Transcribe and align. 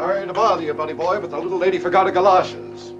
Sorry 0.00 0.26
to 0.26 0.32
bother 0.32 0.62
you, 0.62 0.72
buddy 0.72 0.94
boy, 0.94 1.20
but 1.20 1.28
the 1.28 1.36
little 1.36 1.58
lady 1.58 1.78
forgot 1.78 2.06
her 2.06 2.10
galoshes. 2.10 2.92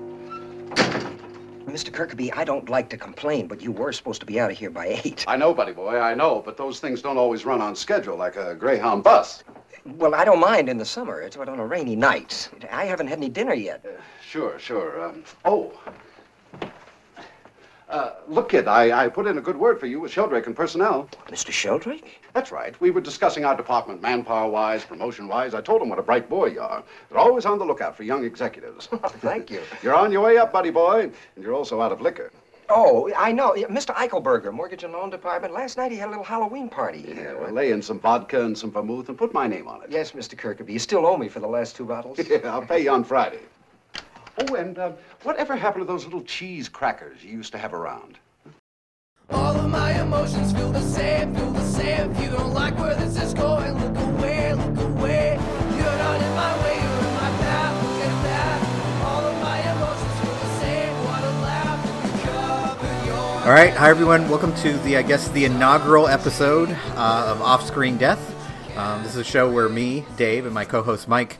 Mr. 1.65 1.91
Kirkeby, 1.91 2.31
I 2.37 2.45
don't 2.45 2.69
like 2.69 2.91
to 2.91 2.99
complain, 2.99 3.47
but 3.47 3.63
you 3.63 3.73
were 3.73 3.91
supposed 3.91 4.21
to 4.21 4.27
be 4.27 4.38
out 4.38 4.51
of 4.51 4.59
here 4.59 4.69
by 4.69 5.01
8. 5.03 5.25
I 5.27 5.39
know, 5.39 5.55
buddy 5.55 5.73
boy, 5.73 5.99
I 5.99 6.13
know, 6.13 6.43
but 6.45 6.59
those 6.59 6.79
things 6.79 7.01
don't 7.01 7.17
always 7.17 7.47
run 7.47 7.63
on 7.63 7.75
schedule 7.75 8.19
like 8.19 8.37
a 8.37 8.55
Greyhound 8.55 9.03
bus. 9.03 9.43
Well, 9.87 10.15
I 10.15 10.27
don't 10.27 10.41
mind 10.41 10.69
in 10.69 10.77
the 10.77 10.85
summer. 10.85 11.23
It's 11.23 11.37
but 11.37 11.49
on 11.49 11.59
a 11.59 11.67
rainy 11.67 11.97
night. 11.97 12.51
I 12.71 12.85
haven't 12.85 13.06
had 13.06 13.17
any 13.17 13.30
dinner 13.30 13.54
yet. 13.54 13.82
Uh, 13.82 13.98
sure, 14.22 14.58
sure. 14.58 15.03
Um, 15.03 15.24
oh. 15.46 15.72
Uh, 17.91 18.12
look, 18.29 18.50
kid, 18.50 18.68
I, 18.68 19.06
I 19.06 19.09
put 19.09 19.27
in 19.27 19.36
a 19.36 19.41
good 19.41 19.56
word 19.56 19.80
for 19.80 19.86
you 19.86 19.98
with 19.98 20.12
Sheldrake 20.12 20.46
and 20.46 20.54
personnel. 20.54 21.09
Mr. 21.27 21.50
Sheldrake? 21.50 22.20
That's 22.34 22.52
right. 22.52 22.80
We 22.80 22.93
were 22.93 23.00
discussing 23.00 23.45
our 23.45 23.56
department, 23.56 24.00
manpower-wise, 24.00 24.84
promotion-wise. 24.84 25.55
I 25.55 25.61
told 25.61 25.82
him 25.82 25.88
what 25.88 25.98
a 25.98 26.02
bright 26.02 26.29
boy 26.29 26.46
you 26.46 26.61
are. 26.61 26.84
They're 27.09 27.18
always 27.18 27.46
on 27.46 27.59
the 27.59 27.64
lookout 27.64 27.96
for 27.96 28.05
young 28.05 28.24
executives. 28.24 28.87
Thank 29.19 29.50
you. 29.50 29.61
You're 29.83 29.97
on 29.97 30.12
your 30.12 30.20
way 30.23 30.38
up, 30.38 30.52
buddy 30.52 30.70
boy, 30.70 31.11
and 31.34 31.45
you're 31.45 31.55
also 31.55 31.80
out 31.80 31.91
of 31.91 32.00
liquor. 32.00 32.30
Oh, 32.69 33.12
I 33.16 33.33
know. 33.33 33.55
Mr. 33.55 33.92
Eichelberger, 33.97 34.52
Mortgage 34.52 34.84
and 34.84 34.92
Loan 34.92 35.11
Department. 35.11 35.52
Last 35.52 35.77
night 35.77 35.91
he 35.91 35.98
had 35.98 36.06
a 36.06 36.11
little 36.11 36.22
Halloween 36.22 36.69
party. 36.69 37.05
Yeah, 37.09 37.34
well, 37.34 37.50
lay 37.50 37.72
in 37.72 37.83
some 37.83 37.98
vodka 37.98 38.45
and 38.45 38.56
some 38.56 38.70
vermouth 38.70 39.09
and 39.09 39.19
put 39.19 39.34
my 39.34 39.48
name 39.48 39.66
on 39.66 39.83
it. 39.83 39.91
Yes, 39.91 40.12
Mr. 40.12 40.36
Kirkeby. 40.36 40.70
You 40.70 40.78
still 40.78 41.05
owe 41.05 41.16
me 41.16 41.28
for 41.28 41.41
the 41.41 41.48
last 41.48 41.75
two 41.75 41.84
bottles? 41.84 42.20
yeah, 42.30 42.38
I'll 42.45 42.62
pay 42.62 42.84
you 42.84 42.91
on 42.92 43.02
Friday. 43.02 43.41
Oh, 44.39 44.55
and 44.55 44.79
uh, 44.79 44.93
whatever 45.23 45.57
happened 45.57 45.83
to 45.83 45.93
those 45.93 46.05
little 46.05 46.23
cheese 46.23 46.69
crackers 46.69 47.23
you 47.25 47.33
used 47.33 47.52
to 47.52 47.59
have 47.59 47.75
around? 47.75 48.19
All 49.30 49.56
of 49.56 49.69
my 49.69 50.01
emotions 50.01 50.53
feel 50.53 50.73
the 50.73 50.80
same, 50.80 51.34
feel 51.34 51.51
the 51.51 51.65
same. 51.65 52.11
If 52.12 52.23
you 52.23 52.30
don't 52.30 52.53
like 52.53 52.79
where 52.79 52.95
this 52.95 53.20
is 53.20 53.34
going, 53.34 53.75
look 53.75 53.97
away, 53.97 54.55
look 54.55 54.79
away. 54.79 55.39
You're 55.77 55.98
not 55.98 56.20
in 56.20 56.34
my 56.34 56.62
way, 56.62 56.75
you're 56.75 56.98
in 56.98 57.15
my 57.15 57.30
path, 57.43 57.83
look 57.84 58.03
at 58.03 58.23
that. 58.25 59.05
All 59.05 59.25
of 59.25 59.41
my 59.41 59.59
emotions 59.73 60.20
feel 60.20 60.34
the 60.34 60.61
same. 60.61 60.94
What 61.05 61.22
a 61.22 61.31
laugh, 61.42 62.27
your 63.06 63.47
All 63.47 63.53
right, 63.53 63.72
hi 63.72 63.91
everyone. 63.91 64.28
Welcome 64.28 64.55
to 64.56 64.78
the, 64.78 64.97
I 64.97 65.03
guess, 65.03 65.28
the 65.28 65.44
inaugural 65.44 66.09
episode 66.09 66.70
uh, 66.70 67.27
of 67.28 67.42
Off 67.42 67.65
Screen 67.67 67.98
Death. 67.98 68.37
Um, 68.77 69.03
this 69.03 69.12
is 69.12 69.19
a 69.19 69.25
show 69.25 69.50
where 69.50 69.69
me, 69.69 70.05
Dave, 70.17 70.44
and 70.44 70.55
my 70.55 70.65
co-host 70.65 71.09
Mike 71.09 71.39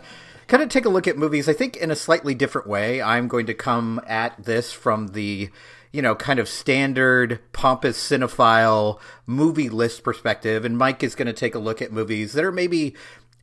kind 0.51 0.63
of 0.63 0.69
take 0.69 0.85
a 0.85 0.91
look 0.91 1.09
at 1.09 1.17
movies. 1.17 1.49
I 1.49 1.53
think 1.53 1.77
in 1.77 1.91
a 1.91 1.97
slightly 1.97 2.35
different 2.35 2.67
way. 2.67 3.01
I'm 3.01 3.29
going 3.29 3.47
to 3.47 3.55
come 3.55 4.01
at 4.07 4.45
this 4.45 4.73
from 4.73 5.09
the 5.09 5.49
you 5.93 6.03
know, 6.03 6.15
kind 6.15 6.39
of 6.39 6.49
standard 6.49 7.41
pompous 7.53 7.99
cinephile 7.99 9.01
movie 9.27 9.69
list 9.69 10.05
perspective, 10.05 10.65
and 10.65 10.79
Mike 10.79 11.03
is 11.03 11.17
going 11.17 11.27
to 11.27 11.33
take 11.33 11.57
a 11.57 11.59
look 11.59 11.83
at 11.83 11.93
movies 11.93 12.33
that 12.35 12.45
are 12.45 12.53
maybe 12.53 12.95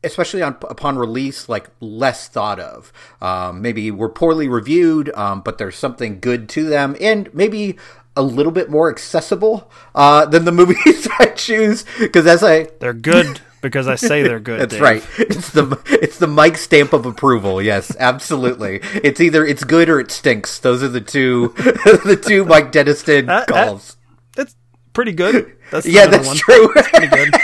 especially 0.04 0.42
on, 0.42 0.56
upon 0.62 0.96
release, 0.96 1.48
like 1.48 1.68
less 1.80 2.28
thought 2.28 2.60
of. 2.60 2.92
Um, 3.20 3.60
maybe 3.60 3.90
were 3.90 4.08
poorly 4.08 4.48
reviewed, 4.48 5.14
um, 5.14 5.40
but 5.40 5.58
there's 5.58 5.76
something 5.76 6.20
good 6.20 6.48
to 6.50 6.64
them, 6.64 6.96
and 7.00 7.32
maybe 7.34 7.76
a 8.16 8.22
little 8.22 8.52
bit 8.52 8.70
more 8.70 8.90
accessible 8.90 9.70
uh, 9.94 10.24
than 10.26 10.44
the 10.44 10.52
movies 10.60 11.08
I 11.18 11.26
choose. 11.26 11.84
Because 11.98 12.26
as 12.26 12.42
I, 12.42 12.68
they're 12.80 12.92
good 12.92 13.40
because 13.60 13.88
I 13.88 13.96
say 13.96 14.22
they're 14.22 14.40
good. 14.40 14.60
That's 14.60 14.74
Dave. 14.74 14.82
right. 14.82 15.06
It's 15.18 15.50
the 15.50 15.80
it's 15.86 16.18
the 16.18 16.26
Mike 16.26 16.56
stamp 16.56 16.92
of 16.92 17.06
approval. 17.06 17.60
Yes, 17.62 17.94
absolutely. 17.98 18.80
it's 18.94 19.20
either 19.20 19.44
it's 19.44 19.64
good 19.64 19.88
or 19.88 20.00
it 20.00 20.10
stinks. 20.10 20.58
Those 20.58 20.82
are 20.82 20.88
the 20.88 21.00
two 21.00 21.48
the 21.56 22.20
two 22.22 22.44
Mike 22.44 22.72
Deniston 22.72 23.28
uh, 23.28 23.44
calls. 23.46 23.96
that's 24.34 24.56
pretty 24.92 25.12
good. 25.12 25.56
That's 25.70 25.86
yeah, 25.86 26.06
that's 26.06 26.26
one. 26.26 26.36
true. 26.36 26.72
That's 26.74 26.88
pretty 26.88 27.08
good. 27.08 27.34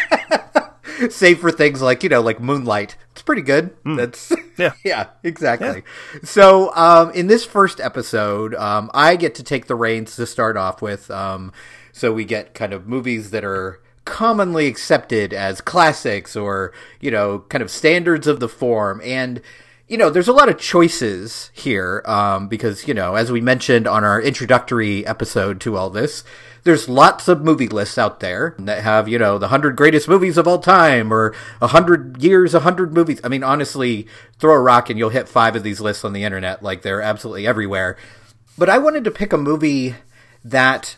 Save 1.12 1.40
for 1.40 1.50
things 1.50 1.82
like 1.82 2.02
you 2.02 2.08
know, 2.08 2.20
like 2.20 2.40
Moonlight. 2.40 2.96
It's 3.12 3.22
pretty 3.22 3.42
good. 3.42 3.76
Mm. 3.84 3.96
That's 3.96 4.32
yeah, 4.58 4.72
yeah, 4.84 5.06
exactly. 5.22 5.82
Yeah. 6.14 6.20
So, 6.22 6.74
um, 6.74 7.10
in 7.10 7.26
this 7.26 7.44
first 7.44 7.80
episode, 7.80 8.54
um, 8.54 8.90
I 8.94 9.16
get 9.16 9.34
to 9.36 9.42
take 9.42 9.66
the 9.66 9.74
reins 9.74 10.16
to 10.16 10.26
start 10.26 10.56
off 10.56 10.80
with. 10.80 11.10
Um, 11.10 11.52
so 11.92 12.12
we 12.12 12.24
get 12.24 12.54
kind 12.54 12.72
of 12.72 12.88
movies 12.88 13.30
that 13.30 13.44
are 13.44 13.80
commonly 14.04 14.66
accepted 14.66 15.32
as 15.32 15.60
classics 15.60 16.36
or, 16.36 16.72
you 17.00 17.10
know, 17.10 17.40
kind 17.48 17.62
of 17.62 17.70
standards 17.70 18.26
of 18.26 18.40
the 18.40 18.48
form. 18.48 19.00
And, 19.04 19.40
you 19.88 19.96
know, 19.96 20.10
there's 20.10 20.28
a 20.28 20.32
lot 20.32 20.48
of 20.48 20.58
choices 20.58 21.50
here 21.52 22.02
um, 22.06 22.48
because, 22.48 22.86
you 22.88 22.94
know, 22.94 23.14
as 23.14 23.30
we 23.30 23.40
mentioned 23.40 23.86
on 23.86 24.04
our 24.04 24.20
introductory 24.20 25.06
episode 25.06 25.60
to 25.62 25.76
all 25.76 25.90
this, 25.90 26.24
there's 26.64 26.88
lots 26.88 27.28
of 27.28 27.42
movie 27.42 27.68
lists 27.68 27.98
out 27.98 28.20
there 28.20 28.54
that 28.58 28.82
have, 28.82 29.06
you 29.06 29.18
know, 29.18 29.38
the 29.38 29.46
100 29.46 29.76
greatest 29.76 30.08
movies 30.08 30.38
of 30.38 30.48
all 30.48 30.58
time 30.58 31.12
or 31.12 31.34
100 31.58 32.22
years, 32.22 32.54
100 32.54 32.94
movies. 32.94 33.20
I 33.22 33.28
mean, 33.28 33.44
honestly, 33.44 34.06
throw 34.38 34.54
a 34.54 34.60
rock 34.60 34.88
and 34.88 34.98
you'll 34.98 35.10
hit 35.10 35.28
five 35.28 35.56
of 35.56 35.62
these 35.62 35.80
lists 35.80 36.04
on 36.04 36.14
the 36.14 36.24
internet. 36.24 36.62
Like, 36.62 36.80
they're 36.82 37.02
absolutely 37.02 37.46
everywhere. 37.46 37.98
But 38.56 38.70
I 38.70 38.78
wanted 38.78 39.04
to 39.04 39.10
pick 39.10 39.32
a 39.32 39.38
movie 39.38 39.94
that 40.42 40.96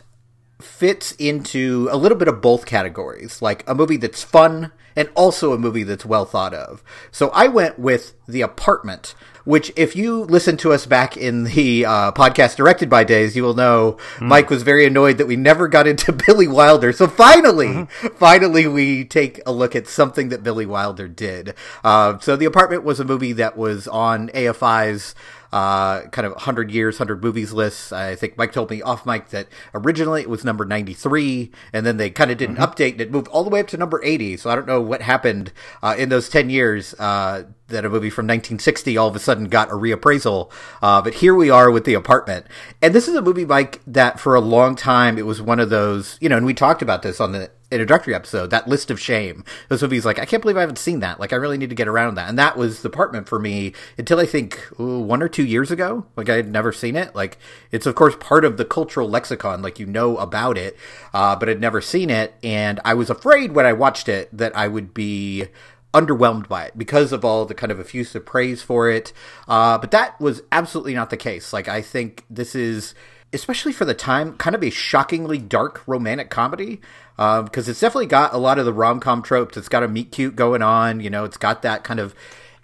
fits 0.59 1.11
into 1.13 1.87
a 1.91 1.97
little 1.97 2.17
bit 2.17 2.27
of 2.27 2.41
both 2.41 2.65
categories, 2.65 3.41
like 3.41 3.63
a 3.67 3.75
movie 3.75 3.97
that's 3.97 4.23
fun 4.23 4.71
and 4.97 5.09
also 5.15 5.53
a 5.53 5.59
movie 5.59 5.83
that's 5.83 6.05
well 6.05 6.25
thought 6.25 6.55
of. 6.55 6.83
So 7.11 7.29
I 7.29 7.47
went 7.47 7.77
with 7.77 8.15
The 8.27 8.41
Apartment, 8.41 9.13
which 9.45 9.71
if 9.75 9.95
you 9.95 10.23
listen 10.23 10.57
to 10.57 10.73
us 10.73 10.87
back 10.87 11.15
in 11.15 11.43
the 11.43 11.85
uh, 11.85 12.11
podcast 12.13 12.55
directed 12.55 12.89
by 12.89 13.03
Days, 13.03 13.35
you 13.35 13.43
will 13.43 13.53
know 13.53 13.97
mm. 14.15 14.27
Mike 14.27 14.49
was 14.49 14.63
very 14.63 14.87
annoyed 14.87 15.19
that 15.19 15.27
we 15.27 15.35
never 15.35 15.67
got 15.67 15.85
into 15.85 16.11
Billy 16.27 16.47
Wilder. 16.47 16.91
So 16.91 17.07
finally, 17.07 17.67
mm-hmm. 17.67 18.07
finally 18.15 18.65
we 18.67 19.05
take 19.05 19.39
a 19.45 19.51
look 19.51 19.75
at 19.75 19.87
something 19.87 20.29
that 20.29 20.41
Billy 20.41 20.65
Wilder 20.65 21.07
did. 21.07 21.53
Uh, 21.83 22.17
so 22.17 22.35
The 22.35 22.45
Apartment 22.45 22.83
was 22.83 22.99
a 22.99 23.05
movie 23.05 23.33
that 23.33 23.55
was 23.55 23.87
on 23.87 24.29
AFI's 24.29 25.13
uh, 25.51 26.01
kind 26.07 26.25
of 26.25 26.33
100 26.33 26.71
years, 26.71 26.99
100 26.99 27.23
movies 27.23 27.53
lists. 27.53 27.91
I 27.91 28.15
think 28.15 28.37
Mike 28.37 28.51
told 28.51 28.69
me 28.69 28.81
off 28.81 29.05
mic 29.05 29.29
that 29.29 29.47
originally 29.73 30.21
it 30.21 30.29
was 30.29 30.43
number 30.43 30.65
93, 30.65 31.51
and 31.73 31.85
then 31.85 31.97
they 31.97 32.09
kind 32.09 32.31
of 32.31 32.37
did 32.37 32.49
an 32.49 32.55
mm-hmm. 32.55 32.63
update 32.63 32.93
and 32.93 33.01
it 33.01 33.11
moved 33.11 33.27
all 33.29 33.43
the 33.43 33.49
way 33.49 33.59
up 33.59 33.67
to 33.67 33.77
number 33.77 34.01
80. 34.03 34.37
So 34.37 34.49
I 34.49 34.55
don't 34.55 34.67
know 34.67 34.81
what 34.81 35.01
happened 35.01 35.51
uh, 35.81 35.95
in 35.97 36.09
those 36.09 36.29
10 36.29 36.49
years 36.49 36.93
uh, 36.95 37.43
that 37.67 37.85
a 37.85 37.89
movie 37.89 38.09
from 38.09 38.25
1960 38.25 38.97
all 38.97 39.07
of 39.07 39.15
a 39.15 39.19
sudden 39.19 39.45
got 39.45 39.69
a 39.69 39.73
reappraisal. 39.73 40.51
Uh, 40.81 41.01
but 41.01 41.15
here 41.15 41.35
we 41.35 41.49
are 41.49 41.69
with 41.69 41.85
The 41.85 41.93
Apartment. 41.93 42.45
And 42.81 42.93
this 42.93 43.07
is 43.07 43.15
a 43.15 43.21
movie, 43.21 43.45
Mike, 43.45 43.81
that 43.87 44.19
for 44.19 44.35
a 44.35 44.41
long 44.41 44.75
time 44.75 45.17
it 45.17 45.25
was 45.25 45.41
one 45.41 45.59
of 45.59 45.69
those, 45.69 46.17
you 46.21 46.29
know, 46.29 46.37
and 46.37 46.45
we 46.45 46.53
talked 46.53 46.81
about 46.81 47.01
this 47.01 47.19
on 47.19 47.31
the 47.31 47.51
introductory 47.69 48.15
episode, 48.15 48.49
that 48.49 48.67
list 48.67 48.89
of 48.89 48.99
shame. 48.99 49.43
Those 49.67 49.81
movies, 49.81 50.05
like, 50.05 50.19
I 50.19 50.25
can't 50.25 50.41
believe 50.41 50.57
I 50.57 50.61
haven't 50.61 50.77
seen 50.77 51.01
that. 51.01 51.19
Like, 51.19 51.33
I 51.33 51.37
really 51.37 51.57
need 51.57 51.69
to 51.69 51.75
get 51.75 51.87
around 51.87 52.15
that. 52.15 52.29
And 52.29 52.39
that 52.39 52.57
was 52.57 52.81
the 52.81 52.89
apartment 52.89 53.27
for 53.27 53.39
me 53.39 53.73
until 53.97 54.19
I 54.19 54.25
think 54.25 54.59
ooh, 54.79 54.99
one 54.99 55.21
or 55.21 55.27
two 55.27 55.45
years 55.45 55.69
ago. 55.69 56.05
Like, 56.15 56.29
I 56.29 56.35
had 56.35 56.51
never 56.51 56.71
seen 56.71 56.95
it. 56.95 57.13
Like, 57.15 57.37
it's 57.71 57.85
of 57.85 57.95
course 57.95 58.15
part 58.19 58.45
of 58.45 58.57
the 58.57 58.65
cultural 58.65 59.09
lexicon. 59.09 59.61
Like, 59.61 59.79
you 59.79 59.85
know 59.85 60.17
about 60.17 60.57
it, 60.57 60.77
uh, 61.13 61.35
but 61.35 61.49
I'd 61.49 61.61
never 61.61 61.81
seen 61.81 62.09
it. 62.09 62.33
And 62.43 62.79
I 62.85 62.93
was 62.93 63.09
afraid 63.09 63.51
when 63.51 63.65
I 63.65 63.73
watched 63.73 64.07
it 64.07 64.35
that 64.35 64.55
I 64.55 64.67
would 64.67 64.93
be 64.93 65.47
underwhelmed 65.93 66.47
by 66.47 66.65
it 66.65 66.77
because 66.77 67.11
of 67.11 67.25
all 67.25 67.45
the 67.45 67.55
kind 67.55 67.71
of 67.71 67.79
effusive 67.79 68.25
praise 68.25 68.61
for 68.61 68.89
it. 68.89 69.11
Uh, 69.47 69.77
but 69.77 69.91
that 69.91 70.19
was 70.21 70.41
absolutely 70.51 70.93
not 70.93 71.09
the 71.09 71.17
case. 71.17 71.51
Like, 71.51 71.67
I 71.67 71.81
think 71.81 72.23
this 72.29 72.55
is 72.55 72.93
especially 73.33 73.73
for 73.73 73.85
the 73.85 73.93
time, 73.93 74.37
kind 74.37 74.55
of 74.55 74.63
a 74.63 74.69
shockingly 74.69 75.37
dark 75.37 75.83
romantic 75.85 76.29
comedy. 76.29 76.79
Because 77.17 77.67
um, 77.67 77.71
it's 77.71 77.79
definitely 77.79 78.05
got 78.05 78.33
a 78.33 78.37
lot 78.37 78.59
of 78.59 78.65
the 78.65 78.73
rom 78.73 78.99
com 78.99 79.21
tropes. 79.21 79.57
It's 79.57 79.69
got 79.69 79.83
a 79.83 79.87
meet 79.87 80.11
cute 80.11 80.35
going 80.35 80.61
on. 80.61 80.99
You 80.99 81.09
know, 81.09 81.25
it's 81.25 81.37
got 81.37 81.63
that 81.63 81.83
kind 81.83 81.99
of 81.99 82.15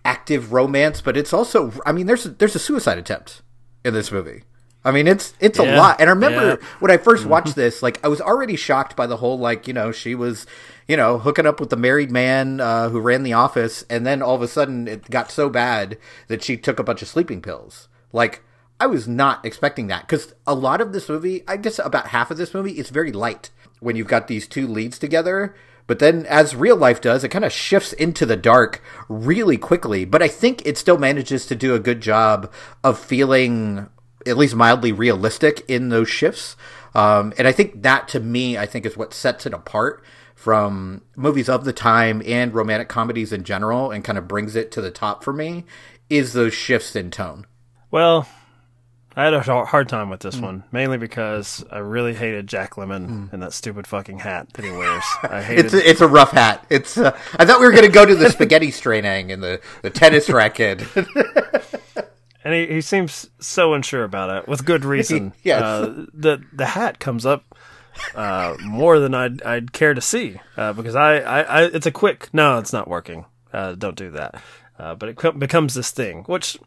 active 0.06 0.54
romance, 0.54 1.02
but 1.02 1.18
it's 1.18 1.34
also, 1.34 1.74
I 1.86 1.92
mean, 1.92 2.06
there's 2.06 2.26
a, 2.26 2.30
there's 2.30 2.56
a 2.56 2.60
suicide 2.60 2.98
attempt 2.98 3.42
in 3.84 3.94
this 3.94 4.12
movie. 4.12 4.44
I 4.86 4.92
mean, 4.92 5.08
it's 5.08 5.34
it's 5.40 5.60
yeah, 5.60 5.76
a 5.76 5.78
lot. 5.78 6.02
And 6.02 6.10
I 6.10 6.14
remember 6.14 6.60
yeah. 6.62 6.68
when 6.80 6.92
I 6.92 6.98
first 6.98 7.26
watched 7.26 7.50
mm-hmm. 7.50 7.62
this, 7.62 7.82
like 7.82 8.04
I 8.04 8.10
was 8.10 8.20
already 8.20 8.56
shocked 8.56 8.96
by 8.96 9.08
the 9.08 9.18
whole 9.18 9.40
like 9.40 9.68
you 9.68 9.74
know 9.74 9.92
she 9.92 10.14
was 10.14 10.46
you 10.88 10.98
know 10.98 11.20
hooking 11.20 11.46
up 11.46 11.60
with 11.60 11.70
the 11.70 11.78
married 11.78 12.12
man 12.12 12.60
uh, 12.60 12.90
who 12.90 13.00
ran 13.00 13.24
the 13.24 13.34
office, 13.34 13.86
and 13.90 14.06
then 14.06 14.22
all 14.22 14.36
of 14.36 14.42
a 14.42 14.48
sudden 14.48 14.88
it 14.88 15.10
got 15.10 15.32
so 15.32 15.50
bad 15.50 15.98
that 16.28 16.44
she 16.44 16.58
took 16.58 16.80
a 16.80 16.84
bunch 16.84 17.02
of 17.02 17.08
sleeping 17.08 17.42
pills. 17.42 17.88
Like 18.12 18.44
I 18.80 18.88
was 18.88 19.08
not 19.08 19.46
expecting 19.46 19.88
that 19.88 20.02
because 20.02 20.36
a 20.46 20.54
lot 20.54 20.82
of 20.82 20.92
this 20.92 21.08
movie, 21.08 21.44
I 21.48 21.56
guess 21.56 21.80
about 21.80 22.08
half 22.08 22.30
of 22.30 22.38
this 22.38 22.54
movie, 22.54 22.78
is 22.78 22.90
very 22.90 23.14
light 23.14 23.52
when 23.84 23.96
you've 23.96 24.08
got 24.08 24.28
these 24.28 24.48
two 24.48 24.68
leads 24.68 24.98
together. 24.98 25.56
But 25.86 26.00
then, 26.00 26.26
as 26.28 26.56
real 26.56 26.78
life 26.78 27.02
does, 27.02 27.24
it 27.24 27.30
kind 27.30 27.44
of 27.44 27.52
shifts 27.52 27.92
into 27.94 28.26
the 28.26 28.38
dark 28.38 28.82
really 29.10 29.58
quickly. 29.58 30.06
But 30.06 30.24
I 30.24 30.30
think 30.30 30.66
it 30.66 30.78
still 30.78 30.98
manages 30.98 31.46
to 31.48 31.56
do 31.56 31.76
a 31.76 31.80
good 31.80 32.00
job 32.00 32.52
of 32.84 32.98
feeling 32.98 33.90
at 34.26 34.38
least 34.38 34.56
mildly 34.56 34.94
realistic 34.94 35.62
in 35.68 35.90
those 35.90 36.10
shifts. 36.10 36.56
Um, 36.96 37.34
and 37.38 37.48
I 37.48 37.52
think 37.52 37.84
that, 37.84 38.08
to 38.10 38.22
me, 38.22 38.58
I 38.58 38.66
think 38.66 38.86
is 38.86 38.96
what 38.96 39.14
sets 39.14 39.46
it 39.46 39.54
apart 39.54 40.04
from 40.36 41.02
movies 41.16 41.50
of 41.50 41.66
the 41.66 41.74
time 41.74 42.22
and 42.26 42.54
romantic 42.54 42.88
comedies 42.88 43.34
in 43.34 43.44
general, 43.44 43.92
and 43.92 44.04
kind 44.04 44.18
of 44.18 44.28
brings 44.28 44.56
it 44.56 44.72
to 44.72 44.82
the 44.82 44.92
top 44.92 45.24
for 45.24 45.34
me. 45.34 45.66
Is 46.10 46.34
those 46.34 46.54
shifts 46.54 46.96
in 46.96 47.12
tone? 47.12 47.46
Well, 47.92 48.28
I 49.16 49.26
had 49.26 49.34
a 49.36 49.42
hard 49.66 49.90
time 49.90 50.10
with 50.10 50.22
this 50.22 50.38
one, 50.38 50.64
mainly 50.72 50.98
because 50.98 51.64
I 51.70 51.78
really 51.80 52.16
hated 52.16 52.48
Jack 52.48 52.72
Lemmon 52.72 53.32
and 53.32 53.44
that 53.44 53.54
stupid 53.54 53.86
fucking 53.86 54.20
hat 54.20 54.52
that 54.54 54.66
he 54.66 54.72
wears. 54.72 55.04
I 55.22 55.42
hated. 55.44 55.66
It's 55.66 55.74
a, 55.76 55.90
it's 55.90 56.02
a 56.02 56.08
rough 56.08 56.32
hat. 56.32 56.66
It's. 56.70 56.98
Uh, 56.98 57.16
I 57.38 57.46
thought 57.46 57.60
we 57.60 57.66
were 57.68 57.72
going 57.72 57.86
to 57.86 57.92
go 57.92 58.06
to 58.06 58.16
the 58.16 58.30
spaghetti 58.32 58.72
straining 58.72 59.32
and 59.32 59.44
the, 59.44 59.62
the 59.84 59.92
tennis 59.92 60.30
racket. 60.32 60.84
and 62.44 62.54
he, 62.54 62.66
he 62.68 62.82
seems 62.82 63.30
so 63.40 63.74
unsure 63.74 64.04
about 64.04 64.36
it 64.36 64.48
with 64.48 64.66
good 64.66 64.84
reason. 64.96 65.34
Yes. 65.44 65.62
Uh, 65.62 66.06
the 66.14 66.44
the 66.52 66.66
hat 66.66 67.00
comes 67.00 67.26
up 67.26 67.56
uh, 68.16 68.58
more 68.64 69.00
than 69.00 69.14
I'd 69.14 69.44
I'd 69.44 69.74
care 69.74 69.94
to 69.94 70.02
see 70.02 70.40
uh, 70.58 70.74
because 70.74 70.96
I, 70.96 71.18
I, 71.20 71.42
I 71.42 71.64
it's 71.66 71.86
a 71.86 71.92
quick 71.92 72.30
no, 72.34 72.58
it's 72.58 72.74
not 72.74 72.88
working. 72.88 73.26
Uh, 73.52 73.76
don't 73.76 73.96
do 73.96 74.10
that. 74.12 74.42
Uh, 74.80 74.96
but 74.96 75.10
it 75.10 75.16
co- 75.18 75.32
becomes 75.32 75.76
this 75.76 75.92
thing, 75.92 76.24
which 76.24 76.58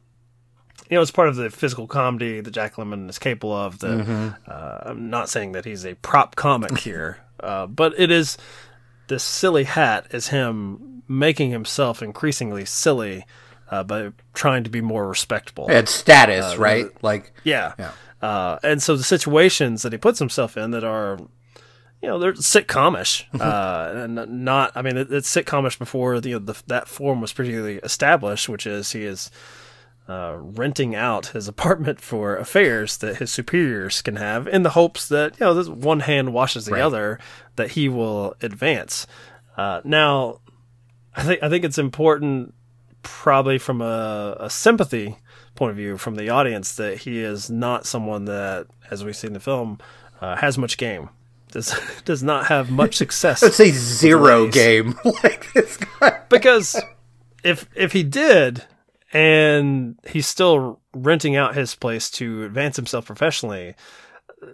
you 0.91 0.97
know, 0.97 1.03
it's 1.03 1.11
part 1.11 1.29
of 1.29 1.37
the 1.37 1.50
physical 1.50 1.87
comedy 1.87 2.41
that 2.41 2.50
Jack 2.50 2.77
Lemmon 2.77 3.09
is 3.09 3.19
capable 3.19 3.53
of. 3.55 3.79
That 3.81 4.35
uh, 4.47 4.79
I'm 4.83 5.11
not 5.11 5.29
saying 5.29 5.53
that 5.53 5.65
he's 5.65 5.85
a 5.85 5.94
prop 5.94 6.37
comic 6.37 6.79
here, 6.79 7.19
uh, 7.41 7.67
but 7.67 7.94
it 7.99 8.11
is 8.11 8.38
this 9.09 9.23
silly 9.23 9.65
hat 9.65 10.06
is 10.11 10.29
him 10.29 11.03
making 11.09 11.50
himself 11.50 12.03
increasingly 12.03 12.65
silly 12.65 13.25
uh, 13.71 13.83
by 13.85 14.12
trying 14.35 14.65
to 14.65 14.71
be 14.71 14.81
more 14.81 15.09
respectable. 15.09 15.67
and 15.69 15.88
status, 15.88 16.56
right? 16.56 16.87
Like, 17.03 17.32
Yeah. 17.44 17.75
Yeah. 17.79 17.93
Uh, 18.23 18.59
and 18.62 18.82
so 18.82 18.97
the 18.97 19.05
situations 19.05 19.82
that 19.82 19.93
he 19.93 19.99
puts 19.99 20.19
himself 20.19 20.56
in 20.56 20.71
that 20.71 20.82
are, 20.85 21.19
you 22.00 22.09
know, 22.09 22.19
they're 22.19 22.32
sitcomish, 22.32 23.25
uh, 23.39 23.93
and 23.94 24.44
not. 24.44 24.73
I 24.75 24.82
mean, 24.82 24.97
it, 24.97 25.12
it's 25.12 25.32
sitcomish 25.32 25.79
before 25.79 26.21
the, 26.21 26.39
the 26.39 26.61
that 26.67 26.89
form 26.89 27.21
was 27.21 27.32
particularly 27.32 27.77
established, 27.77 28.49
which 28.49 28.67
is 28.67 28.93
he 28.93 29.05
is 29.05 29.31
uh, 30.08 30.37
renting 30.38 30.94
out 30.94 31.26
his 31.29 31.49
apartment 31.49 32.00
for 32.00 32.37
affairs 32.37 32.97
that 32.99 33.17
his 33.17 33.31
superiors 33.32 34.03
can 34.03 34.17
have, 34.17 34.47
in 34.47 34.62
the 34.62 34.70
hopes 34.70 35.08
that 35.08 35.32
you 35.41 35.47
know, 35.47 35.55
this 35.55 35.69
one 35.69 36.00
hand 36.00 36.32
washes 36.32 36.67
the 36.67 36.73
Right. 36.73 36.82
other, 36.82 37.19
that 37.56 37.73
he 37.73 37.88
will 37.88 38.35
advance. 38.43 39.06
Uh, 39.56 39.81
now, 39.85 40.41
I 41.17 41.23
think 41.23 41.43
I 41.43 41.49
think 41.49 41.64
it's 41.64 41.79
important, 41.79 42.55
probably 43.03 43.58
from 43.58 43.81
a, 43.81 44.37
a 44.41 44.50
sympathy 44.50 45.17
point 45.55 45.70
of 45.70 45.76
view 45.76 45.97
from 45.97 46.17
the 46.17 46.29
audience, 46.29 46.75
that 46.76 46.99
he 46.99 47.20
is 47.20 47.50
not 47.50 47.87
someone 47.87 48.26
that, 48.26 48.67
as 48.91 49.05
we 49.05 49.12
see 49.12 49.26
in 49.26 49.32
the 49.32 49.41
film, 49.41 49.79
uh, 50.20 50.37
has 50.37 50.58
much 50.58 50.76
game. 50.76 51.08
Does 51.50 51.75
does 52.05 52.23
not 52.23 52.47
have 52.47 52.70
much 52.70 52.97
success. 53.03 53.43
let's 53.43 53.56
say 53.56 53.70
zero 53.70 54.47
game. 54.49 54.94
like 55.25 55.53
this 55.55 55.79
guy. 55.79 56.20
because 56.29 56.81
if 57.43 57.67
if 57.75 57.93
he 57.93 58.03
did 58.03 58.64
and 59.12 59.99
he's 60.06 60.26
still 60.26 60.81
renting 60.94 61.37
out 61.37 61.55
his 61.55 61.75
place 61.75 62.11
to 62.11 62.44
advance 62.44 62.76
himself 62.76 63.06
professionally 63.06 63.75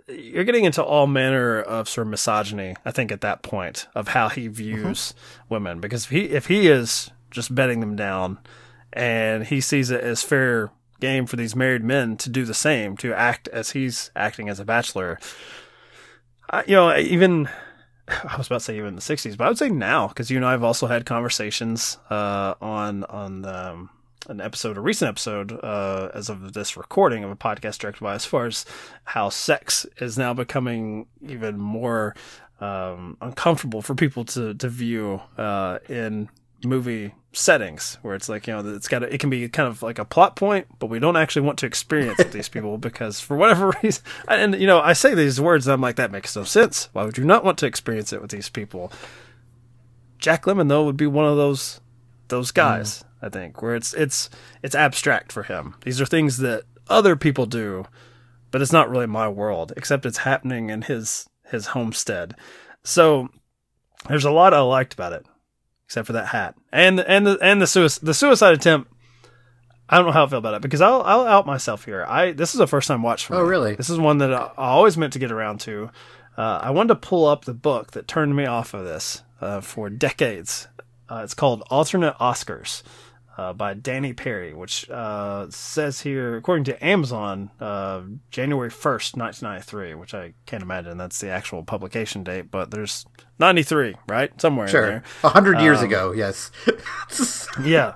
you're 0.08 0.44
getting 0.44 0.64
into 0.64 0.82
all 0.82 1.06
manner 1.06 1.60
of 1.60 1.88
sort 1.88 2.06
of 2.06 2.10
misogyny 2.10 2.74
i 2.84 2.90
think 2.90 3.10
at 3.10 3.20
that 3.20 3.42
point 3.42 3.88
of 3.94 4.08
how 4.08 4.28
he 4.28 4.48
views 4.48 5.14
women. 5.48 5.80
Because 5.80 6.04
if 6.04 6.10
he 6.10 6.24
if 6.26 6.46
he 6.46 6.68
is 6.68 7.10
just 7.30 7.54
betting 7.54 7.80
them 7.80 7.96
down 7.96 8.38
and 8.92 9.46
he 9.46 9.60
sees 9.60 9.90
it 9.90 10.02
as 10.02 10.22
fair 10.22 10.70
game 11.00 11.26
for 11.26 11.36
these 11.36 11.56
married 11.56 11.82
men 11.82 12.16
to 12.16 12.30
do 12.30 12.44
the 12.44 12.54
same 12.54 12.96
to 12.96 13.12
act 13.12 13.48
as 13.48 13.70
he's 13.70 14.10
acting 14.14 14.48
as 14.48 14.60
a 14.60 14.64
bachelor 14.64 15.18
I, 16.50 16.62
you 16.66 16.76
know 16.76 16.96
even 16.96 17.48
I 18.08 18.36
was 18.36 18.46
about 18.46 18.58
to 18.58 18.64
say 18.64 18.76
even 18.76 18.88
in 18.88 18.96
the 18.96 19.00
'60s, 19.00 19.36
but 19.36 19.44
I 19.44 19.48
would 19.48 19.58
say 19.58 19.68
now 19.68 20.08
because 20.08 20.30
you 20.30 20.36
and 20.36 20.44
I 20.44 20.50
have 20.52 20.64
also 20.64 20.86
had 20.86 21.06
conversations 21.06 21.98
uh, 22.10 22.54
on 22.60 23.04
on 23.04 23.44
um, 23.44 23.90
an 24.28 24.40
episode, 24.40 24.76
a 24.76 24.80
recent 24.80 25.08
episode, 25.08 25.52
uh, 25.62 26.10
as 26.14 26.28
of 26.28 26.52
this 26.52 26.76
recording 26.76 27.24
of 27.24 27.30
a 27.30 27.36
podcast 27.36 27.78
directed 27.78 28.02
by, 28.02 28.14
as 28.14 28.24
far 28.24 28.46
as 28.46 28.64
how 29.04 29.28
sex 29.28 29.86
is 29.98 30.16
now 30.16 30.32
becoming 30.34 31.06
even 31.26 31.58
more 31.58 32.14
um, 32.60 33.16
uncomfortable 33.20 33.82
for 33.82 33.94
people 33.94 34.24
to 34.24 34.54
to 34.54 34.68
view 34.68 35.20
uh, 35.36 35.78
in 35.88 36.28
movie 36.64 37.12
settings 37.32 37.98
where 38.02 38.14
it's 38.14 38.28
like 38.28 38.46
you 38.46 38.52
know 38.52 38.74
it's 38.74 38.86
got 38.86 39.02
it 39.02 39.18
can 39.18 39.30
be 39.30 39.48
kind 39.48 39.68
of 39.68 39.82
like 39.82 39.98
a 39.98 40.04
plot 40.04 40.36
point 40.36 40.66
but 40.78 40.86
we 40.86 40.98
don't 40.98 41.16
actually 41.16 41.42
want 41.42 41.58
to 41.58 41.66
experience 41.66 42.18
with 42.18 42.30
these 42.30 42.48
people 42.48 42.78
because 42.78 43.18
for 43.18 43.36
whatever 43.36 43.72
reason 43.82 44.04
and 44.28 44.54
you 44.60 44.66
know 44.66 44.78
I 44.78 44.92
say 44.92 45.14
these 45.14 45.40
words 45.40 45.66
and 45.66 45.72
I'm 45.72 45.80
like 45.80 45.96
that 45.96 46.12
makes 46.12 46.36
no 46.36 46.44
sense. 46.44 46.88
Why 46.92 47.04
would 47.04 47.18
you 47.18 47.24
not 47.24 47.44
want 47.44 47.58
to 47.58 47.66
experience 47.66 48.12
it 48.12 48.22
with 48.22 48.30
these 48.30 48.48
people? 48.48 48.92
Jack 50.18 50.44
Lemmon 50.44 50.68
though 50.68 50.84
would 50.84 50.96
be 50.96 51.06
one 51.06 51.24
of 51.24 51.36
those 51.36 51.80
those 52.32 52.50
guys 52.50 53.04
I 53.22 53.28
think 53.28 53.62
where 53.62 53.76
it's 53.76 53.94
it's 53.94 54.28
it's 54.62 54.74
abstract 54.74 55.30
for 55.30 55.44
him 55.44 55.76
these 55.84 56.00
are 56.00 56.06
things 56.06 56.38
that 56.38 56.64
other 56.88 57.14
people 57.14 57.46
do 57.46 57.84
but 58.50 58.60
it's 58.60 58.72
not 58.72 58.90
really 58.90 59.06
my 59.06 59.28
world 59.28 59.72
except 59.76 60.06
it's 60.06 60.18
happening 60.18 60.70
in 60.70 60.82
his 60.82 61.28
his 61.50 61.68
homestead 61.68 62.34
so 62.82 63.28
there's 64.08 64.24
a 64.24 64.30
lot 64.30 64.54
I 64.54 64.60
liked 64.60 64.94
about 64.94 65.12
it 65.12 65.26
except 65.86 66.06
for 66.06 66.14
that 66.14 66.28
hat 66.28 66.54
and 66.72 67.00
and 67.00 67.26
the 67.26 67.38
and 67.42 67.60
the 67.60 67.66
suicide 67.66 68.06
the 68.06 68.14
suicide 68.14 68.54
attempt. 68.54 68.90
I 69.88 69.96
don't 69.96 70.06
know 70.06 70.12
how 70.12 70.24
I 70.24 70.28
feel 70.28 70.38
about 70.38 70.54
it 70.54 70.62
because 70.62 70.80
I'll 70.80 71.02
I'll 71.02 71.26
out 71.26 71.46
myself 71.46 71.84
here. 71.84 72.04
I 72.08 72.32
this 72.32 72.54
is 72.54 72.60
a 72.60 72.66
first 72.66 72.88
time 72.88 73.02
watch 73.02 73.26
for 73.26 73.34
me. 73.34 73.40
Oh, 73.40 73.42
really? 73.42 73.74
This 73.74 73.90
is 73.90 73.98
one 73.98 74.18
that 74.18 74.32
I, 74.32 74.50
I 74.56 74.68
always 74.68 74.96
meant 74.96 75.12
to 75.12 75.18
get 75.18 75.30
around 75.30 75.60
to. 75.60 75.90
Uh, 76.38 76.60
I 76.62 76.70
wanted 76.70 76.88
to 76.88 77.06
pull 77.06 77.26
up 77.26 77.44
the 77.44 77.52
book 77.52 77.92
that 77.92 78.08
turned 78.08 78.34
me 78.34 78.46
off 78.46 78.72
of 78.72 78.84
this 78.84 79.22
uh, 79.42 79.60
for 79.60 79.90
decades. 79.90 80.66
Uh, 81.12 81.22
it's 81.22 81.34
called 81.34 81.62
Alternate 81.68 82.14
Oscars 82.18 82.82
uh, 83.36 83.52
by 83.52 83.74
Danny 83.74 84.14
Peary, 84.14 84.54
which 84.54 84.88
uh, 84.88 85.46
says 85.50 86.00
here, 86.00 86.36
according 86.36 86.64
to 86.64 86.82
Amazon, 86.84 87.50
uh, 87.60 88.00
January 88.30 88.70
1st, 88.70 89.16
1993, 89.18 89.94
which 89.94 90.14
I 90.14 90.32
can't 90.46 90.62
imagine 90.62 90.96
that's 90.96 91.20
the 91.20 91.28
actual 91.28 91.64
publication 91.64 92.24
date, 92.24 92.50
but 92.50 92.70
there's 92.70 93.04
93, 93.38 93.94
right? 94.08 94.38
Somewhere 94.40 94.66
in 94.66 94.70
Sure. 94.70 94.86
there. 94.86 95.02
A 95.24 95.28
hundred 95.28 95.60
years 95.60 95.80
Um, 95.80 95.84
ago, 95.84 96.12
yes. 96.12 96.50
yeah. 97.62 97.94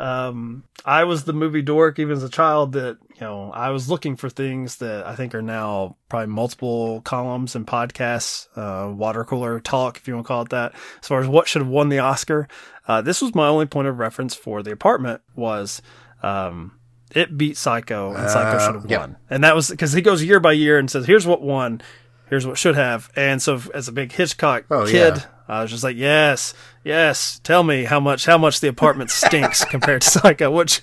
Um, 0.00 0.64
I 0.84 1.04
was 1.04 1.22
the 1.22 1.32
movie 1.32 1.62
dork 1.62 2.00
even 2.00 2.16
as 2.16 2.24
a 2.24 2.28
child 2.28 2.72
that, 2.72 2.98
you 3.18 3.26
know, 3.26 3.50
I 3.50 3.70
was 3.70 3.88
looking 3.88 4.14
for 4.16 4.28
things 4.28 4.76
that 4.76 5.06
I 5.06 5.16
think 5.16 5.34
are 5.34 5.40
now 5.40 5.96
probably 6.10 6.26
multiple 6.26 7.00
columns 7.00 7.56
and 7.56 7.66
podcasts, 7.66 8.46
uh, 8.56 8.92
water 8.92 9.24
cooler 9.24 9.58
talk, 9.58 9.96
if 9.96 10.06
you 10.06 10.14
want 10.14 10.26
to 10.26 10.28
call 10.28 10.42
it 10.42 10.50
that, 10.50 10.74
as 11.00 11.08
far 11.08 11.20
as 11.20 11.26
what 11.26 11.48
should 11.48 11.62
have 11.62 11.70
won 11.70 11.88
the 11.88 11.98
Oscar. 11.98 12.46
Uh, 12.86 13.00
this 13.00 13.22
was 13.22 13.34
my 13.34 13.48
only 13.48 13.64
point 13.64 13.88
of 13.88 13.98
reference 13.98 14.34
for 14.34 14.62
the 14.62 14.70
apartment 14.70 15.22
was, 15.34 15.80
um, 16.22 16.78
it 17.14 17.38
beat 17.38 17.56
Psycho 17.56 18.12
and 18.12 18.30
Psycho 18.30 18.58
should 18.58 18.74
have 18.74 18.90
yeah. 18.90 18.98
won. 18.98 19.16
And 19.30 19.44
that 19.44 19.54
was 19.54 19.70
because 19.70 19.92
he 19.92 20.02
goes 20.02 20.22
year 20.22 20.40
by 20.40 20.52
year 20.52 20.78
and 20.78 20.90
says, 20.90 21.06
here's 21.06 21.26
what 21.26 21.40
won, 21.40 21.80
here's 22.28 22.46
what 22.46 22.58
should 22.58 22.74
have. 22.74 23.10
And 23.16 23.40
so 23.40 23.62
as 23.72 23.88
a 23.88 23.92
big 23.92 24.12
Hitchcock 24.12 24.66
Oh, 24.70 24.84
kid, 24.84 25.16
yeah. 25.16 25.24
I 25.48 25.62
was 25.62 25.70
just 25.70 25.84
like, 25.84 25.96
yes, 25.96 26.54
yes. 26.84 27.40
Tell 27.44 27.62
me 27.62 27.84
how 27.84 28.00
much 28.00 28.26
how 28.26 28.38
much 28.38 28.60
the 28.60 28.68
apartment 28.68 29.10
stinks 29.22 29.64
compared 29.64 30.02
to 30.02 30.10
Psycho. 30.10 30.50
Which 30.50 30.82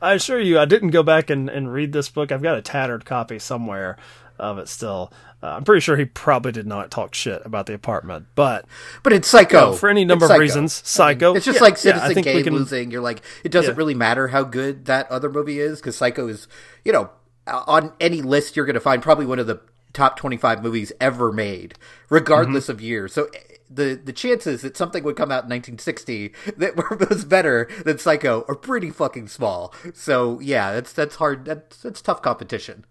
I 0.00 0.14
assure 0.14 0.40
you, 0.40 0.58
I 0.58 0.64
didn't 0.66 0.90
go 0.90 1.02
back 1.02 1.30
and, 1.30 1.48
and 1.48 1.72
read 1.72 1.92
this 1.92 2.08
book. 2.08 2.30
I've 2.32 2.42
got 2.42 2.58
a 2.58 2.62
tattered 2.62 3.04
copy 3.04 3.38
somewhere 3.38 3.96
of 4.38 4.58
it 4.58 4.68
still. 4.68 5.12
Uh, 5.42 5.56
I'm 5.56 5.64
pretty 5.64 5.80
sure 5.80 5.96
he 5.96 6.04
probably 6.04 6.52
did 6.52 6.66
not 6.68 6.90
talk 6.90 7.14
shit 7.14 7.42
about 7.44 7.66
the 7.66 7.74
apartment, 7.74 8.26
but 8.36 8.64
But 9.02 9.12
it's 9.12 9.26
psycho. 9.28 9.58
you 9.58 9.66
know, 9.66 9.72
for 9.76 9.88
any 9.88 10.04
number 10.04 10.24
of 10.24 10.28
Psycho. 10.28 10.40
reasons, 10.40 10.72
Psycho. 10.88 11.34
It's 11.34 11.44
just 11.44 11.56
yeah, 11.58 11.62
like 11.64 11.76
Citizen 11.76 12.10
I 12.12 12.14
we 12.14 12.22
Kane 12.22 12.44
can, 12.44 12.54
losing. 12.54 12.90
You're 12.92 13.00
like, 13.02 13.22
it 13.42 13.50
doesn't 13.50 13.72
Yeah. 13.72 13.76
really 13.76 13.94
matter 13.94 14.28
how 14.28 14.44
good 14.44 14.84
that 14.86 15.10
other 15.10 15.28
movie 15.28 15.58
is 15.58 15.80
because 15.80 15.96
Psycho 15.96 16.28
is, 16.28 16.46
you 16.84 16.92
know, 16.92 17.10
on 17.48 17.92
any 18.00 18.22
list 18.22 18.54
you're 18.56 18.66
going 18.66 18.74
to 18.74 18.80
find 18.80 19.02
probably 19.02 19.26
one 19.26 19.40
of 19.40 19.48
the 19.48 19.60
top 19.92 20.16
25 20.16 20.62
movies 20.62 20.92
ever 21.00 21.32
made, 21.32 21.74
regardless 22.08 22.64
Mm-hmm. 22.64 22.72
of 22.72 22.80
year. 22.80 23.08
So 23.08 23.26
the 23.74 24.00
the 24.02 24.12
chances 24.12 24.62
that 24.62 24.76
something 24.76 25.02
would 25.04 25.16
come 25.16 25.30
out 25.30 25.44
in 25.44 25.50
1960 25.50 26.32
that 26.56 26.76
was 27.10 27.24
better 27.24 27.68
than 27.84 27.98
Psycho 27.98 28.44
are 28.48 28.54
pretty 28.54 28.90
fucking 28.90 29.28
small. 29.28 29.74
So 29.94 30.40
yeah, 30.40 30.72
that's 30.72 30.92
that's 30.92 31.16
hard. 31.16 31.44
That's 31.44 31.78
that's 31.82 32.02
tough 32.02 32.22
competition. 32.22 32.84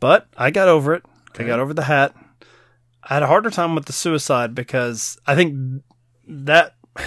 But 0.00 0.28
I 0.36 0.50
got 0.50 0.68
over 0.68 0.94
it. 0.94 1.02
I 1.38 1.44
got 1.44 1.60
over 1.60 1.74
the 1.74 1.84
hat. 1.84 2.14
I 3.04 3.14
had 3.14 3.22
a 3.22 3.26
harder 3.28 3.50
time 3.50 3.74
with 3.74 3.84
the 3.86 3.92
suicide 3.92 4.54
because 4.54 5.18
I 5.26 5.34
think 5.34 5.82
that 6.26 6.74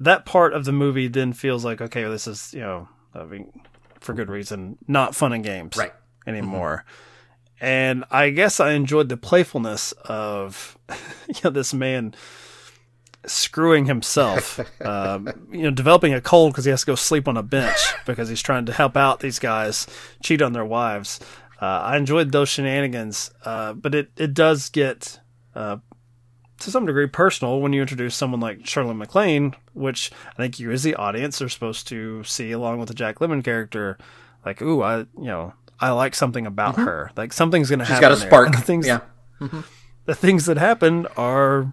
that 0.00 0.24
part 0.26 0.52
of 0.54 0.64
the 0.64 0.72
movie 0.72 1.08
then 1.08 1.32
feels 1.32 1.64
like 1.64 1.80
okay, 1.80 2.04
this 2.04 2.26
is 2.26 2.52
you 2.54 2.60
know, 2.60 2.88
I 3.14 3.24
mean, 3.24 3.52
for 4.00 4.14
good 4.14 4.28
reason, 4.30 4.78
not 4.88 5.14
fun 5.14 5.32
and 5.32 5.44
games 5.44 5.76
Right. 5.76 5.92
anymore. 6.26 6.84
Mm-hmm. 6.86 7.08
And 7.62 8.04
I 8.10 8.30
guess 8.30 8.58
I 8.58 8.72
enjoyed 8.72 9.08
the 9.08 9.16
playfulness 9.16 9.92
of 10.04 10.76
you 11.28 11.40
know 11.44 11.50
this 11.50 11.72
man 11.72 12.12
screwing 13.24 13.86
himself, 13.86 14.58
um, 14.84 15.28
you 15.52 15.62
know, 15.62 15.70
developing 15.70 16.12
a 16.12 16.20
cold 16.20 16.52
because 16.52 16.64
he 16.64 16.72
has 16.72 16.80
to 16.80 16.86
go 16.86 16.96
sleep 16.96 17.28
on 17.28 17.36
a 17.36 17.42
bench 17.42 17.78
because 18.04 18.28
he's 18.28 18.42
trying 18.42 18.66
to 18.66 18.72
help 18.72 18.96
out 18.96 19.20
these 19.20 19.38
guys 19.38 19.86
cheat 20.24 20.42
on 20.42 20.52
their 20.52 20.64
wives. 20.64 21.20
Uh, 21.60 21.66
I 21.66 21.96
enjoyed 21.96 22.32
those 22.32 22.48
shenanigans, 22.48 23.30
uh, 23.44 23.74
but 23.74 23.94
it, 23.94 24.10
it 24.16 24.34
does 24.34 24.68
get 24.68 25.20
uh, 25.54 25.76
to 26.58 26.70
some 26.72 26.84
degree 26.84 27.06
personal 27.06 27.60
when 27.60 27.72
you 27.72 27.80
introduce 27.80 28.16
someone 28.16 28.40
like 28.40 28.66
Shirley 28.66 28.94
MacLaine, 28.94 29.54
which 29.72 30.10
I 30.32 30.42
think 30.42 30.58
you 30.58 30.72
as 30.72 30.82
the 30.82 30.96
audience 30.96 31.40
are 31.40 31.48
supposed 31.48 31.86
to 31.88 32.24
see 32.24 32.50
along 32.50 32.80
with 32.80 32.88
the 32.88 32.94
Jack 32.94 33.20
Lemmon 33.20 33.44
character. 33.44 33.98
Like, 34.44 34.60
ooh, 34.60 34.82
I 34.82 34.98
you 34.98 35.06
know 35.16 35.52
I 35.82 35.90
like 35.90 36.14
something 36.14 36.46
about 36.46 36.76
her. 36.76 37.10
Like 37.16 37.32
something's 37.32 37.68
gonna 37.68 37.84
Mm-hmm. 37.84 37.92
She's 37.92 38.00
happen. 38.00 38.08
got 38.08 38.16
a 38.16 38.20
there. 38.20 38.28
spark. 38.28 38.52
The 38.52 38.62
things, 38.62 38.86
yeah. 38.86 39.00
the 40.06 40.14
things 40.14 40.46
that 40.46 40.56
happen 40.56 41.06
are 41.16 41.72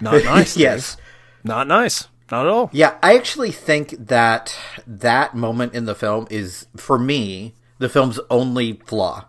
not 0.00 0.22
nice. 0.24 0.56
Yes. 0.56 0.96
Dave. 0.96 1.04
not 1.44 1.66
nice. 1.66 2.06
Not 2.30 2.46
at 2.46 2.52
all. 2.52 2.68
Yeah, 2.74 2.96
I 3.02 3.16
actually 3.16 3.52
think 3.52 3.94
that 4.08 4.54
that 4.86 5.34
moment 5.34 5.72
in 5.74 5.86
the 5.86 5.94
film 5.94 6.26
is, 6.30 6.66
for 6.76 6.98
me, 6.98 7.54
the 7.78 7.88
film's 7.88 8.20
only 8.30 8.74
flaw. 8.84 9.24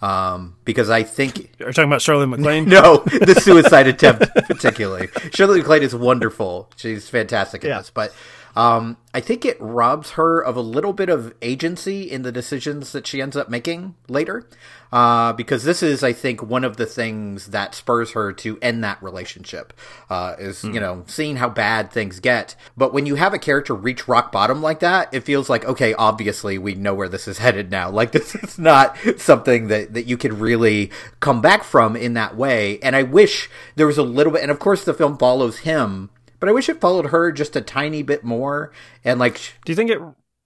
Um, 0.00 0.56
because 0.64 0.88
I 0.90 1.02
think 1.02 1.38
Are 1.60 1.66
you 1.66 1.72
talking 1.72 1.88
about 1.90 2.02
Shirley 2.02 2.26
MacLaine? 2.26 2.68
no, 2.68 2.98
the 2.98 3.34
suicide 3.42 3.86
attempt 3.88 4.26
particularly. 4.46 5.08
Shirley 5.32 5.58
MacLaine 5.60 5.82
is 5.82 5.94
wonderful; 5.94 6.70
she's 6.76 7.08
fantastic 7.08 7.64
in 7.64 7.70
Yeah. 7.70 7.78
this. 7.78 7.90
But 7.90 8.12
um, 8.56 8.96
I 9.12 9.20
think 9.20 9.44
it 9.44 9.60
robs 9.60 10.12
her 10.12 10.40
of 10.40 10.56
a 10.56 10.62
little 10.62 10.94
bit 10.94 11.10
of 11.10 11.34
agency 11.42 12.10
in 12.10 12.22
the 12.22 12.32
decisions 12.32 12.92
that 12.92 13.06
she 13.06 13.20
ends 13.20 13.36
up 13.36 13.50
making 13.50 13.94
later. 14.08 14.48
Uh, 14.92 15.32
because 15.32 15.64
this 15.64 15.82
is, 15.82 16.02
I 16.04 16.12
think, 16.12 16.42
one 16.42 16.64
of 16.64 16.76
the 16.76 16.86
things 16.86 17.48
that 17.48 17.74
spurs 17.74 18.12
her 18.12 18.32
to 18.34 18.58
end 18.62 18.84
that 18.84 19.02
relationship. 19.02 19.72
Uh, 20.08 20.36
is 20.38 20.62
you 20.64 20.80
know 20.80 21.02
seeing 21.06 21.36
how 21.36 21.48
bad 21.48 21.90
things 21.90 22.20
get. 22.20 22.54
But 22.76 22.92
when 22.92 23.04
you 23.04 23.16
have 23.16 23.34
a 23.34 23.38
character 23.38 23.74
reach 23.74 24.06
rock 24.08 24.30
bottom 24.32 24.62
like 24.62 24.80
that, 24.80 25.12
it 25.12 25.24
feels 25.24 25.50
like 25.50 25.64
okay, 25.64 25.92
obviously 25.94 26.56
we 26.56 26.74
know 26.74 26.94
where 26.94 27.08
this 27.08 27.28
is 27.28 27.38
headed 27.46 27.70
now. 27.70 27.90
Like 27.90 28.12
this 28.12 28.34
is 28.36 28.58
not 28.58 28.96
something 29.18 29.68
that 29.68 29.92
that 29.92 30.06
you 30.06 30.16
could 30.16 30.34
really 30.34 30.90
come 31.20 31.40
back 31.40 31.64
from 31.64 31.96
in 31.96 32.14
that 32.14 32.36
way. 32.36 32.78
And 32.80 32.94
I 32.94 33.02
wish 33.02 33.50
there 33.74 33.88
was 33.88 33.98
a 33.98 34.02
little 34.02 34.32
bit. 34.32 34.42
And 34.42 34.50
of 34.50 34.60
course, 34.60 34.84
the 34.84 34.94
film 34.94 35.18
follows 35.18 35.58
him, 35.58 36.10
but 36.40 36.48
I 36.48 36.52
wish 36.52 36.68
it 36.68 36.80
followed 36.80 37.06
her 37.06 37.32
just 37.32 37.56
a 37.56 37.60
tiny 37.60 38.02
bit 38.02 38.24
more. 38.24 38.72
And 39.04 39.18
like, 39.20 39.40
Do 39.64 39.72
you 39.72 39.76
think 39.76 39.90
it 39.90 40.00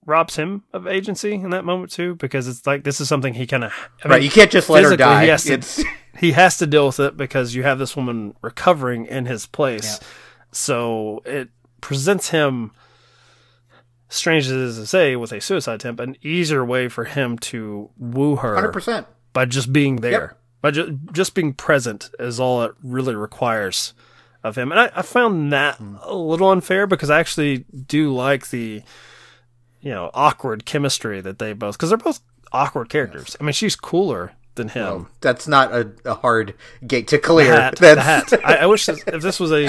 robs 0.05 0.35
him 0.35 0.63
of 0.73 0.87
agency 0.87 1.33
in 1.33 1.51
that 1.51 1.63
moment 1.65 1.91
too? 1.91 2.15
Because 2.15 2.47
it's 2.47 2.65
like 2.65 2.83
this 2.83 2.99
is 3.01 3.07
something 3.07 3.33
he 3.33 3.45
kind 3.47 3.63
of 3.63 3.73
right, 4.05 4.21
you 4.21 4.29
can't 4.31 4.51
just 4.51 4.69
let 4.69 4.83
her 4.83 4.95
die. 4.97 5.23
He 5.23 5.29
has, 5.29 5.43
to, 5.45 5.53
It's 5.53 5.83
he 6.17 6.31
has 6.33 6.57
to 6.57 6.67
deal 6.67 6.87
with 6.87 6.99
it 6.99 7.17
because 7.17 7.55
you 7.55 7.63
have 7.63 7.79
this 7.79 7.95
woman 7.95 8.35
recovering 8.41 9.05
in 9.05 9.25
his 9.25 9.45
place. 9.45 9.99
So 10.51 11.21
it 11.25 11.49
presents 11.81 12.29
him, 12.29 12.71
strange 14.09 14.45
as 14.45 14.51
it 14.51 14.57
is 14.57 14.77
to 14.77 14.85
say, 14.85 15.15
with 15.15 15.31
a 15.31 15.39
suicide 15.41 15.75
attempt, 15.75 16.01
an 16.01 16.15
easier 16.21 16.65
way 16.65 16.87
for 16.89 17.05
him 17.05 17.37
to 17.39 17.89
woo 17.97 18.35
her 18.37 18.55
hundred 18.55 18.73
percent. 18.73 19.07
by 19.33 19.45
just 19.45 19.71
being 19.71 19.97
there. 19.97 20.11
Yep. 20.21 20.37
By 20.61 20.71
ju- 20.71 20.99
just 21.11 21.33
being 21.33 21.53
present 21.53 22.11
is 22.19 22.39
all 22.39 22.61
it 22.63 22.73
really 22.83 23.15
requires 23.15 23.93
of 24.43 24.57
him. 24.57 24.71
And 24.71 24.79
I, 24.79 24.91
I 24.95 25.01
found 25.01 25.51
that 25.53 25.75
Hmm. 25.77 25.95
a 26.03 26.15
little 26.15 26.49
unfair 26.51 26.87
because 26.87 27.09
I 27.09 27.19
actually 27.19 27.65
do 27.87 28.13
like 28.13 28.49
the, 28.49 28.81
you 29.81 29.91
know, 29.91 30.09
awkward 30.13 30.65
chemistry 30.65 31.21
that 31.21 31.39
they 31.39 31.53
both, 31.53 31.77
because 31.77 31.89
they're 31.89 31.97
both 31.97 32.21
awkward 32.51 32.89
characters. 32.89 33.35
I 33.39 33.43
mean, 33.43 33.53
she's 33.53 33.75
cooler 33.75 34.33
than 34.55 34.67
him. 34.69 35.07
That's 35.21 35.47
not 35.47 35.71
a, 35.73 35.91
a 36.05 36.15
hard 36.15 36.55
gate 36.85 37.07
to 37.09 37.17
clear. 37.17 37.53
hat, 37.53 37.77
the 37.77 38.01
hat. 38.01 38.33
I, 38.43 38.57
I 38.57 38.65
wish 38.65 38.85
this, 38.85 39.01
if 39.07 39.21
this 39.21 39.39
was 39.39 39.51
a, 39.51 39.61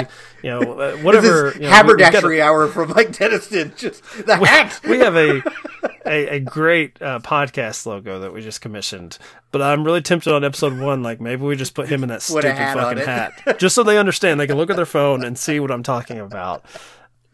you 0.42 0.50
know, 0.50 0.60
uh, 0.80 0.96
whatever. 0.98 1.52
you 1.54 1.60
know, 1.60 1.66
we- 1.66 1.72
haberdashery 1.72 2.38
a- 2.40 2.44
hour 2.44 2.66
from 2.68 2.90
Mike 2.90 3.12
Denniston. 3.12 3.76
Just 3.76 4.02
the 4.26 4.36
hat. 4.36 4.80
we 4.88 4.98
have 4.98 5.14
a 5.16 5.42
a, 6.06 6.36
a 6.36 6.40
great 6.40 7.00
uh, 7.00 7.20
podcast 7.20 7.86
logo 7.86 8.18
that 8.20 8.32
we 8.32 8.40
just 8.42 8.60
commissioned, 8.60 9.18
but 9.52 9.62
I'm 9.62 9.84
really 9.84 10.02
tempted 10.02 10.32
on 10.34 10.42
episode 10.44 10.78
one. 10.78 11.02
Like 11.02 11.20
maybe 11.20 11.42
we 11.44 11.54
just 11.54 11.74
put 11.74 11.88
him 11.88 12.02
in 12.02 12.08
that 12.08 12.22
stupid 12.22 12.44
hat 12.46 12.76
fucking 12.76 13.04
hat, 13.04 13.58
just 13.60 13.74
so 13.76 13.82
they 13.84 13.98
understand. 13.98 14.40
They 14.40 14.46
can 14.48 14.56
look 14.56 14.70
at 14.70 14.76
their 14.76 14.84
phone 14.84 15.22
and 15.24 15.38
see 15.38 15.60
what 15.60 15.70
I'm 15.70 15.84
talking 15.84 16.18
about. 16.18 16.64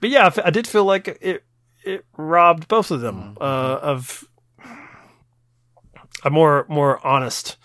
But 0.00 0.10
yeah, 0.10 0.24
I 0.24 0.26
f- 0.26 0.38
I 0.44 0.50
did 0.50 0.66
feel 0.66 0.84
like 0.84 1.08
it 1.22 1.44
it 1.82 2.04
robbed 2.18 2.68
both 2.68 2.90
of 2.90 3.00
them 3.00 3.36
Mm-hmm. 3.40 3.42
uh, 3.42 3.78
of 3.90 4.27
a 6.24 6.30
more 6.30 6.66
more 6.68 7.04
honest 7.06 7.56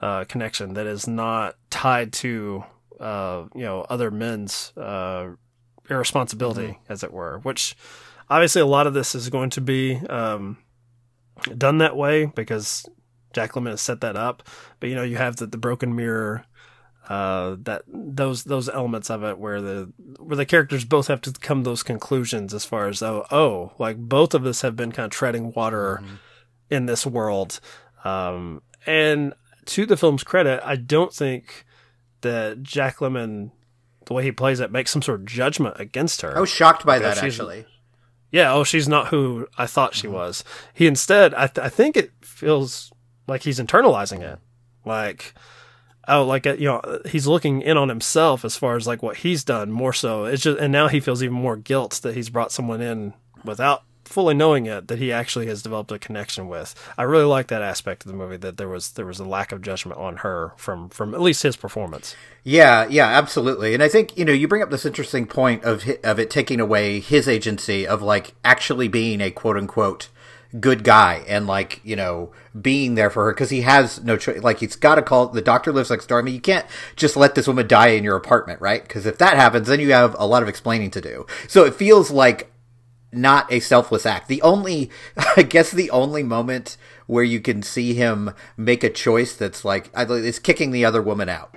uh, 0.00 0.24
connection 0.24 0.74
that 0.74 0.86
is 0.86 1.06
not 1.06 1.56
tied 1.70 2.12
to 2.14 2.64
uh, 3.00 3.44
you 3.54 3.62
know 3.64 3.82
other 3.88 4.10
men's 4.10 4.72
uh, 4.76 5.30
irresponsibility, 5.90 6.68
Mm-hmm. 6.68 6.92
as 6.92 7.02
it 7.02 7.12
were. 7.12 7.38
Which 7.38 7.76
obviously 8.30 8.62
a 8.62 8.66
lot 8.66 8.86
of 8.86 8.94
this 8.94 9.14
is 9.14 9.28
going 9.30 9.50
to 9.50 9.60
be 9.60 9.96
um, 10.08 10.58
done 11.56 11.78
that 11.78 11.96
way 11.96 12.26
because 12.26 12.86
Jack 13.32 13.52
Lemmon 13.52 13.70
has 13.70 13.80
set 13.80 14.00
that 14.00 14.16
up. 14.16 14.42
But 14.80 14.88
you 14.90 14.96
know, 14.96 15.02
you 15.02 15.16
have 15.16 15.36
the, 15.36 15.46
the 15.46 15.58
broken 15.58 15.94
mirror. 15.94 16.44
Uh, 17.08 17.56
that 17.62 17.80
those 17.88 18.44
those 18.44 18.68
elements 18.68 19.08
of 19.08 19.24
it 19.24 19.38
where 19.38 19.62
the 19.62 19.90
where 20.18 20.36
the 20.36 20.44
characters 20.44 20.84
both 20.84 21.06
have 21.06 21.22
to 21.22 21.32
come 21.32 21.64
to 21.64 21.70
those 21.70 21.82
conclusions 21.82 22.52
as 22.52 22.66
far 22.66 22.86
as 22.86 23.02
oh 23.02 23.24
oh 23.30 23.72
like 23.78 23.96
both 23.96 24.34
of 24.34 24.44
us 24.44 24.60
have 24.60 24.76
been 24.76 24.92
kind 24.92 25.06
of 25.06 25.10
treading 25.10 25.50
water 25.54 26.02
in 26.68 26.84
this 26.84 27.06
world 27.06 27.60
um, 28.08 28.62
and 28.86 29.34
to 29.66 29.86
the 29.86 29.96
film's 29.96 30.24
credit, 30.24 30.60
I 30.64 30.76
don't 30.76 31.12
think 31.12 31.64
that 32.22 32.62
Jack 32.62 32.98
Lemmon, 32.98 33.50
the 34.06 34.14
way 34.14 34.22
he 34.24 34.32
plays 34.32 34.60
it, 34.60 34.72
makes 34.72 34.90
some 34.90 35.02
sort 35.02 35.20
of 35.20 35.26
judgment 35.26 35.76
against 35.78 36.22
her. 36.22 36.36
I 36.36 36.40
was 36.40 36.50
shocked 36.50 36.84
by 36.86 36.98
that 36.98 37.22
actually. 37.22 37.66
yeah, 38.30 38.52
oh, 38.52 38.64
she's 38.64 38.88
not 38.88 39.08
who 39.08 39.46
I 39.56 39.66
thought 39.66 39.94
she 39.94 40.08
was. 40.08 40.42
He 40.74 40.86
instead, 40.86 41.34
I, 41.34 41.46
th- 41.46 41.64
I 41.64 41.68
think 41.68 41.96
it 41.96 42.12
feels 42.22 42.90
like 43.26 43.42
he's 43.42 43.60
internalizing 43.60 44.20
it. 44.22 44.38
Like, 44.84 45.34
oh, 46.06 46.24
like, 46.24 46.46
uh, 46.46 46.54
you 46.54 46.66
know, 46.66 47.00
he's 47.06 47.26
looking 47.26 47.60
in 47.60 47.76
on 47.76 47.90
himself 47.90 48.44
as 48.44 48.56
far 48.56 48.76
as 48.76 48.86
like 48.86 49.02
what 49.02 49.18
he's 49.18 49.44
done 49.44 49.70
more 49.70 49.92
so. 49.92 50.24
It's 50.24 50.42
just, 50.42 50.58
and 50.58 50.72
now 50.72 50.88
he 50.88 51.00
feels 51.00 51.22
even 51.22 51.36
more 51.36 51.56
guilt 51.56 52.00
that 52.02 52.14
he's 52.14 52.30
brought 52.30 52.52
someone 52.52 52.80
in 52.80 53.12
without 53.44 53.82
fully 54.08 54.34
knowing 54.34 54.66
it 54.66 54.88
that 54.88 54.98
he 54.98 55.12
actually 55.12 55.46
has 55.46 55.62
developed 55.62 55.92
a 55.92 55.98
connection 55.98 56.48
with. 56.48 56.74
I 56.96 57.02
really 57.02 57.24
like 57.24 57.48
that 57.48 57.62
aspect 57.62 58.04
of 58.04 58.10
the 58.10 58.16
movie 58.16 58.38
that 58.38 58.56
there 58.56 58.68
was 58.68 58.92
there 58.92 59.06
was 59.06 59.20
a 59.20 59.24
lack 59.24 59.52
of 59.52 59.62
judgment 59.62 60.00
on 60.00 60.18
her 60.18 60.52
from 60.56 60.88
from 60.88 61.14
at 61.14 61.20
least 61.20 61.42
his 61.42 61.56
performance. 61.56 62.16
Yeah, 62.42 62.86
yeah, 62.88 63.06
absolutely. 63.06 63.74
And 63.74 63.82
I 63.82 63.88
think 63.88 64.16
you 64.16 64.24
know 64.24 64.32
you 64.32 64.48
bring 64.48 64.62
up 64.62 64.70
this 64.70 64.86
interesting 64.86 65.26
point 65.26 65.64
of 65.64 65.84
of 66.02 66.18
it 66.18 66.30
taking 66.30 66.60
away 66.60 67.00
his 67.00 67.28
agency 67.28 67.86
of 67.86 68.02
like 68.02 68.34
actually 68.44 68.88
being 68.88 69.20
a 69.20 69.30
quote 69.30 69.56
unquote 69.56 70.08
good 70.58 70.82
guy 70.82 71.22
and 71.28 71.46
like 71.46 71.78
you 71.84 71.94
know 71.94 72.32
being 72.58 72.94
there 72.94 73.10
for 73.10 73.26
her 73.26 73.32
because 73.32 73.50
he 73.50 73.62
has 73.62 74.02
no 74.02 74.16
choice. 74.16 74.42
Like 74.42 74.60
he's 74.60 74.76
got 74.76 74.96
to 74.96 75.02
call. 75.02 75.28
The 75.28 75.42
doctor 75.42 75.72
lives 75.72 75.90
next 75.90 76.06
door. 76.06 76.18
I 76.18 76.22
mean, 76.22 76.34
you 76.34 76.40
can't 76.40 76.66
just 76.96 77.16
let 77.16 77.34
this 77.34 77.46
woman 77.46 77.66
die 77.66 77.88
in 77.88 78.04
your 78.04 78.16
apartment, 78.16 78.60
right? 78.60 78.82
Because 78.82 79.06
if 79.06 79.18
that 79.18 79.36
happens, 79.36 79.68
then 79.68 79.80
you 79.80 79.92
have 79.92 80.16
a 80.18 80.26
lot 80.26 80.42
of 80.42 80.48
explaining 80.48 80.90
to 80.92 81.00
do. 81.00 81.26
So 81.46 81.64
it 81.64 81.74
feels 81.74 82.10
like 82.10 82.50
not 83.12 83.50
a 83.52 83.60
selfless 83.60 84.04
act. 84.06 84.28
The 84.28 84.42
only, 84.42 84.90
I 85.36 85.42
guess, 85.42 85.70
the 85.70 85.90
only 85.90 86.22
moment 86.22 86.76
where 87.06 87.24
you 87.24 87.40
can 87.40 87.62
see 87.62 87.94
him 87.94 88.30
make 88.56 88.84
a 88.84 88.90
choice 88.90 89.34
that's 89.34 89.64
like 89.64 89.90
is 89.96 90.38
kicking 90.38 90.70
the 90.70 90.84
other 90.84 91.02
woman 91.02 91.28
out. 91.28 91.54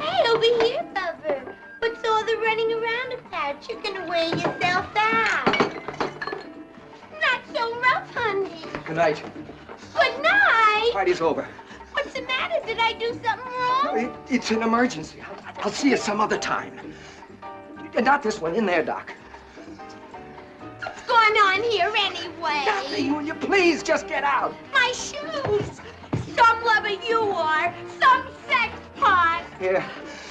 Hey, 0.00 0.24
over 0.30 0.64
here, 0.64 0.86
Bubba. 0.94 1.54
What's 1.80 2.08
all 2.08 2.24
the 2.24 2.36
running 2.36 2.72
around 2.72 3.12
about? 3.14 3.68
You're 3.68 3.80
gonna 3.82 4.06
wear 4.08 4.28
yourself 4.28 4.86
out. 4.96 5.46
Not 7.20 7.40
so 7.54 7.80
rough, 7.80 8.14
honey. 8.14 8.64
Good 8.86 8.96
night. 8.96 9.22
Good 9.94 10.22
night. 10.22 10.90
Party's 10.92 11.20
over. 11.20 11.46
What's 11.92 12.12
the 12.12 12.22
matter? 12.22 12.64
Did 12.66 12.78
I 12.78 12.92
do 12.94 13.08
something 13.24 13.52
wrong? 13.52 13.98
It- 14.28 14.34
it's 14.34 14.50
an 14.50 14.62
emergency. 14.62 15.20
I'll, 15.22 15.64
I'll 15.64 15.70
see 15.72 15.90
you 15.90 15.96
some 15.96 16.20
other 16.20 16.38
time. 16.38 16.78
And 17.96 18.04
not 18.04 18.22
this 18.22 18.40
one. 18.40 18.54
In 18.54 18.66
there, 18.66 18.82
Doc. 18.84 19.12
On 21.54 21.62
here 21.62 21.92
anyway? 21.96 22.64
Nothing. 22.66 23.12
Will 23.12 23.22
you 23.22 23.34
please 23.34 23.84
just 23.84 24.08
get 24.08 24.24
out? 24.24 24.56
My 24.72 24.90
shoes. 24.92 25.80
Some 26.34 26.64
lover 26.64 26.90
you 26.90 27.20
are. 27.20 27.72
Some 28.00 28.26
sex 28.48 28.72
pot. 28.96 29.44
Here, 29.60 29.80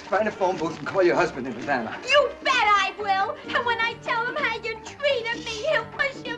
find 0.10 0.27
a 0.27 0.32
phone 0.32 0.58
booth 0.58 0.77
and 0.77 0.86
call 0.86 1.01
your 1.01 1.15
husband 1.15 1.48
in 1.48 1.53
Havana. 1.53 1.98
You 2.10 2.30
bet 2.44 2.53
I 2.53 2.94
will. 3.00 3.38
And 3.56 3.65
when 3.65 3.80
I 3.80 3.96
tell 4.01 4.25
him 4.25 4.36
how 4.36 4.56
you 4.58 4.75
treated 4.84 5.46
me, 5.46 5.65
he'll 5.72 5.86
push 5.98 6.25
your 6.25 6.33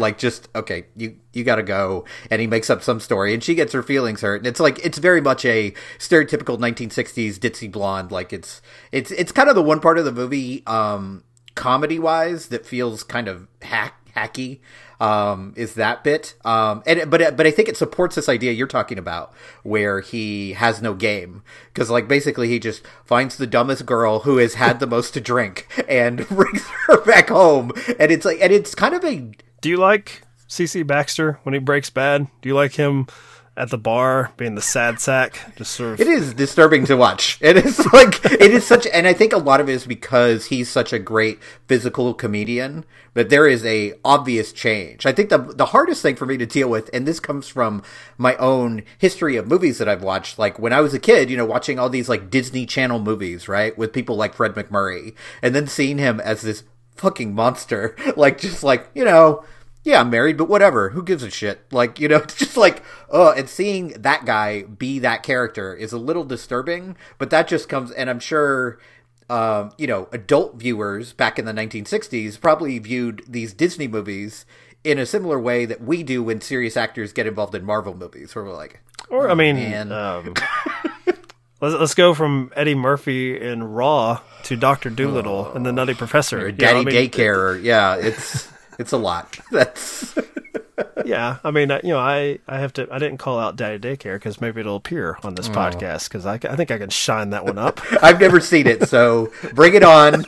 like 0.00 0.18
just 0.18 0.48
okay 0.54 0.86
you 0.96 1.16
you 1.32 1.44
gotta 1.44 1.62
go. 1.62 2.04
And 2.30 2.40
he 2.40 2.46
makes 2.46 2.70
up 2.70 2.82
some 2.82 3.00
story 3.00 3.34
and 3.34 3.42
she 3.42 3.54
gets 3.54 3.72
her 3.72 3.82
feelings 3.82 4.22
hurt 4.22 4.38
and 4.38 4.46
it's 4.46 4.60
like 4.60 4.84
it's 4.84 4.98
very 4.98 5.20
much 5.20 5.44
a 5.44 5.72
stereotypical 5.98 6.58
1960s 6.58 7.38
ditzy 7.38 7.70
blonde 7.70 8.10
like 8.10 8.32
it's 8.32 8.60
it's 8.92 9.10
it's 9.12 9.32
kind 9.32 9.48
of 9.48 9.54
the 9.54 9.62
one 9.62 9.80
part 9.80 9.98
of 9.98 10.04
the 10.04 10.12
movie 10.12 10.62
um 10.66 11.22
comedy 11.54 11.98
wise 11.98 12.48
that 12.48 12.66
feels 12.66 13.02
kind 13.02 13.28
of 13.28 13.46
hack 13.62 13.94
hacky 14.14 14.60
um 15.00 15.54
is 15.56 15.74
that 15.74 16.04
bit. 16.04 16.34
Um 16.44 16.82
and 16.86 17.10
but 17.10 17.36
but 17.36 17.46
i 17.46 17.50
think 17.50 17.68
it 17.68 17.76
supports 17.76 18.16
this 18.16 18.28
idea 18.28 18.52
you're 18.52 18.66
talking 18.66 18.98
about 18.98 19.32
where 19.62 20.00
he 20.00 20.52
has 20.52 20.82
no 20.82 20.94
game. 20.94 21.42
Because 21.72 21.90
like 21.90 22.08
basically 22.08 22.48
he 22.48 22.58
just 22.58 22.86
finds 23.04 23.36
the 23.36 23.46
dumbest 23.46 23.86
girl 23.86 24.20
who 24.20 24.36
has 24.38 24.54
had 24.54 24.80
the 24.80 24.86
most 24.86 25.14
to 25.14 25.20
drink 25.20 25.66
and 25.88 26.28
brings 26.28 26.62
her 26.86 27.00
back 27.02 27.28
home. 27.28 27.72
And 27.98 28.12
it's 28.12 28.24
like 28.24 28.38
and 28.40 28.52
it's 28.52 28.74
kind 28.74 28.94
of 28.94 29.04
a 29.04 29.30
Do 29.60 29.68
you 29.68 29.76
like 29.76 30.22
CC 30.48 30.86
Baxter 30.86 31.38
when 31.42 31.52
he 31.52 31.58
breaks 31.58 31.90
bad? 31.90 32.28
Do 32.40 32.48
you 32.48 32.54
like 32.54 32.72
him 32.72 33.06
at 33.56 33.68
the 33.68 33.76
bar, 33.78 34.32
being 34.38 34.54
the 34.54 34.62
sad 34.62 35.00
sack, 35.00 35.38
just 35.56 35.72
sort 35.72 35.92
of. 35.92 36.00
It 36.00 36.06
is 36.06 36.32
disturbing 36.32 36.86
to 36.86 36.96
watch. 36.96 37.36
It 37.42 37.58
is 37.58 37.78
like 37.92 38.24
it 38.24 38.52
is 38.52 38.66
such, 38.66 38.86
and 38.86 39.06
I 39.06 39.12
think 39.12 39.34
a 39.34 39.38
lot 39.38 39.60
of 39.60 39.68
it 39.68 39.72
is 39.72 39.86
because 39.86 40.46
he's 40.46 40.70
such 40.70 40.94
a 40.94 40.98
great 40.98 41.38
physical 41.66 42.14
comedian. 42.14 42.86
But 43.12 43.28
there 43.28 43.46
is 43.46 43.64
a 43.66 43.94
obvious 44.04 44.52
change. 44.52 45.04
I 45.04 45.12
think 45.12 45.28
the 45.28 45.38
the 45.38 45.66
hardest 45.66 46.00
thing 46.00 46.16
for 46.16 46.24
me 46.24 46.38
to 46.38 46.46
deal 46.46 46.70
with, 46.70 46.88
and 46.94 47.06
this 47.06 47.20
comes 47.20 47.48
from 47.48 47.82
my 48.16 48.34
own 48.36 48.82
history 48.96 49.36
of 49.36 49.46
movies 49.46 49.76
that 49.76 49.88
I've 49.88 50.02
watched. 50.02 50.38
Like 50.38 50.58
when 50.58 50.72
I 50.72 50.80
was 50.80 50.94
a 50.94 50.98
kid, 50.98 51.28
you 51.28 51.36
know, 51.36 51.44
watching 51.44 51.78
all 51.78 51.90
these 51.90 52.08
like 52.08 52.30
Disney 52.30 52.64
Channel 52.64 53.00
movies, 53.00 53.46
right, 53.46 53.76
with 53.76 53.92
people 53.92 54.16
like 54.16 54.34
Fred 54.34 54.54
MacMurray, 54.54 55.14
and 55.42 55.54
then 55.54 55.66
seeing 55.66 55.98
him 55.98 56.18
as 56.20 56.40
this 56.40 56.62
fucking 57.00 57.34
monster, 57.34 57.96
like 58.16 58.38
just 58.38 58.62
like 58.62 58.88
you 58.94 59.04
know 59.04 59.44
yeah, 59.82 60.00
I'm 60.00 60.10
married, 60.10 60.36
but 60.36 60.48
whatever. 60.48 60.90
Who 60.90 61.02
gives 61.02 61.22
a 61.22 61.30
shit? 61.30 61.60
Like, 61.72 61.98
you 61.98 62.08
know, 62.08 62.16
it's 62.16 62.34
just 62.38 62.56
like, 62.56 62.82
oh, 63.10 63.32
and 63.32 63.48
seeing 63.48 63.88
that 63.90 64.24
guy 64.24 64.62
be 64.62 64.98
that 64.98 65.22
character 65.22 65.74
is 65.74 65.92
a 65.92 65.98
little 65.98 66.24
disturbing, 66.24 66.96
but 67.18 67.30
that 67.30 67.48
just 67.48 67.68
comes, 67.68 67.90
and 67.90 68.10
I'm 68.10 68.20
sure, 68.20 68.78
um, 69.28 69.72
you 69.78 69.86
know, 69.86 70.08
adult 70.12 70.56
viewers 70.56 71.12
back 71.12 71.38
in 71.38 71.44
the 71.44 71.52
1960s 71.52 72.40
probably 72.40 72.78
viewed 72.78 73.22
these 73.26 73.54
Disney 73.54 73.88
movies 73.88 74.44
in 74.82 74.98
a 74.98 75.06
similar 75.06 75.38
way 75.38 75.66
that 75.66 75.82
we 75.82 76.02
do 76.02 76.22
when 76.22 76.40
serious 76.40 76.76
actors 76.76 77.12
get 77.12 77.26
involved 77.26 77.54
in 77.54 77.64
Marvel 77.64 77.94
movies, 77.94 78.34
where 78.34 78.44
we're 78.44 78.56
like, 78.56 78.80
Or 79.08 79.30
I 79.30 79.34
mean, 79.34 79.92
um, 79.92 80.34
let's 81.60 81.74
let's 81.74 81.94
go 81.94 82.14
from 82.14 82.52
Eddie 82.56 82.74
Murphy 82.74 83.40
in 83.40 83.62
Raw 83.64 84.20
to 84.44 84.56
Doctor 84.56 84.90
Dolittle 84.90 85.52
and 85.52 85.64
the 85.64 85.72
Nutty 85.72 85.94
Professor. 85.94 86.38
or 86.38 86.46
You 86.46 86.52
know, 86.52 86.56
Daddy 86.58 86.80
I 86.80 86.84
mean, 86.84 86.94
Daycare, 87.10 87.62
yeah, 87.62 87.96
it's 87.96 88.48
it's 88.78 88.92
a 88.92 88.96
lot. 88.98 89.38
That's 89.50 90.14
Yeah, 91.04 91.36
I 91.44 91.50
mean, 91.50 91.70
I- 91.70 91.80
you 91.82 91.90
know, 91.90 91.98
I 91.98 92.38
I 92.48 92.58
have 92.58 92.72
to. 92.74 92.88
I 92.90 92.98
didn't 92.98 93.18
call 93.18 93.38
out 93.38 93.56
Daddy 93.56 93.78
Daycare 93.78 94.14
because 94.16 94.40
maybe 94.40 94.60
it'll 94.60 94.76
appear 94.76 95.18
on 95.22 95.32
Oh. 95.32 95.34
this 95.34 95.48
podcast 95.48 96.08
because 96.08 96.26
I, 96.26 96.34
I 96.34 96.56
think 96.56 96.70
I 96.70 96.78
can 96.78 96.90
shine 96.90 97.30
that 97.30 97.44
one 97.44 97.58
up. 97.58 97.80
I've 98.02 98.20
never 98.20 98.40
seen 98.40 98.66
it, 98.66 98.88
so 98.88 99.30
bring 99.54 99.74
it 99.74 99.82
on. 99.82 100.24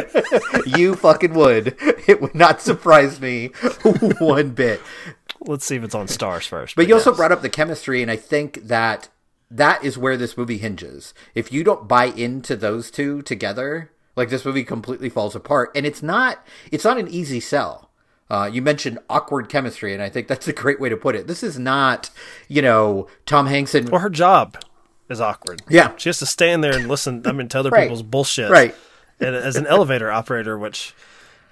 you 0.66 0.94
fucking 0.94 1.34
would. 1.34 1.76
It 2.06 2.20
would 2.20 2.34
not 2.34 2.60
surprise 2.60 3.20
me 3.20 3.48
one 4.18 4.50
bit. 4.50 4.80
Let's 5.40 5.64
see 5.64 5.76
if 5.76 5.84
it's 5.84 5.94
on 5.94 6.06
Starz 6.06 6.46
first. 6.46 6.76
But 6.76 6.86
you 6.88 6.94
also 6.94 7.14
brought 7.14 7.32
up 7.32 7.40
the 7.42 7.48
chemistry, 7.48 8.02
and 8.02 8.10
I 8.10 8.16
think 8.16 8.66
that 8.66 9.08
that 9.50 9.82
is 9.84 9.98
where 9.98 10.16
this 10.16 10.36
movie 10.36 10.58
hinges. 10.58 11.12
If 11.34 11.52
you 11.52 11.64
don't 11.64 11.88
buy 11.88 12.06
into 12.06 12.54
those 12.56 12.90
two 12.90 13.22
together, 13.22 13.90
like 14.16 14.30
this 14.30 14.44
movie 14.44 14.64
completely 14.64 15.08
falls 15.08 15.34
apart. 15.34 15.70
And 15.74 15.84
it's 15.86 16.02
not 16.02 16.44
it's 16.70 16.84
not 16.84 16.98
an 16.98 17.08
easy 17.08 17.40
sell. 17.40 17.90
Uh, 18.28 18.48
you 18.52 18.62
mentioned 18.62 18.96
awkward 19.08 19.48
chemistry, 19.48 19.92
and 19.92 20.00
I 20.00 20.08
think 20.08 20.28
that's 20.28 20.46
a 20.46 20.52
great 20.52 20.78
way 20.80 20.88
to 20.88 20.96
put 20.96 21.16
it. 21.16 21.26
This 21.26 21.42
is 21.42 21.58
not, 21.58 22.10
you 22.46 22.62
know, 22.62 23.08
Tom 23.26 23.46
Hanks 23.48 23.74
and 23.74 23.88
Well, 23.88 24.00
her 24.02 24.08
job 24.10 24.56
is 25.08 25.20
awkward. 25.20 25.62
Yeah. 25.68 25.92
she 25.96 26.08
has 26.10 26.20
to 26.20 26.26
stand 26.26 26.62
there 26.62 26.72
and 26.76 26.86
listen. 26.86 27.22
I 27.26 27.32
mean, 27.32 27.48
to 27.48 27.58
other 27.58 27.70
Right. 27.70 27.82
people's 27.82 28.04
bullshit. 28.04 28.48
Right. 28.50 28.72
And 29.18 29.34
as 29.34 29.56
an 29.56 29.66
elevator 29.66 30.12
operator, 30.12 30.56
which 30.56 30.94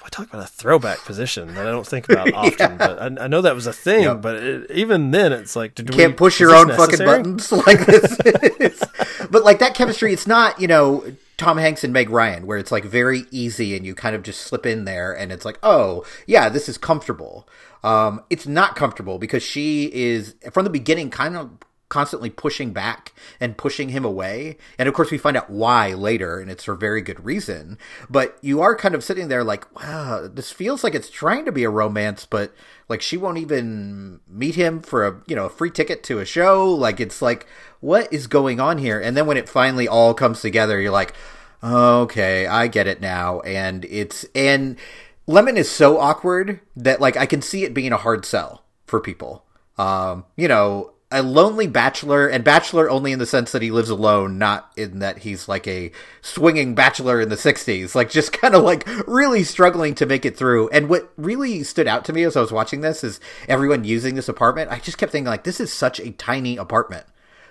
I 0.09 0.11
talk 0.11 0.29
about 0.29 0.43
a 0.43 0.47
throwback 0.47 1.05
position 1.05 1.55
that 1.55 1.67
I 1.67 1.71
don't 1.71 1.87
think 1.87 2.09
about 2.09 2.33
often, 2.35 2.79
but 2.79 2.99
I, 2.99 3.25
I 3.25 3.27
know 3.27 3.43
that 3.43 3.55
was 3.55 3.67
a 3.67 3.75
thing. 3.75 4.05
Yep. 4.05 4.23
But 4.23 4.37
it, 4.37 4.71
even 4.71 5.11
then, 5.11 5.35
it's 5.35 5.55
like, 5.55 5.75
do 5.75 5.85
can't 5.85 6.13
we, 6.13 6.17
push 6.17 6.41
your 6.41 6.55
own 6.55 6.69
fucking 6.69 7.05
buttons 7.05 7.53
like 7.67 7.85
this. 7.85 8.83
But 9.31 9.45
like 9.45 9.59
that 9.59 9.75
chemistry, 9.75 10.15
it's 10.15 10.27
not, 10.27 10.59
you 10.59 10.67
know, 10.67 11.05
Tom 11.37 11.59
Hanks 11.59 11.85
and 11.85 11.93
Meg 11.93 12.09
Ryan, 12.09 12.47
where 12.47 12.57
it's 12.57 12.73
like 12.73 12.85
very 12.85 13.25
easy 13.31 13.77
and 13.77 13.85
you 13.85 13.95
kind 13.95 14.17
of 14.17 14.23
just 14.23 14.41
slip 14.41 14.65
in 14.65 14.87
there 14.87 15.13
and 15.13 15.31
it's 15.31 15.45
like, 15.45 15.59
oh, 15.63 16.03
yeah, 16.27 16.49
this 16.49 16.67
is 16.67 16.79
comfortable. 16.79 17.47
Um, 17.85 18.23
it's 18.31 18.47
not 18.47 18.75
comfortable 18.75 19.19
because 19.19 19.43
she 19.43 19.93
is 19.93 20.35
from 20.51 20.65
the 20.65 20.71
beginning 20.71 21.11
kind 21.11 21.37
of 21.37 21.51
constantly 21.89 22.31
pushing 22.31 22.73
back 22.73 23.13
and 23.41 23.57
pushing 23.57 23.91
him 23.91 24.05
away. 24.05 24.59
And 24.79 24.89
of 24.89 24.95
course, 24.95 25.11
we 25.11 25.19
find 25.19 25.37
out 25.37 25.51
why 25.51 25.95
later, 25.95 26.39
and 26.39 26.51
it's 26.51 26.65
for 26.65 26.75
very 26.75 27.01
good 27.01 27.25
reason. 27.25 27.79
But 28.11 28.39
you 28.43 28.61
are 28.61 28.77
kind 28.77 28.95
of 28.95 29.05
sitting 29.05 29.29
there 29.29 29.45
like, 29.45 29.75
wow, 29.75 30.29
this 30.33 30.51
feels 30.53 30.85
like 30.85 30.95
it's 30.95 31.11
trying 31.11 31.45
to 31.47 31.53
be 31.53 31.65
a 31.65 31.71
romance, 31.71 32.27
but 32.27 32.53
like 32.89 33.03
she 33.03 33.17
won't 33.17 33.39
even 33.39 34.21
meet 34.29 34.55
him 34.55 34.81
for 34.81 35.07
a 35.07 35.23
you 35.27 35.37
know 35.37 35.47
a 35.47 35.51
free 35.51 35.71
ticket 35.71 36.03
to 36.05 36.19
a 36.19 36.25
show. 36.25 36.69
Like 36.73 37.01
it's 37.01 37.23
like, 37.23 37.47
what 37.81 38.13
is 38.13 38.27
going 38.27 38.61
on 38.61 38.79
here? 38.79 39.01
And 39.01 39.17
then 39.17 39.27
when 39.27 39.37
it 39.37 39.49
finally 39.49 39.89
all 39.89 40.15
comes 40.15 40.41
together, 40.41 40.81
you're 40.81 40.91
like, 40.91 41.15
okay, 41.63 42.47
I 42.47 42.67
get 42.69 42.87
it 42.87 43.01
now. 43.01 43.41
And 43.41 43.85
it's 43.87 44.25
and 44.35 44.77
Lemmon 45.27 45.57
is 45.57 45.71
so 45.71 45.99
awkward 45.99 46.61
that 46.77 47.01
like 47.01 47.17
I 47.17 47.27
can 47.27 47.43
see 47.43 47.65
it 47.65 47.75
being 47.75 47.93
a 47.93 47.99
hard 47.99 48.25
sell 48.25 48.65
for 48.87 49.01
people. 49.01 49.45
Um, 49.77 50.25
you 50.37 50.49
know, 50.49 50.93
a 51.11 51.23
lonely 51.23 51.67
bachelor, 51.67 52.27
and 52.27 52.45
bachelor 52.45 52.91
only 52.91 53.13
in 53.13 53.19
the 53.19 53.27
sense 53.27 53.53
that 53.53 53.63
he 53.63 53.71
lives 53.71 53.89
alone, 53.89 54.37
not 54.39 54.71
in 54.77 54.99
that 54.99 55.19
he's 55.19 55.49
like 55.49 55.67
a 55.67 55.91
swinging 56.21 56.75
bachelor 56.75 57.21
in 57.21 57.31
the 57.31 57.37
60s, 57.37 57.95
like 57.95 58.11
just 58.11 58.33
kind 58.41 58.55
of 58.55 58.63
like 58.63 58.87
really 59.07 59.43
struggling 59.43 59.95
to 59.95 60.07
make 60.07 60.27
it 60.27 60.37
through. 60.37 60.69
And 60.69 60.89
what 60.89 61.11
really 61.17 61.63
stood 61.63 61.89
out 61.89 62.05
to 62.07 62.13
me 62.13 62.25
as 62.25 62.37
I 62.37 62.41
was 62.41 62.53
watching 62.53 62.83
this 62.83 63.03
is 63.03 63.21
everyone 63.49 63.85
using 63.85 64.15
this 64.15 64.29
apartment. 64.29 64.71
I 64.71 64.79
just 64.79 64.99
kept 64.99 65.13
thinking, 65.13 65.29
like, 65.29 65.45
this 65.45 65.61
is 65.61 65.73
such 65.73 65.99
a 65.99 66.11
tiny 66.13 66.57
apartment. 66.57 67.07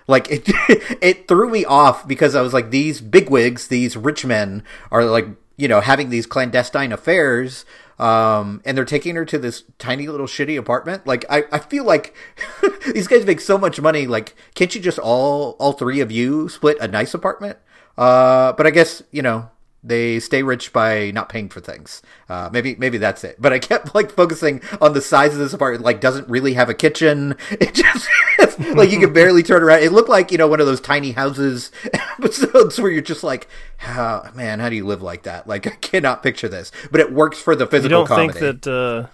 Like 0.06 0.30
it, 0.30 0.42
it 1.02 1.28
threw 1.28 1.50
me 1.50 1.64
off 1.64 2.08
because 2.08 2.34
I 2.34 2.42
was 2.42 2.54
like, 2.54 2.70
these 2.70 3.00
bigwigs, 3.00 3.68
these 3.68 3.96
rich 3.96 4.24
men 4.24 4.62
are 4.90 5.04
like, 5.04 5.26
you 5.56 5.68
know, 5.68 5.80
having 5.80 6.10
these 6.10 6.26
clandestine 6.26 6.92
affairs, 6.92 7.64
um, 7.98 8.62
and 8.64 8.76
they're 8.76 8.84
taking 8.84 9.16
her 9.16 9.24
to 9.24 9.38
this 9.38 9.64
tiny 9.78 10.06
little 10.06 10.26
shitty 10.26 10.58
apartment. 10.58 11.06
Like, 11.06 11.24
I, 11.28 11.44
I 11.50 11.58
feel 11.58 11.84
like 11.84 12.14
these 12.94 13.08
guys 13.08 13.26
make 13.26 13.40
so 13.40 13.58
much 13.58 13.80
money. 13.80 14.06
Like, 14.06 14.34
can't 14.54 14.74
you 14.74 14.80
just 14.80 14.98
all, 14.98 15.56
all 15.58 15.72
three 15.72 16.00
of 16.00 16.12
you 16.12 16.48
split 16.48 16.78
a 16.80 16.88
nice 16.88 17.14
apartment? 17.14 17.58
Uh, 17.96 18.52
but 18.52 18.66
I 18.66 18.70
guess, 18.70 19.02
you 19.10 19.22
know, 19.22 19.50
they 19.82 20.18
stay 20.20 20.42
rich 20.42 20.72
by 20.72 21.10
not 21.12 21.28
paying 21.28 21.48
for 21.48 21.60
things. 21.60 22.02
Uh, 22.28 22.50
maybe 22.52 22.74
maybe 22.76 22.98
that's 22.98 23.22
it. 23.24 23.36
But 23.40 23.52
I 23.52 23.58
kept 23.58 23.94
like 23.94 24.10
focusing 24.10 24.60
on 24.80 24.92
the 24.92 25.00
size 25.00 25.32
of 25.32 25.38
this 25.38 25.52
apartment. 25.52 25.84
Like 25.84 26.00
doesn't 26.00 26.28
really 26.28 26.54
have 26.54 26.68
a 26.68 26.74
kitchen. 26.74 27.36
It 27.60 27.74
just 27.74 28.08
it's, 28.38 28.58
like 28.76 28.90
you 28.90 29.00
can 29.00 29.12
barely 29.12 29.42
turn 29.42 29.62
around. 29.62 29.82
It 29.82 29.92
looked 29.92 30.08
like 30.08 30.30
you 30.30 30.38
know 30.38 30.46
one 30.46 30.60
of 30.60 30.66
those 30.66 30.80
tiny 30.80 31.12
houses 31.12 31.70
episodes 31.92 32.78
where 32.78 32.90
you're 32.90 33.02
just 33.02 33.24
like, 33.24 33.48
how 33.78 34.30
man, 34.34 34.60
how 34.60 34.68
do 34.68 34.76
you 34.76 34.86
live 34.86 35.02
like 35.02 35.22
that? 35.24 35.46
Like 35.46 35.66
I 35.66 35.70
cannot 35.70 36.22
picture 36.22 36.48
this. 36.48 36.70
But 36.90 37.00
it 37.00 37.12
works 37.12 37.38
for 37.40 37.56
the 37.56 37.64
You 37.64 37.70
physical 37.70 37.98
don't 38.00 38.06
comedy. 38.06 38.32
think 38.38 38.62
that 38.62 38.70
uh, 38.70 39.08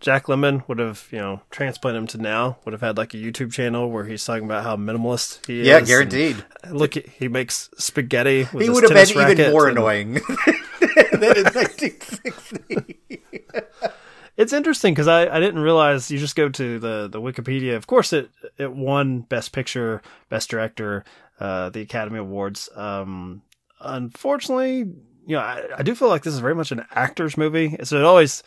Jack 0.00 0.26
Lemmon 0.26 0.66
would 0.66 0.78
have, 0.78 1.06
you 1.10 1.18
know, 1.18 1.42
transplanted 1.50 2.00
him 2.00 2.06
to 2.08 2.18
now? 2.18 2.56
Would 2.64 2.72
have 2.72 2.80
had 2.80 2.96
like 2.96 3.12
a 3.14 3.18
YouTube 3.18 3.52
channel 3.52 3.90
where 3.90 4.04
he's 4.06 4.24
talking 4.24 4.44
about 4.44 4.64
how 4.64 4.76
minimalist 4.76 5.46
he 5.46 5.60
is. 5.60 5.66
yeah, 5.66 5.80
guaranteed. 5.80 6.42
Look, 6.70 6.94
he 6.94 7.28
makes 7.28 7.68
spaghetti. 7.76 8.46
With 8.52 8.62
He 8.62 8.70
would 8.70 8.82
have 8.90 8.92
been 9.14 9.30
even 9.30 9.50
more 9.52 9.68
and- 9.68 9.76
annoying 9.78 10.12
than 11.12 11.36
in 11.36 11.44
1960. 11.44 13.22
It's 14.36 14.52
interesting 14.54 14.94
because 14.94 15.08
I, 15.08 15.28
I 15.28 15.38
didn't 15.38 15.60
realize 15.60 16.10
you 16.10 16.18
just 16.18 16.34
go 16.34 16.48
to 16.48 16.78
the, 16.78 17.08
the 17.12 17.20
Wikipedia. 17.20 17.76
Of 17.76 17.86
course, 17.86 18.14
it 18.14 18.30
it 18.56 18.72
won 18.72 19.20
Best 19.20 19.52
Picture, 19.52 20.00
Best 20.30 20.48
Director, 20.48 21.04
uh, 21.38 21.68
the 21.68 21.82
Academy 21.82 22.18
Awards. 22.20 22.70
Um, 22.74 23.42
unfortunately, 23.80 24.78
you 25.26 25.36
know, 25.36 25.40
I, 25.40 25.64
I 25.78 25.82
do 25.82 25.94
feel 25.94 26.08
like 26.08 26.22
this 26.22 26.32
is 26.32 26.40
very 26.40 26.54
much 26.54 26.72
an 26.72 26.86
actor's 26.90 27.36
movie. 27.36 27.76
So 27.84 27.98
it 27.98 28.04
always, 28.04 28.42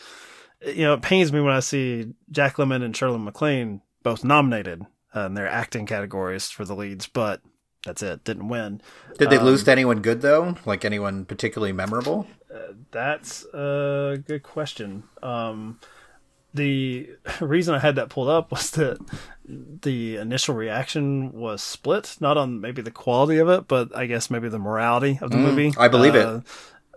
you 0.65 0.83
know, 0.83 0.93
it 0.93 1.01
pains 1.01 1.31
me 1.33 1.39
when 1.41 1.53
I 1.53 1.59
see 1.59 2.13
Jack 2.31 2.55
Lemmon 2.57 2.83
and 2.83 2.95
Shirley 2.95 3.17
MacLaine 3.19 3.81
both 4.03 4.23
nominated 4.23 4.85
uh, 5.15 5.21
in 5.27 5.33
their 5.33 5.47
acting 5.47 5.85
categories 5.85 6.49
for 6.49 6.65
the 6.65 6.75
leads, 6.75 7.07
but 7.07 7.41
that's 7.85 8.01
it. 8.01 8.23
Didn't 8.23 8.47
win. 8.47 8.81
Did 9.17 9.29
they 9.29 9.37
Um, 9.37 9.45
lose 9.45 9.63
to 9.65 9.71
anyone 9.71 10.01
good 10.01 10.21
though? 10.21 10.55
Like 10.65 10.85
anyone 10.85 11.25
particularly 11.25 11.73
memorable? 11.73 12.27
That's 12.91 13.45
a 13.53 14.21
good 14.27 14.43
question. 14.43 15.03
Um, 15.23 15.79
the 16.53 17.09
reason 17.41 17.73
I 17.75 17.79
had 17.79 17.95
that 17.95 18.09
pulled 18.09 18.29
up 18.29 18.51
was 18.51 18.71
that 18.71 18.99
the 19.45 20.17
initial 20.17 20.55
reaction 20.55 21.33
was 21.33 21.61
split, 21.63 22.15
not 22.19 22.37
on 22.37 22.61
maybe 22.61 22.81
the 22.81 22.91
quality 22.91 23.37
of 23.39 23.49
it, 23.49 23.67
but 23.67 23.95
I 23.95 24.05
guess 24.05 24.29
maybe 24.29 24.49
the 24.49 24.59
morality 24.59 25.17
of 25.21 25.31
the 25.31 25.37
movie. 25.37 25.71
Mm, 25.71 25.77
I 25.79 25.87
believe 25.87 26.15
it. 26.15 26.43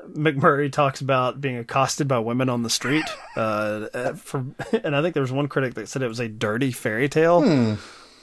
Uh, 0.07 0.19
MacMurray 0.19 0.71
talks 0.73 1.01
about 1.01 1.40
being 1.40 1.57
accosted 1.57 2.07
by 2.09 2.19
women 2.19 2.49
on 2.49 2.62
the 2.62 2.71
street. 2.71 3.05
Uh, 3.37 3.87
uh, 3.95 4.12
for, 4.14 4.45
and 4.85 4.95
I 4.97 5.03
think 5.03 5.14
there 5.14 5.23
was 5.23 5.33
one 5.33 5.49
critic 5.49 5.75
that 5.75 5.88
said 5.88 6.03
it 6.03 6.09
was 6.09 6.21
a 6.21 6.29
dirty 6.29 6.73
fairy 6.73 7.09
tale, 7.09 7.42
Hmm. 7.42 7.75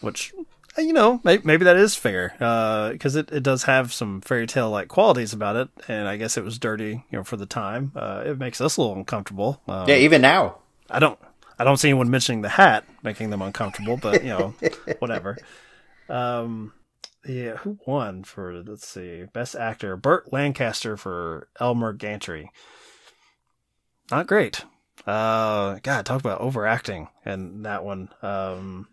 which 0.01 0.33
uh, 0.77 0.81
you 0.81 0.93
know 0.93 1.21
maybe, 1.23 1.43
maybe 1.45 1.65
that 1.65 1.75
is 1.75 1.95
fair 1.95 2.33
because 2.93 3.15
it, 3.15 3.31
it 3.31 3.43
does 3.43 3.63
have 3.63 3.93
some 3.93 4.21
fairy 4.21 4.47
tale 4.47 4.69
like 4.71 4.87
qualities 4.87 5.33
about 5.33 5.55
it, 5.55 5.69
and 5.87 6.07
I 6.07 6.17
guess 6.17 6.37
it 6.37 6.43
was 6.43 6.57
dirty, 6.59 7.03
you 7.11 7.17
know, 7.17 7.23
for 7.23 7.37
the 7.37 7.45
time. 7.45 7.91
Uh, 7.95 8.23
it 8.25 8.39
makes 8.39 8.59
us 8.61 8.77
a 8.77 8.81
little 8.81 8.95
uncomfortable. 8.95 9.61
Um, 9.67 9.87
Yeah, 9.87 9.95
even 9.97 10.21
now. 10.21 10.57
I 10.89 10.99
don't 10.99 11.19
I 11.59 11.63
don't 11.63 11.77
see 11.77 11.89
anyone 11.89 12.09
mentioning 12.09 12.41
the 12.41 12.49
hat 12.49 12.83
making 13.03 13.29
them 13.29 13.41
uncomfortable, 13.41 13.97
but 13.97 14.23
you 14.23 14.29
know, 14.29 14.53
whatever. 14.99 15.37
Um 16.09 16.73
yeah, 17.25 17.57
who 17.57 17.77
won 17.85 18.23
for 18.23 18.63
let's 18.63 18.87
see, 18.87 19.25
best 19.33 19.55
actor? 19.55 19.95
Burt 19.95 20.31
Lancaster 20.33 20.97
for 20.97 21.47
Elmer 21.59 21.93
Gantry. 21.93 22.49
Not 24.11 24.27
great. 24.27 24.65
Uh 25.07 25.79
God, 25.83 26.05
talk 26.05 26.19
about 26.19 26.41
overacting 26.41 27.07
and 27.25 27.65
that 27.65 27.83
one. 27.83 28.09
Um 28.21 28.87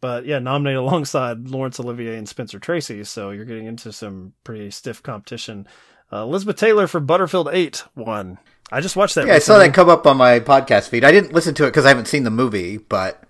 But 0.00 0.26
yeah, 0.26 0.38
nominated 0.38 0.78
alongside 0.80 1.48
Laurence 1.48 1.78
Olivier 1.80 2.16
and 2.16 2.28
Spencer 2.28 2.58
Tracy. 2.58 3.04
So 3.04 3.30
you're 3.30 3.44
getting 3.44 3.66
into 3.66 3.92
some 3.92 4.32
pretty 4.44 4.70
stiff 4.70 5.02
competition. 5.02 5.66
Uh, 6.12 6.22
Elizabeth 6.24 6.56
Taylor 6.56 6.86
for 6.86 7.00
Butterfield 7.00 7.48
8 7.50 7.84
won. 7.96 8.38
I 8.70 8.80
just 8.82 8.96
watched 8.96 9.14
that. 9.14 9.26
Yeah, 9.26 9.34
I 9.34 9.38
saw 9.38 9.58
that 9.58 9.72
come 9.72 9.88
up 9.88 10.06
on 10.06 10.18
my 10.18 10.40
podcast 10.40 10.88
feed. 10.88 11.04
I 11.04 11.10
didn't 11.10 11.32
listen 11.32 11.54
to 11.54 11.64
it 11.64 11.68
because 11.68 11.86
I 11.86 11.88
haven't 11.88 12.08
seen 12.08 12.24
the 12.24 12.30
movie, 12.30 12.76
but 12.76 13.22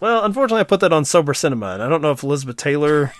Well, 0.00 0.24
unfortunately, 0.24 0.60
I 0.60 0.64
put 0.64 0.80
that 0.80 0.92
on 0.92 1.04
Sober 1.04 1.34
Cinema, 1.34 1.68
and 1.74 1.82
I 1.82 1.88
don't 1.88 2.02
know 2.02 2.12
if 2.12 2.22
Elizabeth 2.22 2.56
Taylor. 2.56 3.12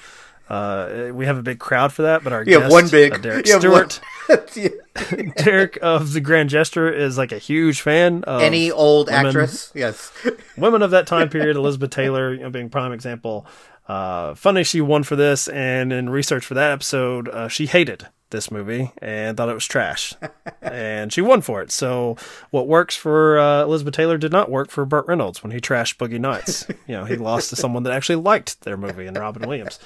Uh, 0.49 1.11
we 1.12 1.27
have 1.27 1.37
a 1.37 1.43
big 1.43 1.59
crowd 1.59 1.93
for 1.93 2.03
that, 2.03 2.25
but 2.25 2.33
our 2.33 2.43
you 2.43 2.55
have 2.55 2.62
guest, 2.62 2.73
one 2.73 2.88
big. 2.88 3.12
uh, 3.12 3.19
Derek 3.19 3.47
Stewart, 3.47 4.01
one- 4.29 4.41
Derek 5.37 5.79
of 5.83 6.14
the 6.14 6.23
Grand 6.23 6.49
Gesture 6.49 6.91
is 6.91 7.19
like 7.19 7.33
a 7.33 7.38
huge 7.38 7.83
fan 7.83 8.25
of 8.25 8.41
Any 8.41 8.71
old 8.71 9.09
women- 9.09 9.27
actress? 9.27 9.71
Yes. 9.75 10.11
women 10.57 10.81
of 10.81 10.91
that 10.93 11.07
time 11.07 11.29
period. 11.29 11.57
Elizabeth 11.57 11.91
Taylor, 11.91 12.33
you 12.33 12.41
know, 12.41 12.49
being 12.51 12.71
prime 12.71 12.93
example. 12.93 13.45
Uh, 13.88 14.35
funny 14.35 14.62
she 14.64 14.81
won 14.81 15.03
for 15.03 15.16
this, 15.16 15.48
and 15.48 15.92
in 15.92 16.11
research 16.11 16.44
for 16.44 16.55
that 16.55 16.72
episode, 16.72 17.29
uh, 17.29 17.48
she 17.48 17.66
hated 17.66 18.07
this 18.31 18.51
movie 18.51 18.92
and 19.01 19.37
thought 19.37 19.48
it 19.48 19.55
was 19.55 19.66
trash, 19.66 20.12
and 20.62 21.12
she 21.12 21.22
won 21.22 21.40
for 21.40 21.62
it. 21.62 21.72
So 21.72 22.16
what 22.51 22.68
works 22.68 22.94
for 22.94 23.38
uh, 23.38 23.62
Elizabeth 23.62 23.94
Taylor 23.94 24.18
did 24.18 24.33
not 24.33 24.51
work 24.51 24.70
for 24.70 24.85
Burt 24.85 25.07
Reynolds 25.09 25.42
when 25.42 25.53
he 25.53 25.61
trashed 25.61 25.96
Boogie 25.96 26.20
Nights. 26.20 26.66
You 26.87 26.96
know, 26.96 27.05
he 27.07 27.16
lost 27.31 27.51
to 27.51 27.57
someone 27.57 27.85
that 27.85 27.92
actually 27.94 28.16
liked 28.16 28.61
their 28.62 28.77
movie, 28.77 29.07
and 29.07 29.16
Robin 29.16 29.48
Williams. 29.48 29.79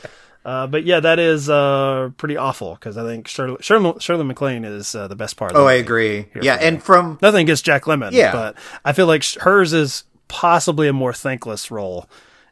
Uh, 0.45 0.67
but 0.67 0.85
yeah, 0.85 0.99
that 0.99 1.21
is 1.21 1.49
uh, 1.49 2.11
pretty 2.17 2.37
awful 2.37 2.75
because 2.75 2.97
I 2.97 3.05
think 3.05 3.29
Shirley, 3.29 3.59
Shirley, 3.61 3.95
Shirley 4.01 4.25
MacLaine 4.25 4.65
is 4.65 4.95
uh, 4.95 5.07
the 5.07 5.15
best 5.15 5.37
part. 5.37 5.53
Oh, 5.55 5.67
I 5.67 5.75
agree. 5.75 6.27
Yeah, 6.41 6.57
and 6.61 6.77
me. 6.77 6.81
from 6.81 7.19
nothing 7.23 7.43
against 7.43 7.65
Jack 7.65 7.85
Lemmon. 7.85 8.11
Yeah. 8.11 8.33
but 8.33 8.57
I 8.85 8.93
feel 8.93 9.07
like 9.07 9.25
hers 9.41 9.73
is 9.73 10.03
possibly 10.27 10.89
a 10.89 10.93
more 10.93 11.13
thankless 11.13 11.71
role, 11.71 12.09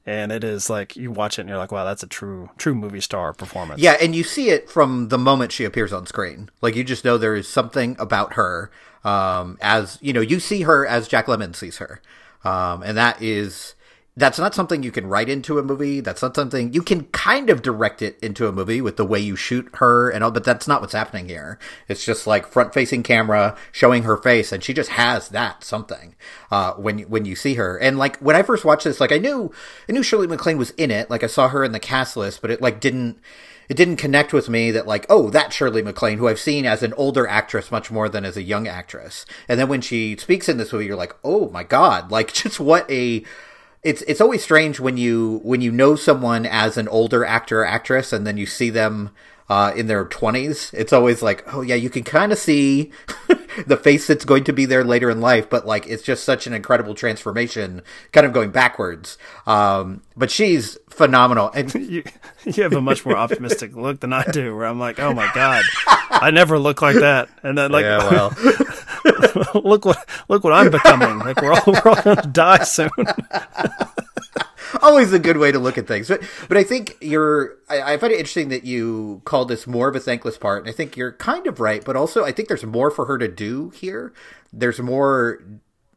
and 0.07 0.33
it 0.33 0.43
is 0.43 0.71
like 0.71 0.97
you 0.97 1.11
watch 1.11 1.39
it 1.39 1.43
and 1.43 1.49
you're 1.49 1.59
like, 1.59 1.73
wow, 1.73 1.85
that's 1.85 2.03
a 2.03 2.07
true 2.07 2.51
true 2.57 2.75
movie 2.75 3.01
star 3.01 3.33
performance. 3.33 3.81
Yeah, 3.81 3.97
and 4.01 4.15
you 4.15 4.25
see 4.25 4.51
it 4.51 4.71
from 4.71 5.09
the 5.09 5.19
moment 5.19 5.53
she 5.53 5.65
appears 5.65 5.93
on 5.93 6.07
screen. 6.07 6.51
Like 6.61 6.75
you 6.75 6.85
just 6.85 7.05
know 7.05 7.19
there 7.19 7.37
is 7.37 7.49
something 7.49 7.97
about 7.99 8.35
her. 8.35 8.71
Um, 9.05 9.59
as 9.61 9.99
you 10.01 10.13
know, 10.13 10.21
you 10.21 10.41
see 10.41 10.63
her 10.63 10.87
as 10.87 11.09
Jack 11.09 11.27
Lemmon 11.27 11.55
sees 11.55 11.79
her, 11.79 12.01
um, 12.45 12.83
and 12.83 12.97
that 12.97 13.21
is 13.23 13.75
that's 14.21 14.39
not 14.39 14.55
something 14.55 14.83
you 14.83 14.93
can 14.93 15.07
write 15.07 15.29
into 15.29 15.59
a 15.59 15.63
movie. 15.63 16.01
That's 16.01 16.23
not 16.23 16.37
something 16.37 16.73
you 16.73 16.83
can 16.83 17.05
kind 17.05 17.49
of 17.49 17.63
direct 17.63 18.03
it 18.03 18.19
into 18.21 18.47
a 18.47 18.53
movie 18.53 18.81
with 18.81 18.97
the 18.97 19.05
way 19.05 19.19
you 19.19 19.35
shoot 19.35 19.69
her 19.75 20.11
and 20.11 20.23
all. 20.23 20.31
But 20.31 20.45
that's 20.45 20.69
not 20.69 20.81
what's 20.81 20.93
happening 20.93 21.29
here. 21.29 21.59
It's 21.89 22.05
just 22.05 22.27
like 22.27 22.47
front 22.47 22.75
facing 22.75 23.03
camera 23.03 23.57
showing 23.73 24.03
her 24.03 24.19
face, 24.19 24.53
and 24.53 24.63
she 24.63 24.75
just 24.75 24.91
has 24.91 25.31
that 25.31 25.65
something 25.65 26.15
uh, 26.51 26.75
when 26.75 27.01
when 27.01 27.25
you 27.25 27.35
see 27.35 27.55
her. 27.55 27.79
And 27.79 27.99
like 27.99 28.19
when 28.19 28.37
I 28.37 28.43
first 28.43 28.65
watched 28.65 28.85
this, 28.85 29.01
like 29.01 29.13
I 29.13 29.19
knew 29.19 29.51
I 29.89 29.93
knew 29.93 30.03
Shirley 30.03 30.27
MacLaine 30.27 30.59
was 30.59 30.71
in 30.73 30.91
it. 30.91 31.11
Like 31.11 31.25
I 31.25 31.29
saw 31.29 31.49
her 31.49 31.65
in 31.65 31.73
the 31.73 31.81
cast 31.81 32.17
list, 32.17 32.43
but 32.43 32.51
it 32.51 32.61
like 32.61 32.79
didn't 32.79 33.19
it 33.71 33.77
didn't 33.77 33.97
connect 33.97 34.33
with 34.33 34.49
me 34.49 34.71
that 34.73 34.87
like 34.87 35.07
oh 35.09 35.31
that 35.31 35.53
Shirley 35.53 35.81
MacLaine 35.81 36.19
who 36.19 36.29
I've 36.29 36.41
seen 36.41 36.67
as 36.67 36.83
an 36.83 36.93
older 36.95 37.27
actress 37.27 37.71
much 37.71 37.91
more 37.91 38.09
than 38.09 38.25
as 38.25 38.37
a 38.37 38.43
young 38.43 38.67
actress 38.67 39.25
and 39.49 39.61
then 39.61 39.69
when 39.69 39.81
she 39.81 40.17
speaks 40.17 40.49
in 40.49 40.57
this 40.59 40.73
movie 40.73 40.87
you're 40.87 40.97
like 40.97 41.15
oh 41.23 41.49
my 41.51 41.63
god 41.63 42.11
like 42.11 42.33
just 42.33 42.59
what 42.59 42.91
a 42.91 43.25
it's 43.83 44.03
it's 44.03 44.21
always 44.21 44.43
strange 44.43 44.79
when 44.81 44.97
you 44.97 45.41
when 45.43 45.61
you 45.61 45.73
know 45.73 45.97
someone 45.97 46.47
as 46.47 46.77
an 46.77 46.89
older 46.89 47.25
actor 47.25 47.63
or 47.63 47.67
actress 47.67 48.13
and 48.13 48.27
then 48.27 48.37
you 48.37 48.47
see 48.47 48.71
them 48.71 49.11
uh, 49.49 49.73
in 49.75 49.89
their 49.89 50.05
20s 50.05 50.73
it's 50.75 50.93
always 50.93 51.23
like 51.23 51.43
oh 51.53 51.61
yeah 51.61 51.75
you 51.75 51.91
can 51.91 52.05
kind 52.05 52.31
of 52.31 52.39
see 52.39 52.93
the 53.67 53.77
face 53.77 54.07
that's 54.07 54.25
going 54.25 54.45
to 54.45 54.53
be 54.53 54.65
there 54.65 54.85
later 54.85 55.11
in 55.11 55.21
life 55.21 55.51
but 55.51 55.67
like 55.67 55.89
it's 55.89 56.05
just 56.05 56.23
such 56.23 56.47
an 56.47 56.53
incredible 56.53 56.95
transformation 56.95 57.83
kind 58.13 58.27
of 58.27 58.33
going 58.33 58.51
backwards. 58.51 59.19
Um, 59.47 60.03
but 60.17 60.31
she's 60.31 60.79
phenomenal. 60.89 61.51
And 61.55 61.75
You, 61.91 62.05
you 62.45 62.63
have 62.63 62.73
a 62.73 62.81
much 62.81 63.05
more 63.05 63.17
optimistic 63.17 63.75
look 63.75 64.01
than 64.01 64.13
I 64.13 64.25
do, 64.25 64.55
where 64.55 64.67
I'm 64.67 64.79
like, 64.79 65.01
oh 65.01 65.13
my 65.13 65.29
god, 65.35 65.65
I 66.11 66.31
never 66.31 66.59
look 66.59 66.83
like 66.83 66.97
that, 66.97 67.29
and 67.43 67.59
then 67.59 67.73
like, 67.73 67.83
yeah 67.83 67.99
well 68.11 68.31
look 69.55 69.85
what 69.85 70.09
look 70.29 70.45
what 70.45 70.53
I'm 70.53 70.71
becoming. 70.71 71.19
Like 71.19 71.41
we're 71.41 71.53
all 71.53 71.63
we're 71.67 71.91
all 71.91 72.03
gonna 72.03 72.23
die 72.23 72.65
soon. 72.65 72.91
always 74.83 75.13
a 75.13 75.19
good 75.19 75.37
way 75.37 75.53
to 75.53 75.59
look 75.59 75.79
at 75.79 75.87
things. 75.87 76.09
But 76.09 76.23
but 76.49 76.57
I 76.57 76.65
think 76.65 76.97
you're. 77.01 77.57
I, 77.69 77.95
I 77.95 77.97
find 77.99 78.13
it 78.13 78.19
interesting 78.19 78.49
that 78.49 78.65
you 78.65 79.23
call 79.25 79.45
this 79.45 79.67
more 79.67 79.89
of 79.89 79.97
a 79.97 80.01
thankless 80.01 80.39
part, 80.39 80.63
and 80.63 80.69
I 80.69 80.73
think 80.73 80.97
you're 80.97 81.13
kind 81.13 81.47
of 81.47 81.61
right. 81.61 81.85
But 81.85 81.97
also, 81.97 82.25
I 82.25 82.33
think 82.33 82.49
there's 82.49 82.65
more 82.65 82.91
for 82.91 83.07
her 83.07 83.19
to 83.19 83.29
do 83.29 83.71
here. 83.71 84.13
There's 84.53 84.81
more. 84.81 85.43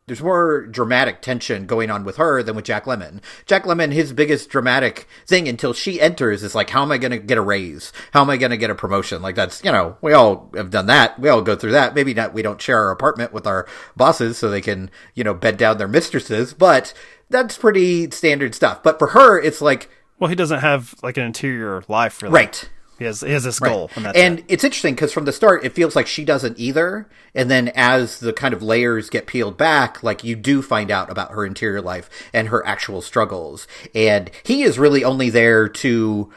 There's 0.05 0.21
more 0.21 0.65
dramatic 0.65 1.21
tension 1.21 1.65
going 1.65 1.89
on 1.89 2.03
with 2.03 2.17
her 2.17 2.43
than 2.43 2.55
with 2.57 2.65
Jack 2.65 2.83
Lemmon. 2.85 3.21
Jack 3.45 3.63
Lemmon, 3.63 3.93
his 3.93 4.11
biggest 4.11 4.49
dramatic 4.49 5.07
thing 5.25 5.47
until 5.47 5.73
she 5.73 6.01
enters 6.01 6.43
is 6.43 6.53
like, 6.53 6.69
how 6.71 6.81
am 6.81 6.91
I 6.91 6.97
going 6.97 7.11
to 7.11 7.17
get 7.19 7.37
a 7.37 7.41
raise? 7.41 7.93
How 8.11 8.21
am 8.21 8.29
I 8.29 8.35
going 8.35 8.51
to 8.51 8.57
get 8.57 8.69
a 8.69 8.75
promotion? 8.75 9.21
Like 9.21 9.35
that's, 9.35 9.63
you 9.63 9.71
know, 9.71 9.97
we 10.01 10.11
all 10.11 10.51
have 10.55 10.71
done 10.71 10.87
that. 10.87 11.17
We 11.19 11.29
all 11.29 11.41
go 11.41 11.55
through 11.55 11.71
that. 11.71 11.95
Maybe 11.95 12.13
not, 12.13 12.33
we 12.33 12.41
don't 12.41 12.61
share 12.61 12.79
our 12.79 12.91
apartment 12.91 13.31
with 13.31 13.47
our 13.47 13.65
bosses 13.95 14.37
so 14.37 14.49
they 14.49 14.59
can, 14.61 14.91
you 15.15 15.23
know, 15.23 15.33
bed 15.33 15.55
down 15.55 15.77
their 15.77 15.87
mistresses, 15.87 16.53
but 16.53 16.93
that's 17.29 17.57
pretty 17.57 18.11
standard 18.11 18.53
stuff. 18.53 18.83
But 18.83 18.99
for 18.99 19.07
her, 19.07 19.39
it's 19.39 19.61
like, 19.61 19.89
Well, 20.19 20.29
he 20.29 20.35
doesn't 20.35 20.59
have 20.59 20.95
like 21.01 21.15
an 21.15 21.23
interior 21.23 21.81
life, 21.87 22.21
really. 22.21 22.33
right. 22.33 22.69
He 22.99 23.05
has 23.05 23.21
he 23.21 23.31
has 23.31 23.43
this 23.43 23.59
Right. 23.59 23.69
goal, 23.71 23.89
and 23.95 24.05
that's 24.05 24.17
and 24.17 24.39
it. 24.39 24.45
it's 24.47 24.63
interesting 24.63 24.93
because 24.93 25.11
from 25.11 25.25
the 25.25 25.31
start, 25.33 25.65
it 25.65 25.73
feels 25.73 25.95
like 25.95 26.05
she 26.07 26.23
doesn't 26.23 26.59
either. 26.59 27.07
And 27.33 27.49
then 27.49 27.69
as 27.75 28.19
the 28.19 28.31
kind 28.33 28.53
of 28.53 28.61
layers 28.61 29.09
get 29.09 29.25
peeled 29.25 29.57
back, 29.57 30.03
like 30.03 30.23
you 30.23 30.35
do 30.35 30.61
find 30.61 30.91
out 30.91 31.09
about 31.09 31.31
her 31.31 31.45
interior 31.45 31.81
life 31.81 32.09
and 32.33 32.49
her 32.49 32.65
actual 32.67 33.01
struggles. 33.01 33.67
And 33.95 34.29
he 34.43 34.61
is 34.63 34.77
really 34.77 35.03
only 35.03 35.29
there 35.31 35.67
to 35.67 36.31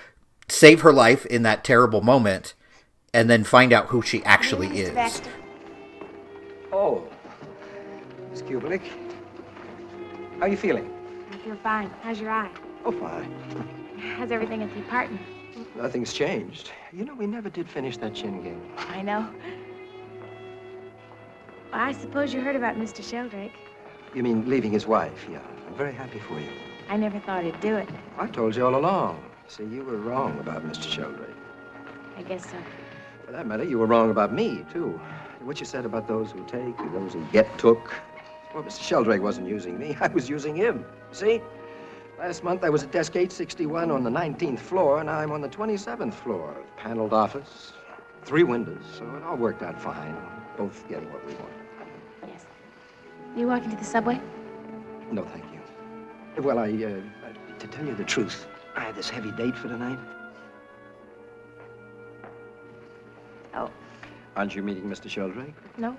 save 0.48 0.80
her 0.80 0.92
life 0.92 1.26
in 1.26 1.42
that 1.42 1.62
terrible 1.64 2.00
moment 2.00 2.54
and 3.12 3.28
then 3.28 3.44
find 3.44 3.72
out 3.72 3.88
who 3.88 4.00
she 4.00 4.24
actually 4.24 4.68
Mr. 4.68 4.74
is. 4.76 4.90
Baxter. 4.90 5.30
Oh, 6.72 7.06
Miss 8.30 8.42
Kubelik. 8.42 8.82
How 10.38 10.42
are 10.42 10.48
you 10.48 10.56
feeling? 10.56 10.90
I 11.32 11.36
feel 11.38 11.56
fine. 11.62 11.90
How's 12.02 12.20
your 12.20 12.30
eye? 12.30 12.50
Oh, 12.84 12.92
fine. 12.92 13.32
How's 14.16 14.30
everything 14.30 14.62
at 14.62 14.72
the 14.74 14.80
apartment? 14.80 15.20
Nothing's 15.76 16.12
changed. 16.12 16.72
You 16.92 17.04
know, 17.04 17.14
we 17.14 17.26
never 17.26 17.50
did 17.50 17.68
finish 17.68 17.98
that 17.98 18.14
chin 18.14 18.42
game. 18.42 18.62
I 18.76 19.02
know. 19.02 19.28
Well, 21.70 21.80
I 21.80 21.92
suppose 21.92 22.32
you 22.32 22.40
heard 22.40 22.56
about 22.56 22.76
Mr. 22.76 23.04
Sheldrake. 23.08 23.52
You 24.14 24.22
mean 24.22 24.48
leaving 24.48 24.72
his 24.72 24.86
wife? 24.86 25.26
Yeah. 25.30 25.40
I'm 25.68 25.74
very 25.74 25.92
happy 25.92 26.18
for 26.18 26.40
you. 26.40 26.48
I 26.88 26.96
never 26.96 27.18
thought 27.20 27.44
he'd 27.44 27.60
do 27.60 27.76
it. 27.76 27.88
I 28.16 28.26
told 28.26 28.56
you 28.56 28.64
all 28.64 28.76
along. 28.76 29.22
See, 29.48 29.64
you 29.64 29.84
were 29.84 29.98
wrong 29.98 30.38
about 30.40 30.64
Mr. 30.66 30.90
Sheldrake. 30.90 31.36
I 32.16 32.22
guess 32.22 32.50
so. 32.50 32.56
For 33.26 33.32
that 33.32 33.46
matter, 33.46 33.64
you 33.64 33.78
were 33.78 33.86
wrong 33.86 34.10
about 34.10 34.32
me, 34.32 34.64
too. 34.72 34.98
What 35.42 35.60
you 35.60 35.66
said 35.66 35.84
about 35.84 36.08
those 36.08 36.30
who 36.30 36.42
take 36.46 36.78
and 36.78 36.94
those 36.94 37.12
who 37.12 37.24
get 37.32 37.46
took. 37.58 37.94
Well, 38.54 38.62
Mr. 38.62 38.80
Sheldrake 38.82 39.20
wasn't 39.20 39.48
using 39.48 39.78
me. 39.78 39.96
I 40.00 40.08
was 40.08 40.28
using 40.30 40.56
him. 40.56 40.86
See? 41.12 41.42
Last 42.18 42.42
month, 42.42 42.64
I 42.64 42.70
was 42.70 42.82
at 42.82 42.90
desk 42.92 43.14
861 43.14 43.90
on 43.90 44.02
the 44.02 44.10
19th 44.10 44.58
floor, 44.60 45.00
and 45.00 45.10
I'm 45.10 45.32
on 45.32 45.42
the 45.42 45.48
27th 45.48 46.14
floor. 46.14 46.56
Paneled 46.76 47.12
office, 47.12 47.72
three 48.24 48.42
windows, 48.42 48.82
so 48.96 49.04
it 49.16 49.22
all 49.22 49.36
worked 49.36 49.62
out 49.62 49.80
fine. 49.80 50.16
Both 50.56 50.88
getting 50.88 51.12
what 51.12 51.24
we 51.26 51.34
want. 51.34 51.52
Yes. 52.26 52.46
You 53.36 53.48
walking 53.48 53.70
to 53.70 53.76
the 53.76 53.84
subway? 53.84 54.18
No, 55.12 55.24
thank 55.24 55.44
you. 55.52 56.42
Well, 56.42 56.58
I, 56.58 56.68
uh, 56.68 56.88
uh, 57.26 57.58
to 57.58 57.66
tell 57.66 57.84
you 57.84 57.94
the 57.94 58.04
truth, 58.04 58.46
I 58.74 58.80
had 58.80 58.94
this 58.94 59.10
heavy 59.10 59.30
date 59.32 59.56
for 59.56 59.68
tonight. 59.68 59.98
Oh, 63.54 63.70
Aren't 64.36 64.54
you 64.54 64.62
meeting 64.62 64.84
Mr. 64.84 65.08
Sheldrake? 65.10 65.54
no. 65.76 65.96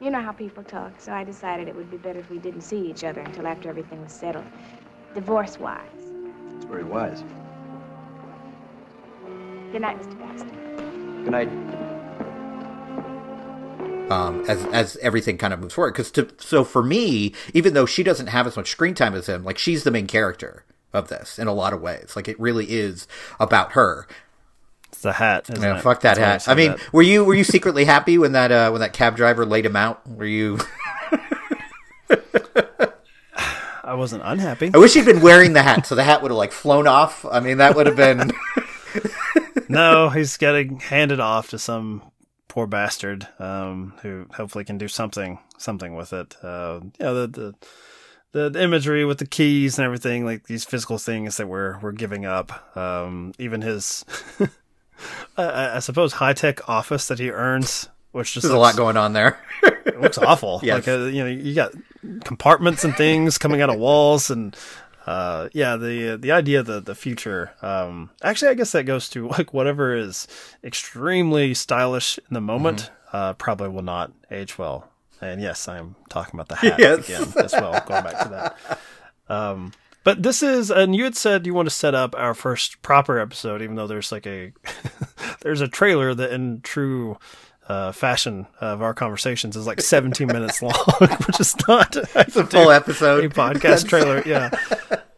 You 0.00 0.10
know 0.10 0.20
how 0.20 0.30
people 0.30 0.62
talk, 0.62 0.92
so 1.00 1.12
I 1.12 1.24
decided 1.24 1.66
it 1.66 1.74
would 1.74 1.90
be 1.90 1.96
better 1.96 2.20
if 2.20 2.30
we 2.30 2.38
didn't 2.38 2.60
see 2.60 2.88
each 2.88 3.02
other 3.02 3.20
until 3.20 3.48
after 3.48 3.68
everything 3.68 4.00
was 4.00 4.12
settled. 4.12 4.44
Divorce 5.18 5.58
wise. 5.58 5.80
It's 6.54 6.64
very 6.66 6.84
wise. 6.84 7.24
Good 9.72 9.82
night, 9.82 10.00
Mr. 10.00 10.16
Baxter. 10.20 10.48
Good 11.24 11.32
night. 11.32 11.48
um, 14.12 14.44
as 14.48 14.64
as 14.66 14.96
everything 14.98 15.36
kind 15.36 15.52
of 15.52 15.58
moves 15.58 15.74
forward. 15.74 15.94
Because 15.96 16.12
so 16.38 16.62
for 16.62 16.84
me, 16.84 17.34
even 17.52 17.74
though 17.74 17.84
she 17.84 18.04
doesn't 18.04 18.28
have 18.28 18.46
as 18.46 18.56
much 18.56 18.70
screen 18.70 18.94
time 18.94 19.14
as 19.16 19.26
him, 19.26 19.42
like 19.42 19.58
she's 19.58 19.82
the 19.82 19.90
main 19.90 20.06
character 20.06 20.64
of 20.92 21.08
this 21.08 21.36
in 21.36 21.48
a 21.48 21.52
lot 21.52 21.72
of 21.72 21.80
ways. 21.82 22.12
Like 22.14 22.28
it 22.28 22.38
really 22.38 22.66
is 22.70 23.08
about 23.40 23.72
her. 23.72 24.06
It's 24.92 25.00
the 25.02 25.14
hat. 25.14 25.50
Isn't 25.50 25.64
Yeah, 25.64 25.78
it? 25.78 25.82
fuck 25.82 26.00
that 26.02 26.14
That's 26.16 26.46
hat. 26.46 26.50
why 26.56 26.62
I 26.62 26.68
mean, 26.68 26.76
that. 26.78 26.92
were 26.92 27.02
you 27.02 27.24
were 27.24 27.34
you 27.34 27.42
secretly 27.42 27.84
happy 27.86 28.18
when 28.18 28.30
that 28.32 28.52
uh, 28.52 28.70
when 28.70 28.80
that 28.82 28.92
cab 28.92 29.16
driver 29.16 29.44
laid 29.44 29.66
him 29.66 29.74
out? 29.74 30.06
Were 30.08 30.24
you? 30.24 30.58
I 33.88 33.94
wasn't 33.94 34.22
unhappy. 34.24 34.70
I 34.74 34.78
wish 34.78 34.94
he'd 34.94 35.06
been 35.06 35.22
wearing 35.22 35.54
the 35.54 35.62
hat, 35.62 35.86
so 35.86 35.94
the 35.94 36.04
hat 36.04 36.20
would 36.22 36.30
have 36.30 36.36
like 36.36 36.52
flown 36.52 36.86
off. 36.86 37.24
I 37.24 37.40
mean, 37.40 37.56
that 37.58 37.74
would 37.74 37.86
have 37.86 37.96
been. 37.96 38.30
no, 39.68 40.10
he's 40.10 40.36
getting 40.36 40.80
handed 40.80 41.20
off 41.20 41.48
to 41.50 41.58
some 41.58 42.02
poor 42.48 42.66
bastard 42.66 43.28
um, 43.38 43.94
who 44.02 44.26
hopefully 44.34 44.64
can 44.64 44.78
do 44.78 44.88
something 44.88 45.38
something 45.56 45.94
with 45.94 46.12
it. 46.12 46.36
Uh, 46.42 46.80
you 46.82 46.90
know, 47.00 47.26
the, 47.26 47.54
the 48.32 48.50
the, 48.50 48.62
imagery 48.62 49.04
with 49.04 49.18
the 49.18 49.26
keys 49.26 49.78
and 49.78 49.86
everything, 49.86 50.24
like 50.24 50.46
these 50.46 50.64
physical 50.64 50.98
things 50.98 51.36
that 51.38 51.48
we're 51.48 51.78
we're 51.78 51.92
giving 51.92 52.26
up. 52.26 52.76
Um, 52.76 53.32
even 53.38 53.62
his, 53.62 54.04
I, 55.36 55.76
I 55.76 55.78
suppose, 55.78 56.14
high 56.14 56.34
tech 56.34 56.68
office 56.68 57.08
that 57.08 57.18
he 57.18 57.30
earns, 57.30 57.88
which 58.12 58.34
just 58.34 58.44
There's 58.44 58.54
a 58.54 58.58
lot 58.58 58.76
going 58.76 58.96
on 58.96 59.12
there. 59.12 59.40
it 59.62 60.00
looks 60.00 60.18
awful. 60.18 60.60
Yes. 60.62 60.86
Like 60.86 60.88
uh, 60.88 61.04
you 61.04 61.24
know, 61.24 61.30
you 61.30 61.54
got 61.54 61.72
compartments 62.24 62.84
and 62.84 62.94
things 62.96 63.38
coming 63.38 63.60
out 63.60 63.70
of 63.70 63.76
walls, 63.78 64.30
and 64.30 64.56
uh, 65.06 65.48
yeah, 65.52 65.76
the 65.76 66.16
the 66.16 66.32
idea 66.32 66.60
of 66.60 66.66
the 66.66 66.80
the 66.80 66.94
future. 66.94 67.52
Um, 67.62 68.10
actually, 68.22 68.48
I 68.50 68.54
guess 68.54 68.72
that 68.72 68.84
goes 68.84 69.08
to 69.10 69.28
like 69.28 69.52
whatever 69.54 69.94
is 69.94 70.26
extremely 70.62 71.54
stylish 71.54 72.18
in 72.18 72.34
the 72.34 72.40
moment. 72.40 72.78
Mm-hmm. 72.78 72.94
Uh, 73.16 73.32
probably 73.34 73.68
will 73.68 73.82
not 73.82 74.12
age 74.30 74.58
well. 74.58 74.88
And 75.20 75.40
yes, 75.40 75.66
I'm 75.66 75.96
talking 76.10 76.38
about 76.38 76.48
the 76.48 76.56
hat 76.56 76.78
Yes. 76.78 77.08
again 77.08 77.32
as 77.44 77.52
well. 77.52 77.72
Going 77.86 78.04
back 78.04 78.22
to 78.22 78.28
that. 78.28 78.78
Um, 79.34 79.72
but 80.04 80.22
this 80.22 80.42
is, 80.42 80.70
and 80.70 80.94
you 80.94 81.04
had 81.04 81.16
said 81.16 81.44
you 81.46 81.52
want 81.54 81.68
to 81.68 81.74
set 81.74 81.94
up 81.94 82.14
our 82.16 82.34
first 82.34 82.80
proper 82.82 83.18
episode, 83.18 83.60
even 83.62 83.74
though 83.76 83.86
there's 83.86 84.12
like 84.12 84.26
a 84.26 84.52
there's 85.40 85.60
a 85.60 85.68
trailer 85.68 86.14
that 86.14 86.32
in 86.32 86.60
true 86.62 87.18
uh, 87.68 87.92
fashion 87.92 88.46
of 88.60 88.80
our 88.82 88.94
conversations 88.94 89.56
is 89.56 89.66
like 89.66 89.80
17 89.80 90.26
minutes 90.26 90.62
long, 90.62 90.72
which 91.26 91.38
is 91.40 91.54
not 91.68 91.96
It's 92.16 92.36
a 92.36 92.46
full 92.54 92.70
episode. 92.70 93.24
a 93.24 93.28
podcast 93.28 93.88
trailer. 93.88 94.22
Yeah. 94.26 94.50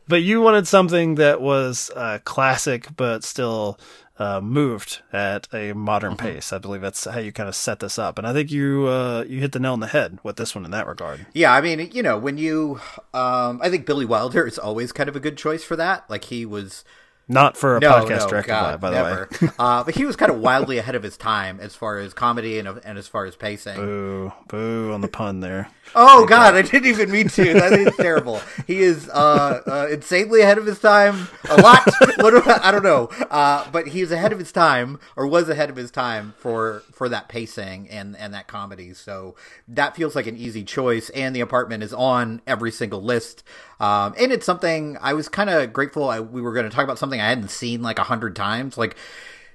But 0.08 0.22
you 0.22 0.40
wanted 0.40 0.66
something 0.66 1.14
that 1.16 1.40
was 1.40 1.90
uh, 1.94 2.18
classic, 2.24 2.88
but 2.96 3.22
still 3.22 3.78
uh, 4.18 4.40
moved 4.40 5.00
at 5.12 5.46
a 5.54 5.72
modern 5.72 6.14
Mm-hmm. 6.16 6.26
pace. 6.26 6.52
I 6.52 6.58
believe 6.58 6.80
that's 6.80 7.04
how 7.04 7.20
you 7.20 7.30
kind 7.32 7.48
of 7.48 7.54
set 7.54 7.78
this 7.78 7.98
up, 7.98 8.18
and 8.18 8.26
I 8.26 8.32
think 8.32 8.50
you 8.50 8.86
uh, 8.88 9.24
you 9.28 9.38
hit 9.40 9.52
the 9.52 9.60
nail 9.60 9.72
on 9.72 9.80
the 9.80 9.86
head 9.86 10.18
with 10.24 10.36
this 10.36 10.54
one 10.54 10.64
in 10.64 10.72
that 10.72 10.86
regard. 10.88 11.26
Yeah, 11.32 11.54
I 11.54 11.60
mean, 11.60 11.90
you 11.94 12.02
know, 12.02 12.18
when 12.18 12.36
you, 12.36 12.80
um, 13.14 13.60
I 13.62 13.70
think 13.70 13.86
Billy 13.86 14.04
Wilder 14.04 14.44
is 14.46 14.58
always 14.58 14.90
kind 14.92 15.08
of 15.08 15.14
a 15.16 15.20
good 15.20 15.38
choice 15.38 15.62
for 15.64 15.76
that. 15.76 16.10
Like 16.10 16.24
he 16.24 16.44
was 16.44 16.84
Not 17.30 17.56
for 17.56 17.76
a 17.76 17.80
no, 17.80 17.92
podcast 17.92 18.22
no, 18.22 18.28
directed 18.28 18.48
God, 18.48 18.80
by, 18.80 18.90
by 18.90 18.94
never. 18.94 19.28
the 19.30 19.46
way. 19.46 19.52
uh, 19.58 19.84
but 19.84 19.94
he 19.94 20.04
was 20.04 20.16
kind 20.16 20.32
of 20.32 20.40
wildly 20.40 20.78
ahead 20.78 20.96
of 20.96 21.04
his 21.04 21.16
time 21.16 21.60
as 21.60 21.76
far 21.76 21.98
as 21.98 22.12
comedy 22.12 22.58
and 22.58 22.66
and 22.84 22.98
as 22.98 23.06
far 23.06 23.24
as 23.24 23.36
pacing. 23.36 23.76
Boo, 23.76 24.32
boo 24.48 24.92
on 24.92 25.00
the 25.00 25.06
pun 25.06 25.38
there. 25.38 25.70
Oh 25.94 26.26
God, 26.26 26.54
I 26.54 26.62
didn't 26.62 26.86
even 26.86 27.10
mean 27.10 27.28
to. 27.28 27.54
That 27.54 27.72
is 27.72 27.96
terrible. 28.00 28.40
He 28.66 28.80
is 28.80 29.08
uh, 29.08 29.62
uh, 29.64 29.88
insanely 29.90 30.40
ahead 30.40 30.58
of 30.58 30.66
his 30.66 30.80
time. 30.80 31.28
A 31.48 31.56
lot. 31.60 31.82
what 32.16 32.30
do 32.30 32.42
I, 32.46 32.70
don't 32.72 32.82
know. 32.82 33.06
Uh, 33.30 33.68
but 33.70 33.88
he's 33.88 34.10
ahead 34.10 34.32
of 34.32 34.38
his 34.38 34.50
time, 34.50 34.98
or 35.16 35.26
was 35.26 35.48
ahead 35.48 35.70
of 35.70 35.76
his 35.76 35.90
time 35.90 36.34
for 36.38 36.82
for 36.92 37.08
that 37.08 37.28
pacing 37.28 37.88
and 37.90 38.16
and 38.16 38.34
that 38.34 38.48
comedy. 38.48 38.92
So 38.92 39.36
that 39.68 39.94
feels 39.94 40.16
like 40.16 40.26
an 40.26 40.36
easy 40.36 40.64
choice. 40.64 41.10
And 41.10 41.34
the 41.34 41.40
apartment 41.40 41.82
is 41.82 41.92
on 41.92 42.42
every 42.46 42.72
single 42.72 43.02
list. 43.02 43.44
Um, 43.80 44.14
and 44.18 44.30
it's 44.30 44.44
something 44.44 44.98
I 45.00 45.14
was 45.14 45.28
kind 45.28 45.48
of 45.50 45.72
grateful. 45.72 46.08
I, 46.08 46.20
we 46.20 46.42
were 46.42 46.52
going 46.52 46.68
to 46.68 46.70
talk 46.70 46.84
about 46.84 46.98
something 46.98 47.20
I 47.20 47.28
hadn't 47.28 47.50
seen 47.50 47.82
like 47.82 47.98
a 47.98 48.04
hundred 48.04 48.36
times, 48.36 48.78
like. 48.78 48.96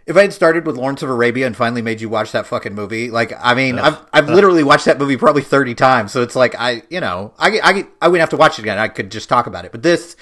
If 0.08 0.16
I 0.16 0.22
had 0.22 0.34
started 0.34 0.68
with 0.68 0.78
Lawrence 0.78 1.02
of 1.02 1.10
Arabia 1.10 1.48
and 1.48 1.58
finally 1.58 1.82
made 1.82 2.00
you 2.00 2.10
watch 2.10 2.32
that 2.34 2.46
fucking 2.46 2.76
movie, 2.76 3.10
like 3.10 3.34
I 3.42 3.56
mean, 3.56 3.80
I've 3.80 3.98
I've 4.14 4.30
literally 4.30 4.62
watched 4.64 4.86
that 4.86 5.00
movie 5.00 5.18
probably 5.18 5.42
thirty 5.42 5.74
times, 5.74 6.12
so 6.12 6.22
it's 6.22 6.36
like 6.36 6.54
I 6.60 6.84
you 6.92 7.00
know 7.00 7.34
I 7.40 7.60
I 7.64 7.88
I 8.00 8.08
wouldn't 8.08 8.20
have 8.20 8.30
to 8.30 8.38
watch 8.38 8.60
it 8.60 8.62
again. 8.62 8.78
I 8.78 8.88
could 8.88 9.10
just 9.10 9.30
talk 9.30 9.48
about 9.48 9.66
it. 9.66 9.72
But 9.72 9.82
this, 9.82 10.16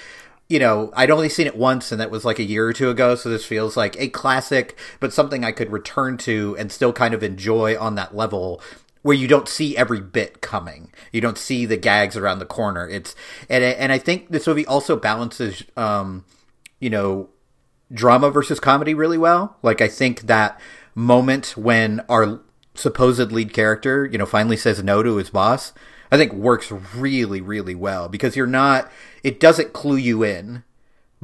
you 0.47 0.57
know, 0.57 0.89
I'd 0.95 1.11
only 1.11 1.27
seen 1.27 1.47
it 1.47 1.57
once, 1.57 1.91
and 1.91 1.99
that 1.99 2.11
was 2.11 2.23
like 2.23 2.39
a 2.39 2.43
year 2.43 2.65
or 2.65 2.71
two 2.71 2.89
ago. 2.89 3.15
So 3.15 3.27
this 3.27 3.43
feels 3.43 3.75
like 3.75 3.99
a 3.99 4.07
classic, 4.07 4.77
but 5.01 5.11
something 5.11 5.43
I 5.43 5.51
could 5.51 5.69
return 5.69 6.15
to 6.19 6.55
and 6.57 6.71
still 6.71 6.93
kind 6.93 7.13
of 7.13 7.21
enjoy 7.21 7.77
on 7.77 7.95
that 7.95 8.15
level 8.15 8.61
where 9.03 9.15
you 9.15 9.27
don't 9.27 9.47
see 9.47 9.77
every 9.77 10.01
bit 10.01 10.41
coming. 10.41 10.91
You 11.11 11.21
don't 11.21 11.37
see 11.37 11.65
the 11.65 11.77
gags 11.77 12.17
around 12.17 12.39
the 12.39 12.45
corner. 12.45 12.89
It's 12.89 13.15
and 13.47 13.63
and 13.63 13.91
I 13.91 13.99
think 13.99 14.29
this 14.29 14.47
movie 14.47 14.65
also 14.65 14.95
balances, 14.95 15.63
um, 15.77 16.25
you 16.79 16.89
know, 16.89 17.29
drama 17.91 18.31
versus 18.31 18.59
comedy 18.59 18.93
really 18.93 19.17
well. 19.17 19.57
Like 19.61 19.81
I 19.81 19.87
think 19.87 20.21
that 20.21 20.59
moment 20.95 21.55
when 21.55 22.01
our 22.09 22.41
supposed 22.73 23.31
lead 23.31 23.53
character, 23.53 24.05
you 24.05 24.17
know, 24.17 24.25
finally 24.25 24.57
says 24.57 24.83
no 24.83 25.03
to 25.03 25.17
his 25.17 25.29
boss, 25.29 25.73
I 26.11 26.17
think 26.17 26.33
works 26.33 26.71
really, 26.71 27.41
really 27.41 27.75
well 27.75 28.09
because 28.09 28.35
you're 28.35 28.47
not. 28.47 28.91
It 29.23 29.39
doesn't 29.39 29.73
clue 29.73 29.97
you 29.97 30.23
in 30.23 30.63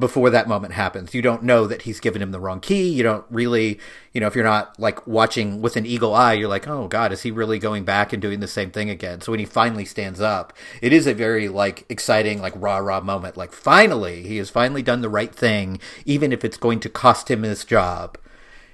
before 0.00 0.30
that 0.30 0.48
moment 0.48 0.74
happens. 0.74 1.14
You 1.14 1.22
don't 1.22 1.42
know 1.42 1.66
that 1.66 1.82
he's 1.82 2.00
given 2.00 2.20
him 2.20 2.32
the 2.32 2.40
wrong 2.40 2.58
key. 2.60 2.88
You 2.88 3.02
don't 3.02 3.24
really, 3.30 3.78
you 4.12 4.20
know, 4.20 4.26
if 4.26 4.34
you're 4.34 4.42
not 4.42 4.78
like 4.80 5.06
watching 5.06 5.60
with 5.60 5.76
an 5.76 5.86
eagle 5.86 6.14
eye, 6.14 6.32
you're 6.32 6.48
like, 6.48 6.66
oh 6.66 6.88
God, 6.88 7.12
is 7.12 7.22
he 7.22 7.30
really 7.30 7.58
going 7.58 7.84
back 7.84 8.12
and 8.12 8.20
doing 8.20 8.40
the 8.40 8.48
same 8.48 8.70
thing 8.70 8.90
again? 8.90 9.20
So 9.20 9.32
when 9.32 9.38
he 9.38 9.46
finally 9.46 9.84
stands 9.84 10.20
up, 10.20 10.52
it 10.82 10.92
is 10.92 11.06
a 11.06 11.14
very 11.14 11.48
like 11.48 11.84
exciting, 11.88 12.40
like 12.40 12.54
rah 12.56 12.78
rah 12.78 13.00
moment. 13.00 13.36
Like 13.36 13.52
finally, 13.52 14.22
he 14.22 14.38
has 14.38 14.50
finally 14.50 14.82
done 14.82 15.02
the 15.02 15.08
right 15.08 15.34
thing, 15.34 15.78
even 16.04 16.32
if 16.32 16.44
it's 16.44 16.56
going 16.56 16.80
to 16.80 16.88
cost 16.88 17.30
him 17.30 17.42
his 17.42 17.64
job. 17.64 18.18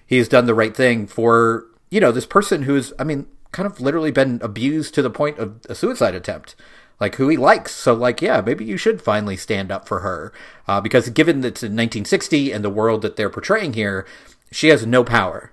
He 0.06 0.18
has 0.18 0.28
done 0.28 0.46
the 0.46 0.54
right 0.54 0.74
thing 0.74 1.06
for, 1.06 1.66
you 1.90 2.00
know, 2.00 2.12
this 2.12 2.26
person 2.26 2.62
who's, 2.62 2.92
I 2.98 3.04
mean, 3.04 3.26
kind 3.50 3.66
of 3.66 3.80
literally 3.80 4.12
been 4.12 4.38
abused 4.42 4.94
to 4.94 5.02
the 5.02 5.10
point 5.10 5.38
of 5.38 5.60
a 5.68 5.74
suicide 5.74 6.14
attempt 6.14 6.54
like 7.00 7.16
who 7.16 7.28
he 7.28 7.36
likes. 7.36 7.72
So 7.72 7.94
like, 7.94 8.22
yeah, 8.22 8.40
maybe 8.40 8.64
you 8.64 8.76
should 8.76 9.02
finally 9.02 9.36
stand 9.36 9.70
up 9.70 9.86
for 9.86 10.00
her 10.00 10.32
uh, 10.66 10.80
because 10.80 11.08
given 11.10 11.40
that 11.40 11.48
it's 11.48 11.62
in 11.62 11.72
1960 11.72 12.52
and 12.52 12.64
the 12.64 12.70
world 12.70 13.02
that 13.02 13.16
they're 13.16 13.30
portraying 13.30 13.74
here, 13.74 14.06
she 14.50 14.68
has 14.68 14.86
no 14.86 15.04
power 15.04 15.52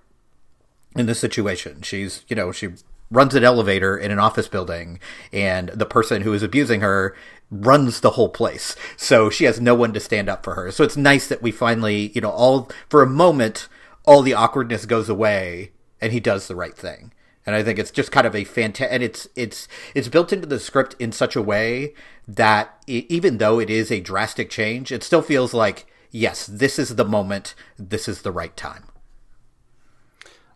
in 0.95 1.05
this 1.05 1.19
situation. 1.19 1.81
She's 1.81 2.23
you 2.27 2.35
know 2.35 2.51
she 2.51 2.69
runs 3.11 3.35
an 3.35 3.43
elevator 3.43 3.97
in 3.97 4.11
an 4.11 4.19
office 4.19 4.47
building, 4.47 4.99
and 5.31 5.69
the 5.69 5.85
person 5.85 6.21
who 6.21 6.33
is 6.33 6.43
abusing 6.43 6.81
her 6.81 7.15
runs 7.51 7.99
the 7.99 8.11
whole 8.11 8.29
place. 8.29 8.75
So 8.97 9.29
she 9.29 9.45
has 9.45 9.61
no 9.61 9.75
one 9.75 9.93
to 9.93 9.99
stand 9.99 10.29
up 10.29 10.43
for 10.43 10.55
her. 10.55 10.71
So 10.71 10.83
it's 10.83 10.97
nice 10.97 11.27
that 11.27 11.41
we 11.41 11.51
finally 11.51 12.11
you 12.15 12.21
know 12.21 12.31
all 12.31 12.69
for 12.89 13.01
a 13.01 13.07
moment 13.07 13.67
all 14.05 14.21
the 14.21 14.33
awkwardness 14.33 14.85
goes 14.85 15.09
away 15.09 15.71
and 16.01 16.11
he 16.11 16.19
does 16.19 16.47
the 16.47 16.55
right 16.55 16.75
thing 16.75 17.13
and 17.45 17.55
I 17.55 17.63
think 17.63 17.79
it's 17.79 17.91
just 17.91 18.11
kind 18.11 18.25
of 18.27 18.35
a 18.35 18.43
fantastic, 18.43 18.93
and 18.93 19.03
it's 19.03 19.27
it's 19.35 19.67
it's 19.93 20.07
built 20.07 20.31
into 20.33 20.47
the 20.47 20.59
script 20.59 20.95
in 20.99 21.11
such 21.11 21.35
a 21.35 21.41
way 21.41 21.93
that 22.27 22.81
e 22.87 23.05
even 23.09 23.37
though 23.37 23.59
it 23.59 23.69
is 23.69 23.91
a 23.91 23.99
drastic 23.99 24.49
change, 24.49 24.91
it 24.91 25.03
still 25.03 25.21
feels 25.21 25.53
like 25.53 25.85
yes, 26.11 26.45
this 26.45 26.77
is 26.77 26.95
the 26.95 27.05
moment, 27.05 27.55
this 27.77 28.07
is 28.07 28.21
the 28.21 28.31
right 28.31 28.55
time. 28.55 28.85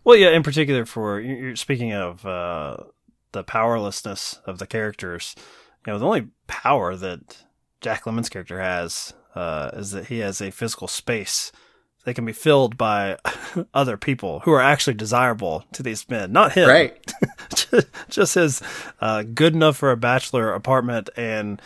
Well, 0.04 0.16
yeah, 0.16 0.30
in 0.30 0.42
particular 0.42 0.86
for 0.86 1.20
you- 1.20 1.36
you're 1.36 1.56
speaking 1.56 1.92
of 1.92 2.24
uh, 2.24 2.76
the 3.32 3.44
powerlessness 3.44 4.40
of 4.46 4.58
the 4.58 4.66
characters. 4.66 5.34
You 5.86 5.92
know, 5.92 5.98
the 5.98 6.06
only 6.06 6.28
power 6.46 6.96
that 6.96 7.44
Jack 7.80 8.04
Lemmon's 8.04 8.28
character 8.28 8.60
has 8.60 9.12
uh, 9.34 9.70
is 9.74 9.90
that 9.90 10.06
he 10.06 10.18
has 10.20 10.40
a 10.40 10.50
physical 10.50 10.88
space 10.88 11.52
that 12.04 12.14
can 12.14 12.24
be 12.24 12.32
filled 12.32 12.76
by 12.76 13.18
other 13.74 13.96
people 13.96 14.40
who 14.40 14.52
are 14.52 14.62
actually 14.62 14.94
desirable 14.94 15.64
to 15.72 15.82
these 15.82 16.08
men, 16.08 16.32
not 16.32 16.52
him. 16.52 16.68
Right? 16.68 17.14
Just 18.08 18.34
his 18.34 18.62
uh, 19.00 19.22
good 19.22 19.54
enough 19.54 19.76
for 19.76 19.90
a 19.90 19.96
bachelor 19.96 20.52
apartment 20.52 21.10
and. 21.16 21.60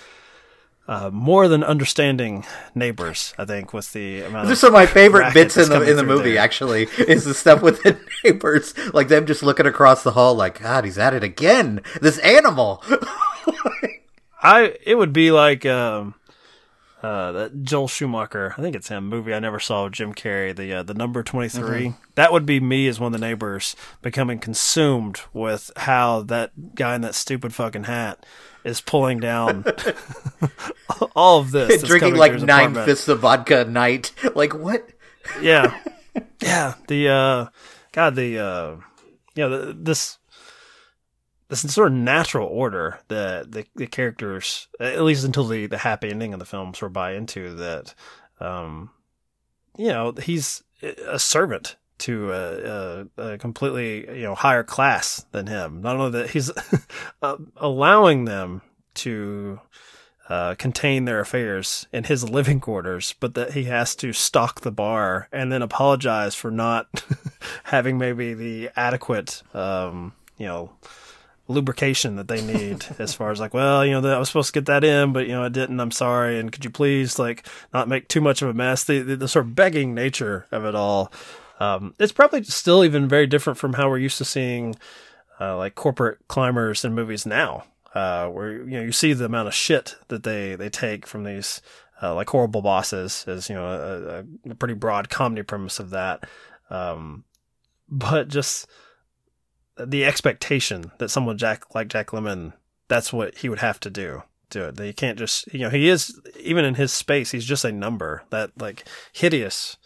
Uh, 0.89 1.11
more 1.13 1.47
than 1.47 1.63
understanding 1.63 2.45
neighbors, 2.75 3.35
I 3.39 3.45
think, 3.45 3.73
with 3.73 3.93
the 3.93 4.23
amount 4.23 4.49
These 4.49 4.59
are 4.59 4.61
some 4.61 4.71
of 4.71 4.73
my 4.75 4.85
favorite 4.85 5.33
bits 5.33 5.57
in 5.57 5.69
the 5.69 5.81
in 5.89 5.97
the 5.97 6.03
movie. 6.03 6.33
there. 6.33 6.43
Actually, 6.43 6.89
is 6.99 7.25
the 7.25 7.35
stuff 7.35 7.63
with 7.63 7.81
the 7.85 7.97
neighbors, 8.25 8.75
like 8.93 9.07
them 9.07 9.25
just 9.25 9.45
looking 9.45 9.65
across 9.65 10.03
the 10.03 10.11
hall, 10.11 10.35
like 10.35 10.61
God, 10.61 10.85
he's 10.85 10.99
at 10.99 11.15
it 11.15 11.23
again. 11.23 11.83
This 12.01 12.19
animal. 12.19 12.83
I 14.43 14.77
it 14.85 14.97
would 14.97 15.13
be 15.13 15.31
like 15.31 15.65
um 15.65 16.17
uh 17.03 17.33
that 17.33 17.63
Joel 17.63 17.89
Schumacher, 17.89 18.55
I 18.57 18.63
think 18.63 18.77
it's 18.77 18.89
him 18.89 19.09
movie 19.09 19.35
I 19.35 19.39
never 19.41 19.59
saw 19.59 19.89
Jim 19.89 20.15
Carrey, 20.15 20.55
the 20.55 20.73
uh, 20.75 20.83
the 20.83 20.95
number 20.95 21.23
23. 21.23 21.95
That 22.15 22.33
would 22.33 22.47
be 22.47 22.61
me 22.61 22.87
as 22.89 23.01
one 23.01 23.13
of 23.15 23.21
the 23.21 23.27
neighbors 23.27 23.75
becoming 24.03 24.39
consumed 24.39 25.21
with 25.33 25.71
how 25.77 26.23
that 26.23 26.75
guy 26.75 26.95
in 26.95 27.01
that 27.01 27.15
stupid 27.15 27.55
fucking 27.55 27.85
hat 27.85 28.25
is 28.65 28.81
pulling 28.81 29.19
down 29.19 29.65
all 31.17 31.41
of 31.41 31.51
this. 31.51 31.83
Drinking 31.83 32.15
like 32.17 32.33
nine 32.35 32.43
apartment. 32.71 32.87
fists 32.87 33.09
of 33.09 33.21
vodka 33.21 33.63
a 33.63 33.65
night. 33.65 34.13
Like 34.35 34.55
what? 34.55 34.89
Yeah. 35.41 35.77
Yeah, 36.41 36.75
the 36.89 37.09
uh 37.09 37.47
god 37.93 38.15
the 38.15 38.39
uh 38.39 38.77
you 39.35 39.49
know 39.49 39.67
the, 39.67 39.73
this 39.73 40.19
this 41.61 41.75
sort 41.75 41.89
of 41.89 41.95
natural 41.95 42.49
order 42.49 43.01
that 43.09 43.53
the, 43.53 43.67
the 43.77 43.87
characters 43.87 44.69
at 44.81 45.03
least 45.03 45.25
until 45.25 45.47
the 45.47 45.67
the 45.67 45.79
happy 45.79 46.11
ending 46.11 46.33
of 46.33 46.39
the 46.39 46.47
film 46.47 46.75
sort 46.75 46.91
of 46.91 46.95
buy 46.95 47.13
into 47.13 47.55
that 47.55 47.95
um 48.41 48.91
you 49.77 49.89
know 49.89 50.13
he's 50.13 50.63
a 51.07 51.19
servant 51.19 51.77
to 52.03 52.33
a, 52.33 53.07
a, 53.17 53.33
a 53.33 53.39
completely 53.39 54.19
you 54.19 54.25
know 54.25 54.35
higher 54.35 54.65
class 54.65 55.25
than 55.31 55.47
him. 55.47 55.81
Not 55.83 55.97
only 55.97 56.21
that 56.21 56.31
he's 56.31 56.51
allowing 57.57 58.25
them 58.25 58.63
to 58.95 59.61
uh, 60.29 60.55
contain 60.57 61.05
their 61.05 61.21
affairs 61.21 61.87
in 61.93 62.05
his 62.05 62.29
living 62.29 62.59
quarters, 62.59 63.15
but 63.21 63.35
that 63.35 63.53
he 63.53 63.65
has 63.65 63.95
to 63.97 64.13
stock 64.13 64.63
the 64.63 64.73
bar 64.73 65.29
and 65.33 65.53
then 65.53 65.63
apologize 65.63 66.35
for 66.35 66.51
not 66.51 67.05
having 67.65 67.99
maybe 67.99 68.35
the 68.35 68.71
adequate, 68.75 69.43
um, 69.55 70.13
you 70.37 70.47
know, 70.47 70.73
lubrication 71.53 72.17
that 72.17 72.29
they 72.29 72.43
need 72.43 72.85
as 72.99 73.15
far 73.15 73.31
as 73.31 73.41
like, 73.41 73.55
well, 73.55 73.85
you 73.85 73.93
know, 73.93 74.01
that 74.01 74.15
I 74.15 74.19
was 74.19 74.29
supposed 74.29 74.53
to 74.53 74.61
get 74.61 74.67
that 74.67 74.85
in, 74.85 75.13
but 75.13 75.27
you 75.27 75.33
know, 75.33 75.45
I 75.45 75.49
didn't. 75.49 75.81
I'm 75.81 75.91
sorry. 75.91 76.39
And 76.39 76.51
could 76.51 76.65
you 76.65 76.71
please 76.71 77.19
like 77.19 77.47
not 77.73 77.89
make 77.89 78.09
too 78.09 78.21
much 78.21 78.43
of 78.43 78.49
a 78.49 78.55
mess? 78.55 78.85
The 78.85 79.01
the, 79.01 79.17
the 79.17 79.29
sort 79.29 79.47
of 79.47 79.55
begging 79.55 79.95
nature 79.95 80.47
of 80.51 80.65
it 80.65 80.75
all. 80.75 81.13
Um, 81.61 81.95
it's 81.99 82.13
probably 82.13 82.43
still 82.45 82.85
even 82.85 83.07
very 83.09 83.27
different 83.27 83.59
from 83.59 83.75
how 83.75 83.89
we're 83.89 83.99
used 83.99 84.19
to 84.19 84.25
seeing 84.25 84.75
uh, 85.41 85.57
like 85.57 85.75
corporate 85.75 86.19
climbers 86.29 86.85
in 86.85 86.95
movies 86.95 87.25
now, 87.25 87.65
uh, 87.95 88.27
where 88.29 88.53
you 88.53 88.79
know 88.79 88.83
you 88.83 88.93
see 88.93 89.13
the 89.13 89.27
amount 89.27 89.49
of 89.49 89.55
shit 89.55 89.97
that 90.09 90.25
they 90.25 90.57
they 90.57 90.69
take 90.69 91.07
from 91.07 91.25
these 91.25 91.63
uh, 92.03 92.15
like 92.15 92.31
horrible 92.31 92.63
bosses 92.63 93.25
is 93.29 93.49
you 93.49 93.55
know 93.55 93.67
a, 93.67 94.51
a 94.51 94.55
pretty 94.57 94.75
broad 94.75 95.09
comedy 95.09 95.43
premise 95.43 95.79
of 95.79 95.91
that. 95.91 96.25
Um, 96.71 97.25
but 97.89 98.29
just 98.29 98.67
the 99.77 100.05
expectation 100.05 100.93
that 100.99 101.11
someone 101.11 101.39
Jack 101.39 101.75
like 101.75 101.89
Jack 101.89 102.09
Lemmon, 102.09 102.53
that's 102.89 103.13
what 103.13 103.39
he 103.39 103.49
would 103.49 103.61
have 103.61 103.81
to 103.81 103.91
do. 103.91 104.23
Do 104.51 104.65
it. 104.65 104.77
They 104.77 104.93
can't 104.93 105.19
just 105.19 105.53
you 105.53 105.61
know 105.61 105.71
he 105.71 105.89
is 105.89 106.21
even 106.41 106.65
in 106.65 106.75
his 106.75 106.93
space. 106.93 107.31
He's 107.31 107.45
just 107.45 107.65
a 107.65 107.73
number. 107.73 108.25
That 108.31 108.51
like 108.59 108.85
hideous 109.13 109.77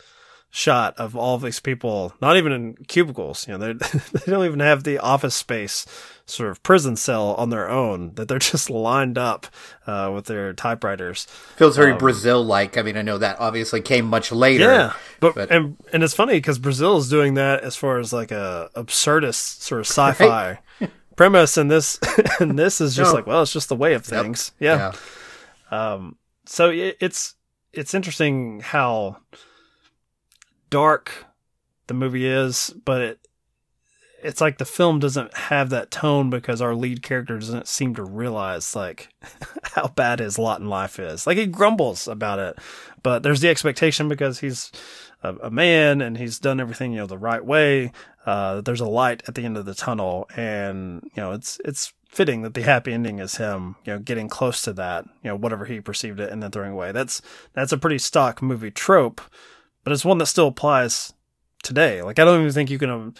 shot 0.50 0.94
of 0.96 1.14
all 1.14 1.38
these 1.38 1.60
people, 1.60 2.14
not 2.20 2.36
even 2.36 2.52
in 2.52 2.74
cubicles. 2.88 3.46
You 3.46 3.58
know, 3.58 3.72
they 3.74 4.32
don't 4.32 4.46
even 4.46 4.60
have 4.60 4.84
the 4.84 4.98
office 4.98 5.34
space 5.34 5.86
sort 6.28 6.50
of 6.50 6.60
prison 6.62 6.96
cell 6.96 7.34
on 7.34 7.50
their 7.50 7.70
own. 7.70 8.14
That 8.14 8.28
they're 8.28 8.38
just 8.52 8.68
lined 8.68 9.16
up 9.18 9.46
uh, 9.86 10.10
with 10.14 10.26
their 10.26 10.52
typewriters. 10.52 11.24
Feels 11.56 11.76
very 11.76 11.94
Brazil 11.94 12.44
like. 12.44 12.76
I 12.76 12.82
mean, 12.82 12.96
I 12.96 13.02
know 13.02 13.18
that 13.18 13.38
obviously 13.40 13.80
came 13.80 14.06
much 14.06 14.32
later. 14.32 14.64
Yeah, 14.64 14.92
but, 15.20 15.34
but- 15.34 15.50
and 15.50 15.76
and 15.92 16.02
it's 16.02 16.14
funny 16.14 16.34
because 16.34 16.58
Brazil 16.58 16.96
is 16.98 17.08
doing 17.08 17.34
that 17.34 17.62
as 17.62 17.76
far 17.76 17.98
as 17.98 18.12
like 18.12 18.30
a 18.32 18.70
absurdist 18.74 19.62
sort 19.62 19.80
of 19.80 19.86
sci-fi 19.86 20.58
premise, 21.16 21.56
and 21.56 21.70
this 21.70 21.98
and 22.40 22.58
this 22.58 22.80
is 22.80 22.94
just 22.96 23.12
No. 23.12 23.16
like 23.16 23.26
well, 23.26 23.42
it's 23.42 23.52
just 23.52 23.68
the 23.68 23.76
way 23.76 23.94
of 23.94 24.04
things. 24.04 24.52
Yeah. 24.58 24.92
Um. 25.70 26.16
So 26.46 26.70
it, 26.70 26.96
it's 27.00 27.34
it's 27.72 27.94
interesting 27.94 28.60
how 28.60 29.18
dark 30.70 31.26
the 31.86 31.94
movie 31.94 32.26
is, 32.26 32.72
but 32.84 33.00
it 33.00 33.25
it's 34.26 34.40
like 34.40 34.58
the 34.58 34.64
film 34.64 34.98
doesn't 34.98 35.32
have 35.34 35.70
that 35.70 35.90
tone 35.90 36.30
because 36.30 36.60
our 36.60 36.74
lead 36.74 37.00
character 37.00 37.38
doesn't 37.38 37.68
seem 37.68 37.94
to 37.94 38.02
realize 38.02 38.74
like 38.74 39.08
how 39.62 39.86
bad 39.88 40.18
his 40.18 40.38
lot 40.38 40.60
in 40.60 40.68
life 40.68 40.98
is. 40.98 41.26
Like 41.26 41.38
he 41.38 41.46
grumbles 41.46 42.08
about 42.08 42.40
it, 42.40 42.58
but 43.02 43.22
there's 43.22 43.40
the 43.40 43.48
expectation 43.48 44.08
because 44.08 44.40
he's 44.40 44.72
a, 45.22 45.34
a 45.36 45.50
man 45.50 46.00
and 46.00 46.18
he's 46.18 46.40
done 46.40 46.60
everything 46.60 46.92
you 46.92 46.98
know 46.98 47.06
the 47.06 47.16
right 47.16 47.44
way. 47.44 47.92
Uh, 48.26 48.60
there's 48.60 48.80
a 48.80 48.88
light 48.88 49.22
at 49.28 49.36
the 49.36 49.44
end 49.44 49.56
of 49.56 49.64
the 49.64 49.74
tunnel, 49.74 50.28
and 50.36 51.08
you 51.14 51.22
know 51.22 51.30
it's 51.30 51.60
it's 51.64 51.92
fitting 52.08 52.42
that 52.42 52.54
the 52.54 52.62
happy 52.62 52.92
ending 52.92 53.20
is 53.20 53.36
him, 53.36 53.76
you 53.84 53.92
know, 53.92 53.98
getting 53.98 54.28
close 54.28 54.62
to 54.62 54.72
that, 54.72 55.04
you 55.22 55.30
know, 55.30 55.36
whatever 55.36 55.66
he 55.66 55.80
perceived 55.80 56.18
it, 56.18 56.32
and 56.32 56.42
then 56.42 56.50
throwing 56.50 56.72
away. 56.72 56.90
That's 56.90 57.22
that's 57.52 57.72
a 57.72 57.78
pretty 57.78 57.98
stock 57.98 58.42
movie 58.42 58.72
trope, 58.72 59.20
but 59.84 59.92
it's 59.92 60.04
one 60.04 60.18
that 60.18 60.26
still 60.26 60.48
applies 60.48 61.12
today. 61.62 62.02
Like 62.02 62.18
I 62.18 62.24
don't 62.24 62.40
even 62.40 62.52
think 62.52 62.70
you 62.70 62.78
can 62.78 63.14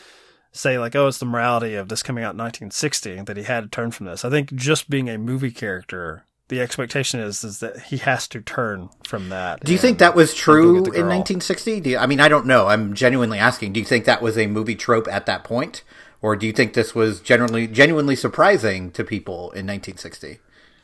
say 0.56 0.78
like, 0.78 0.94
oh, 0.96 1.08
it's 1.08 1.18
the 1.18 1.26
morality 1.26 1.74
of 1.74 1.88
this 1.88 2.02
coming 2.02 2.24
out 2.24 2.34
in 2.34 2.38
1960 2.38 3.22
that 3.22 3.36
he 3.36 3.44
had 3.44 3.64
to 3.64 3.68
turn 3.68 3.90
from 3.90 4.06
this. 4.06 4.24
I 4.24 4.30
think 4.30 4.54
just 4.54 4.90
being 4.90 5.08
a 5.08 5.18
movie 5.18 5.50
character, 5.50 6.24
the 6.48 6.60
expectation 6.60 7.20
is 7.20 7.44
is 7.44 7.60
that 7.60 7.78
he 7.82 7.98
has 7.98 8.28
to 8.28 8.40
turn 8.40 8.88
from 9.06 9.28
that. 9.28 9.64
Do 9.64 9.72
you 9.72 9.78
think 9.78 9.98
that 9.98 10.14
was 10.14 10.34
true 10.34 10.76
in 10.76 11.06
1960? 11.06 11.82
You, 11.84 11.98
I 11.98 12.06
mean, 12.06 12.20
I 12.20 12.28
don't 12.28 12.46
know. 12.46 12.68
I'm 12.68 12.94
genuinely 12.94 13.38
asking. 13.38 13.72
Do 13.72 13.80
you 13.80 13.86
think 13.86 14.04
that 14.04 14.22
was 14.22 14.38
a 14.38 14.46
movie 14.46 14.76
trope 14.76 15.08
at 15.08 15.26
that 15.26 15.44
point, 15.44 15.82
or 16.22 16.36
do 16.36 16.46
you 16.46 16.52
think 16.52 16.74
this 16.74 16.94
was 16.94 17.20
generally 17.20 17.66
genuinely 17.66 18.16
surprising 18.16 18.90
to 18.92 19.04
people 19.04 19.50
in 19.52 19.66
1960? 19.66 20.38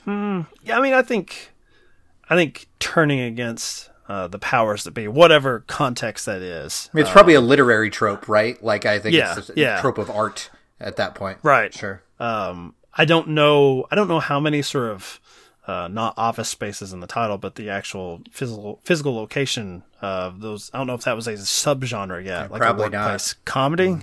Hmm. 0.05 0.41
Yeah, 0.65 0.79
I 0.79 0.83
mean, 0.83 0.95
I 0.95 1.03
think, 1.03 1.53
I 2.29 2.35
think 2.35 2.67
turning 2.81 3.21
against 3.21 3.89
uh, 4.13 4.29
the 4.29 4.39
powers 4.39 4.85
that 4.85 4.91
be, 4.91 5.09
whatever 5.09 5.61
context 5.61 6.27
that 6.27 6.43
is, 6.43 6.91
I 6.93 6.97
mean, 6.97 7.07
it's 7.07 7.13
probably 7.13 7.33
a 7.33 7.41
literary 7.41 7.89
trope, 7.89 8.29
right? 8.29 8.63
Like 8.63 8.85
I 8.85 8.99
think 8.99 9.15
yeah, 9.15 9.39
it's 9.39 9.49
a 9.49 9.55
yeah. 9.57 9.81
trope 9.81 9.97
of 9.97 10.11
art 10.11 10.51
at 10.79 10.97
that 10.97 11.15
point. 11.15 11.39
Right. 11.43 11.73
Sure. 11.73 12.03
um, 12.21 12.75
I 12.93 13.07
don't 13.07 13.29
know. 13.29 13.87
I 13.91 13.95
don't 13.95 14.09
know 14.09 14.21
how 14.21 14.39
many 14.39 14.61
sort 14.61 14.91
of 14.91 15.19
uh, 15.67 15.89
not 15.91 16.13
office 16.19 16.51
spaces 16.51 16.93
in 16.93 17.01
the 17.01 17.07
title, 17.07 17.39
but 17.39 17.55
the 17.55 17.71
actual 17.71 18.21
physical 18.31 18.81
physical 18.85 19.15
location 19.15 19.83
of 20.03 20.41
those. 20.41 20.71
I 20.75 20.79
don't 20.79 20.89
know 20.89 20.95
if 20.95 21.05
that 21.05 21.17
was 21.17 21.27
a 21.27 21.33
subgenre 21.33 22.23
yet, 22.23 22.51
like 22.51 22.61
probably 22.61 22.89
a 22.89 22.91
not. 22.91 23.01
workplace 23.01 23.35
comedy. 23.47 23.97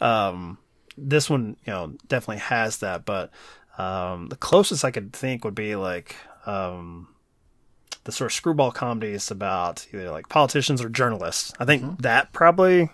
Um, 0.00 0.58
this 0.98 1.30
one, 1.30 1.56
you 1.64 1.72
know, 1.72 1.94
definitely 2.08 2.38
has 2.38 2.78
that, 2.78 3.04
but 3.04 3.30
um, 3.78 4.26
the 4.26 4.36
closest 4.36 4.84
I 4.84 4.90
could 4.90 5.12
think 5.12 5.44
would 5.44 5.54
be 5.54 5.76
like 5.76 6.16
um, 6.46 7.06
the 8.04 8.12
sort 8.12 8.30
of 8.30 8.34
screwball 8.34 8.72
comedies 8.72 9.30
about 9.30 9.86
either 9.92 10.10
like 10.10 10.28
politicians 10.28 10.82
or 10.82 10.88
journalists. 10.88 11.52
I 11.60 11.64
think 11.64 12.02
that 12.02 12.32
probably 12.32 12.90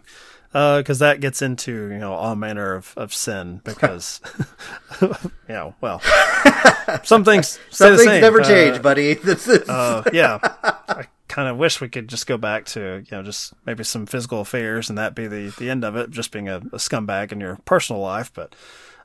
because 0.53 0.99
that 1.01 1.21
gets 1.21 1.43
into 1.43 1.73
you 1.91 1.99
know 1.99 2.13
all 2.15 2.35
manner 2.35 2.75
of, 2.75 2.95
of 2.97 3.13
sin 3.13 3.61
because 3.65 4.21
you 5.01 5.09
know 5.49 5.75
well 5.81 6.01
some 7.05 7.25
things 7.25 7.49
stay 7.49 7.59
Some 7.71 7.97
things 7.97 8.05
same. 8.05 8.21
never 8.21 8.41
Uh, 8.41 8.45
change, 8.49 8.83
buddy. 8.83 9.15
This 9.15 9.47
is 9.49 9.69
uh, 9.69 10.03
yeah, 10.13 10.39
I 10.43 11.07
kind 11.29 11.49
of 11.49 11.57
wish 11.59 11.81
we 11.81 11.89
could 11.89 12.09
just 12.09 12.27
go 12.27 12.37
back 12.39 12.65
to 12.67 13.05
you 13.05 13.17
know 13.17 13.23
just 13.23 13.53
maybe 13.67 13.85
some 13.85 14.07
physical 14.07 14.41
affairs 14.41 14.89
and 14.89 14.97
that 14.99 15.15
be 15.15 15.27
the 15.27 15.55
the 15.59 15.69
end 15.71 15.85
of 15.85 15.97
it, 15.97 16.11
just 16.11 16.33
being 16.33 16.49
a, 16.49 16.57
a 16.57 16.79
scumbag 16.79 17.33
in 17.33 17.41
your 17.41 17.57
personal 17.65 18.01
life. 18.01 18.33
But 18.33 18.55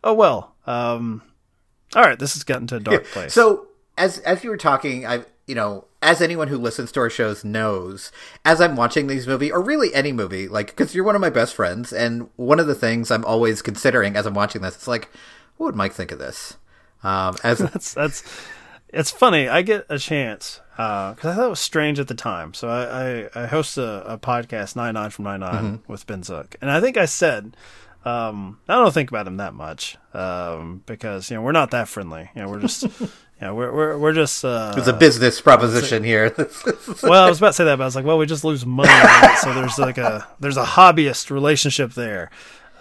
oh 0.03 0.13
well. 0.13 0.55
Um, 0.65 1.21
all 1.95 2.03
right, 2.03 2.17
this 2.17 2.33
has 2.35 2.43
gotten 2.43 2.67
to 2.67 2.77
a 2.77 2.79
dark 2.79 3.03
place. 3.07 3.33
So 3.33 3.67
as 3.97 4.19
as 4.19 4.43
you 4.43 4.49
were 4.49 4.57
talking, 4.57 5.05
I 5.05 5.25
you 5.45 5.55
know, 5.55 5.85
as 6.03 6.21
anyone 6.21 6.49
who 6.49 6.57
listens 6.57 6.91
to 6.91 6.99
our 6.99 7.09
shows 7.09 7.43
knows, 7.43 8.11
as 8.45 8.61
I'm 8.61 8.75
watching 8.75 9.07
these 9.07 9.27
movie 9.27 9.51
or 9.51 9.61
really 9.61 9.93
any 9.93 10.11
movie, 10.11 10.47
like 10.47 10.67
because 10.67 10.93
you're 10.93 11.03
one 11.03 11.15
of 11.15 11.21
my 11.21 11.29
best 11.29 11.55
friends, 11.55 11.91
and 11.91 12.29
one 12.35 12.59
of 12.59 12.67
the 12.67 12.75
things 12.75 13.09
I'm 13.09 13.25
always 13.25 13.61
considering 13.61 14.15
as 14.15 14.25
I'm 14.25 14.33
watching 14.33 14.61
this, 14.61 14.75
it's 14.75 14.87
like, 14.87 15.09
what 15.57 15.67
would 15.67 15.75
Mike 15.75 15.93
think 15.93 16.11
of 16.11 16.19
this? 16.19 16.57
Um, 17.03 17.37
as 17.43 17.57
that's 17.59 17.93
that's 17.93 18.23
it's 18.89 19.11
funny. 19.11 19.47
I 19.47 19.61
get 19.61 19.85
a 19.89 19.97
chance 19.97 20.61
because 20.71 21.25
I 21.25 21.35
thought 21.35 21.45
it 21.45 21.49
was 21.49 21.59
strange 21.59 21.99
at 21.99 22.07
the 22.07 22.13
time. 22.13 22.53
So 22.53 22.67
I 22.67 23.29
I, 23.35 23.43
I 23.43 23.45
host 23.47 23.77
a, 23.77 24.13
a 24.13 24.17
podcast 24.17 24.75
nine 24.75 24.93
nine 24.93 25.09
from 25.09 25.25
nine 25.25 25.81
with 25.87 26.05
Ben 26.05 26.23
Zook, 26.23 26.55
and 26.61 26.69
I 26.69 26.79
think 26.81 26.97
I 26.97 27.05
said. 27.05 27.55
Um, 28.05 28.59
I 28.67 28.75
don't 28.75 28.93
think 28.93 29.11
about 29.11 29.27
him 29.27 29.37
that 29.37 29.53
much 29.53 29.95
um, 30.13 30.83
because 30.85 31.31
you 31.31 31.37
know 31.37 31.41
we're 31.41 31.53
not 31.53 31.71
that 31.71 31.87
friendly. 31.87 32.29
You 32.35 32.41
know 32.41 32.49
we're 32.49 32.59
just 32.59 32.85
you 33.41 33.47
know 33.47 33.55
we're 33.55 33.71
we're 33.73 33.97
we're 33.97 34.13
just 34.13 34.45
uh, 34.45 34.73
it's 34.77 34.87
a 34.87 34.93
business 34.93 35.41
proposition 35.41 36.03
here. 36.03 36.33
well, 37.03 37.23
I 37.25 37.29
was 37.29 37.39
about 37.39 37.47
to 37.49 37.53
say 37.53 37.63
that, 37.65 37.77
but 37.77 37.83
I 37.83 37.85
was 37.85 37.95
like, 37.95 38.05
well, 38.05 38.17
we 38.17 38.25
just 38.25 38.43
lose 38.43 38.65
money 38.65 38.89
on 38.91 39.31
it, 39.31 39.37
so 39.39 39.53
there's 39.53 39.77
like 39.79 39.97
a 39.97 40.27
there's 40.39 40.57
a 40.57 40.63
hobbyist 40.63 41.29
relationship 41.29 41.93
there. 41.93 42.29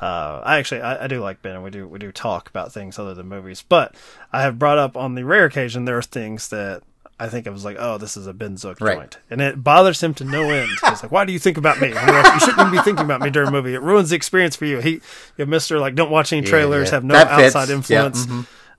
Uh, 0.00 0.42
I 0.44 0.58
actually 0.58 0.82
I, 0.82 1.04
I 1.04 1.06
do 1.06 1.20
like 1.20 1.42
Ben, 1.42 1.54
and 1.54 1.64
we 1.64 1.70
do 1.70 1.86
we 1.88 1.98
do 1.98 2.12
talk 2.12 2.48
about 2.48 2.72
things 2.72 2.98
other 2.98 3.14
than 3.14 3.28
movies, 3.28 3.64
but 3.68 3.94
I 4.32 4.42
have 4.42 4.58
brought 4.58 4.78
up 4.78 4.96
on 4.96 5.14
the 5.14 5.24
rare 5.24 5.44
occasion 5.44 5.84
there 5.84 5.98
are 5.98 6.02
things 6.02 6.48
that 6.48 6.82
I 7.20 7.28
think 7.28 7.46
I 7.46 7.50
was 7.50 7.64
like, 7.64 7.76
oh, 7.78 7.98
this 7.98 8.16
is 8.16 8.26
a 8.26 8.32
Ben 8.32 8.56
Zook 8.56 8.80
Right. 8.80 8.96
joint, 8.98 9.18
and 9.30 9.40
it 9.40 9.62
bothers 9.62 10.02
him 10.02 10.12
to 10.14 10.24
no 10.24 10.50
end. 10.50 10.70
He's 10.88 11.04
like, 11.04 11.12
why 11.12 11.24
do 11.24 11.32
you 11.32 11.38
think 11.38 11.56
about 11.56 11.80
me? 11.80 11.94
Like, 11.94 12.34
you 12.34 12.40
shouldn't 12.40 12.58
even 12.58 12.72
be 12.72 12.82
thinking 12.82 13.04
about 13.04 13.20
me 13.20 13.30
during 13.30 13.48
a 13.48 13.52
movie. 13.52 13.74
It 13.74 13.82
ruins 13.82 14.10
the 14.10 14.16
experience 14.16 14.56
for 14.56 14.64
you. 14.64 14.78
He, 14.80 15.00
you 15.36 15.46
Mister 15.46 15.78
like, 15.78 15.94
don't 15.94 16.10
watch 16.10 16.32
any 16.32 16.44
trailers, 16.44 16.88
yeah. 16.88 16.94
have 16.96 17.04
no 17.04 17.14
That 17.14 17.36
fits. 17.36 17.54
outside 17.54 17.68
Yeah, 17.70 17.76
influence. 17.76 18.26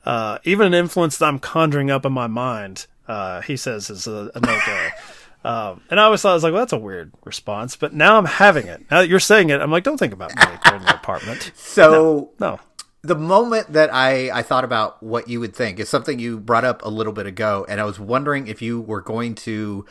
Uh, 0.06 0.38
even 0.44 0.68
an 0.68 0.74
influence 0.74 1.18
that 1.18 1.26
I'm 1.26 1.40
conjuring 1.40 1.90
up 1.90 2.06
in 2.06 2.12
my 2.14 2.28
mind, 2.28 2.88
uh, 3.08 3.42
he 3.42 3.56
says 3.58 3.90
is 3.90 4.08
a, 4.08 4.32
a 4.36 4.40
no 4.40 4.60
go. 4.66 4.88
Um, 5.46 5.82
and 5.90 6.00
I 6.00 6.04
always 6.04 6.22
thought 6.22 6.32
I 6.32 6.34
was 6.36 6.44
like, 6.44 6.54
well, 6.54 6.62
that's 6.62 6.72
a 6.72 6.78
weird 6.78 7.12
response, 7.26 7.76
but 7.76 7.94
now 7.94 8.18
I'm 8.18 8.24
having 8.24 8.66
it. 8.68 8.90
Now 8.90 9.02
that 9.02 9.10
you're 9.10 9.20
saying 9.20 9.50
it, 9.50 9.60
I'm 9.60 9.72
like, 9.72 9.84
don't 9.84 9.98
think 9.98 10.14
about 10.14 10.34
me 10.34 10.42
during 10.66 10.84
the 10.84 10.96
apartment. 10.96 11.52
so 11.56 12.32
No, 12.40 12.62
the 13.02 13.16
moment 13.16 13.74
that 13.74 13.94
I, 13.94 14.30
I 14.32 14.42
thought 14.42 14.64
about 14.64 15.04
what 15.04 15.28
you 15.28 15.42
would 15.42 15.54
think 15.54 15.80
is 15.82 15.90
something 15.90 16.18
you 16.18 16.40
brought 16.40 16.64
up 16.64 16.82
a 16.86 16.88
little 16.88 17.12
bit 17.12 17.26
ago, 17.26 17.66
and 17.68 17.82
I 17.82 17.84
was 17.84 18.00
wondering 18.00 18.48
if 18.48 18.62
you 18.62 18.80
were 18.80 19.02
going 19.02 19.36
to, 19.36 19.86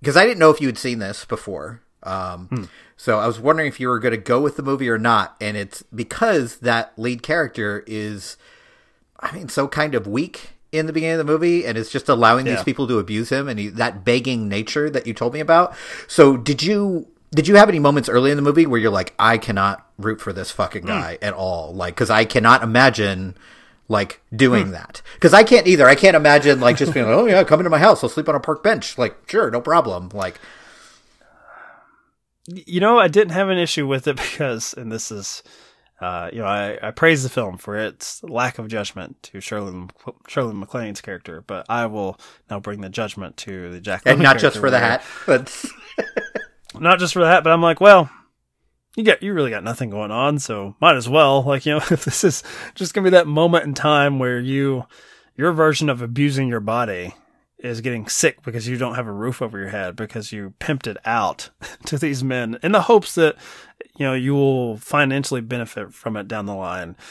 because 0.00 0.16
I 0.16 0.24
didn't 0.24 0.38
know 0.38 0.48
if 0.48 0.58
you 0.62 0.68
had 0.68 0.78
seen 0.78 1.00
this 1.00 1.26
before. 1.26 1.82
Um, 2.02 2.70
So 2.96 3.18
I 3.18 3.26
was 3.26 3.38
wondering 3.38 3.68
if 3.68 3.78
you 3.78 3.88
were 3.88 3.98
going 3.98 4.12
to 4.12 4.16
go 4.18 4.40
with 4.40 4.56
the 4.56 4.62
movie 4.62 4.88
or 4.88 4.98
not, 4.98 5.36
and 5.38 5.54
it's 5.58 5.82
because 5.94 6.56
that 6.60 6.94
lead 6.96 7.22
character 7.22 7.84
is, 7.86 8.38
I 9.24 9.32
mean, 9.32 9.48
so 9.48 9.66
kind 9.66 9.94
of 9.94 10.06
weak 10.06 10.50
in 10.70 10.86
the 10.86 10.92
beginning 10.92 11.18
of 11.18 11.26
the 11.26 11.32
movie, 11.32 11.64
and 11.64 11.78
it's 11.78 11.90
just 11.90 12.08
allowing 12.08 12.44
these 12.44 12.62
people 12.62 12.86
to 12.88 12.98
abuse 12.98 13.30
him, 13.30 13.48
and 13.48 13.58
he, 13.58 13.68
that 13.68 14.04
begging 14.04 14.48
nature 14.48 14.90
that 14.90 15.06
you 15.06 15.14
told 15.14 15.32
me 15.32 15.40
about. 15.40 15.74
So 16.06 16.36
did 16.36 16.62
you? 16.62 17.08
Did 17.30 17.48
you 17.48 17.56
have 17.56 17.68
any 17.68 17.80
moments 17.80 18.08
early 18.08 18.30
in 18.30 18.36
the 18.36 18.44
movie 18.44 18.64
where 18.64 18.78
you're 18.78 18.92
like, 18.92 19.12
I 19.18 19.38
cannot 19.38 19.84
root 19.98 20.20
for 20.20 20.32
this 20.32 20.52
fucking 20.52 20.84
mm. 20.84 20.86
guy 20.86 21.18
at 21.20 21.32
all? 21.32 21.74
Like, 21.74 21.96
because 21.96 22.08
I 22.08 22.24
cannot 22.24 22.62
imagine 22.62 23.34
like 23.88 24.20
doing 24.34 24.66
mm. 24.66 24.72
that. 24.72 25.02
Because 25.14 25.34
I 25.34 25.42
can't 25.42 25.66
either. 25.66 25.88
I 25.88 25.96
can't 25.96 26.14
imagine 26.14 26.60
like 26.60 26.76
just 26.76 26.94
being 26.94 27.06
like, 27.06 27.14
oh 27.16 27.26
yeah, 27.26 27.42
come 27.42 27.58
into 27.60 27.70
my 27.70 27.78
house, 27.78 28.04
I'll 28.04 28.10
sleep 28.10 28.28
on 28.28 28.36
a 28.36 28.40
park 28.40 28.62
bench. 28.62 28.98
Like, 28.98 29.16
sure, 29.28 29.50
no 29.50 29.60
problem. 29.60 30.10
Like, 30.12 30.38
you 32.46 32.78
know, 32.78 32.98
I 32.98 33.08
didn't 33.08 33.32
have 33.32 33.48
an 33.48 33.58
issue 33.58 33.86
with 33.86 34.06
it 34.06 34.16
because, 34.30 34.74
and 34.74 34.92
this 34.92 35.10
is 35.10 35.42
Uh, 36.04 36.28
you 36.34 36.40
know, 36.40 36.44
I, 36.44 36.78
I 36.82 36.90
praise 36.90 37.22
the 37.22 37.30
film 37.30 37.56
for 37.56 37.78
its 37.78 38.22
lack 38.22 38.58
of 38.58 38.68
judgment 38.68 39.22
to 39.22 39.40
Shirley 39.40 39.88
Shirley 40.28 40.52
MacLaine's 40.52 41.00
character, 41.00 41.40
but 41.40 41.64
I 41.70 41.86
will 41.86 42.20
now 42.50 42.60
bring 42.60 42.82
the 42.82 42.90
judgment 42.90 43.38
to 43.38 43.70
the 43.70 43.80
Jack. 43.80 44.02
and 44.04 44.20
Lemmon 44.20 44.22
not 44.24 44.38
just 44.38 44.58
for 44.58 44.68
the 44.68 44.78
hat, 44.78 45.02
but 45.26 45.64
not 46.78 46.98
just 46.98 47.14
for 47.14 47.22
that, 47.22 47.42
but 47.42 47.54
I'm 47.54 47.62
like, 47.62 47.80
well, 47.80 48.10
you 48.96 49.02
got 49.02 49.22
you 49.22 49.32
really 49.32 49.50
got 49.50 49.64
nothing 49.64 49.88
going 49.88 50.10
on, 50.10 50.38
so 50.38 50.76
might 50.78 50.96
as 50.96 51.08
well. 51.08 51.42
Like, 51.46 51.64
you 51.64 51.72
know, 51.72 51.78
if 51.78 52.04
this 52.04 52.22
is 52.22 52.42
just 52.74 52.92
gonna 52.92 53.06
be 53.06 53.10
that 53.12 53.26
moment 53.26 53.64
in 53.64 53.72
time 53.72 54.18
where 54.18 54.38
you 54.38 54.84
your 55.36 55.52
version 55.52 55.88
of 55.88 56.02
abusing 56.02 56.48
your 56.48 56.60
body 56.60 57.14
is 57.64 57.80
getting 57.80 58.06
sick 58.06 58.42
because 58.42 58.68
you 58.68 58.76
don't 58.76 58.94
have 58.94 59.06
a 59.06 59.12
roof 59.12 59.40
over 59.40 59.58
your 59.58 59.68
head 59.68 59.96
because 59.96 60.32
you 60.32 60.54
pimped 60.60 60.86
it 60.86 60.96
out 61.04 61.50
to 61.86 61.98
these 61.98 62.22
men 62.22 62.58
in 62.62 62.72
the 62.72 62.82
hopes 62.82 63.14
that 63.14 63.36
you 63.96 64.04
know 64.04 64.14
you 64.14 64.34
will 64.34 64.76
financially 64.76 65.40
benefit 65.40 65.92
from 65.92 66.16
it 66.16 66.28
down 66.28 66.46
the 66.46 66.54
line. 66.54 66.96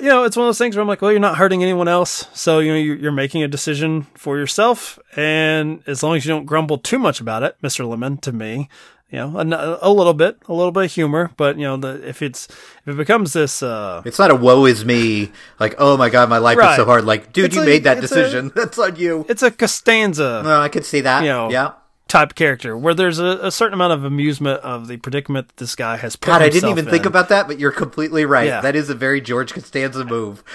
You 0.00 0.08
know, 0.08 0.24
it's 0.24 0.38
one 0.38 0.46
of 0.46 0.48
those 0.48 0.58
things 0.58 0.74
where 0.74 0.80
I'm 0.80 0.88
like, 0.88 1.02
well, 1.02 1.10
you're 1.10 1.20
not 1.20 1.36
hurting 1.36 1.62
anyone 1.62 1.86
else, 1.86 2.28
so 2.32 2.60
you 2.60 2.72
know 2.72 2.78
you're 2.78 3.12
making 3.12 3.42
a 3.42 3.48
decision 3.48 4.04
for 4.14 4.38
yourself, 4.38 4.98
and 5.16 5.82
as 5.86 6.02
long 6.02 6.16
as 6.16 6.24
you 6.24 6.30
don't 6.30 6.46
grumble 6.46 6.78
too 6.78 6.98
much 6.98 7.20
about 7.20 7.42
it, 7.42 7.56
Mister 7.60 7.84
Lemmon, 7.84 8.18
to 8.22 8.32
me, 8.32 8.70
you 9.10 9.18
know, 9.18 9.38
a, 9.38 9.78
a 9.82 9.90
little 9.92 10.14
bit, 10.14 10.36
a 10.48 10.52
little 10.52 10.72
bit 10.72 10.84
of 10.86 10.92
humor, 10.92 11.30
but 11.36 11.56
you 11.56 11.62
know, 11.64 11.76
the, 11.76 12.06
if 12.08 12.22
it's 12.22 12.48
if 12.48 12.88
it 12.88 12.96
becomes 12.96 13.32
this, 13.32 13.62
uh, 13.62 14.02
it's 14.04 14.18
not 14.18 14.30
a 14.30 14.34
woe 14.34 14.64
is 14.66 14.84
me. 14.84 15.30
Like, 15.60 15.74
oh 15.78 15.96
my 15.96 16.08
god, 16.10 16.28
my 16.28 16.38
life 16.38 16.58
is 16.58 16.76
so 16.76 16.84
hard. 16.84 17.04
Like, 17.04 17.32
dude, 17.32 17.46
It's 17.46 17.56
you 17.56 17.62
a- 17.62 17.66
made 17.66 17.84
that 17.84 17.98
it's 17.98 18.10
a- 18.10 18.14
decision. 18.14 18.52
That's 18.56 18.78
on 18.78 18.96
you. 18.96 19.24
it's 19.28 19.42
a 19.42 19.50
Costanza 19.50 20.42
No, 20.44 20.60
I 20.60 20.68
could 20.68 20.84
see 20.84 21.00
that. 21.02 21.22
You 21.22 21.28
know, 21.30 21.50
yeah. 21.50 21.72
type 22.08 22.34
character 22.34 22.76
where 22.76 22.94
there's 22.94 23.18
a, 23.20 23.38
a 23.42 23.50
certain 23.52 23.74
amount 23.74 23.92
of 23.92 24.04
amusement 24.04 24.60
of 24.62 24.88
the 24.88 24.96
predicament 24.96 25.48
that 25.48 25.56
this 25.58 25.76
guy 25.76 25.96
has 25.98 26.16
put 26.16 26.26
God, 26.26 26.42
I 26.42 26.48
didn't 26.48 26.70
even 26.70 26.86
think 26.86 27.06
about 27.06 27.28
that, 27.28 27.46
but 27.46 27.60
you're 27.60 27.72
completely 27.72 28.24
right. 28.24 28.46
Yeah. 28.46 28.60
That 28.60 28.74
is 28.74 28.90
a 28.90 28.94
very 28.94 29.20
George 29.20 29.52
Costanza 29.54 30.04
move. 30.04 30.42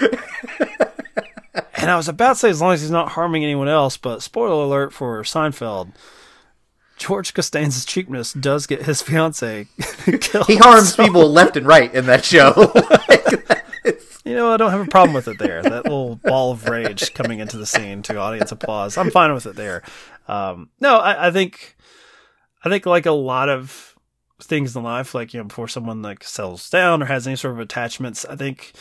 And 1.74 1.90
I 1.90 1.96
was 1.96 2.06
about 2.08 2.34
to 2.34 2.38
say, 2.38 2.48
as 2.48 2.60
long 2.60 2.74
as 2.74 2.80
he's 2.80 2.92
not 2.92 3.08
harming 3.10 3.42
anyone 3.42 3.66
else, 3.66 3.96
but 3.96 4.22
spoiler 4.22 4.52
alert 4.64 4.92
for 4.92 5.22
Seinfeld. 5.24 5.90
George 7.02 7.34
Costanza's 7.34 7.84
cheapness 7.84 8.32
does 8.32 8.66
get 8.66 8.82
his 8.82 9.02
fiance 9.02 9.66
killed. 10.20 10.46
he 10.46 10.56
harms 10.56 10.94
So, 10.94 11.04
people 11.04 11.28
left 11.28 11.56
and 11.56 11.66
right 11.66 11.92
in 11.92 12.06
that 12.06 12.24
show. 12.24 12.72
You 14.24 14.36
know, 14.36 14.52
I 14.52 14.56
don't 14.56 14.70
have 14.70 14.80
a 14.86 14.88
problem 14.88 15.14
with 15.14 15.26
it 15.26 15.40
there. 15.40 15.62
That 15.64 15.82
little 15.82 16.14
ball 16.22 16.52
of 16.52 16.68
rage 16.68 17.12
coming 17.12 17.40
into 17.40 17.58
the 17.58 17.66
scene 17.66 18.02
to 18.02 18.18
audience 18.18 18.52
applause. 18.52 18.96
I'm 18.96 19.10
fine 19.10 19.34
with 19.34 19.46
it 19.46 19.56
there. 19.56 19.82
Um, 20.28 20.70
no, 20.80 20.98
I, 20.98 21.26
I 21.26 21.30
think, 21.32 21.76
I 22.64 22.68
think 22.68 22.86
like 22.86 23.04
a 23.04 23.10
lot 23.10 23.48
of 23.48 23.96
things 24.40 24.76
in 24.76 24.84
life, 24.84 25.12
like, 25.12 25.34
you 25.34 25.40
know, 25.40 25.44
before 25.48 25.66
someone 25.66 26.02
like 26.02 26.22
settles 26.22 26.70
down 26.70 27.02
or 27.02 27.06
has 27.06 27.26
any 27.26 27.34
sort 27.34 27.54
of 27.54 27.58
attachments, 27.58 28.24
I 28.24 28.36
think, 28.36 28.74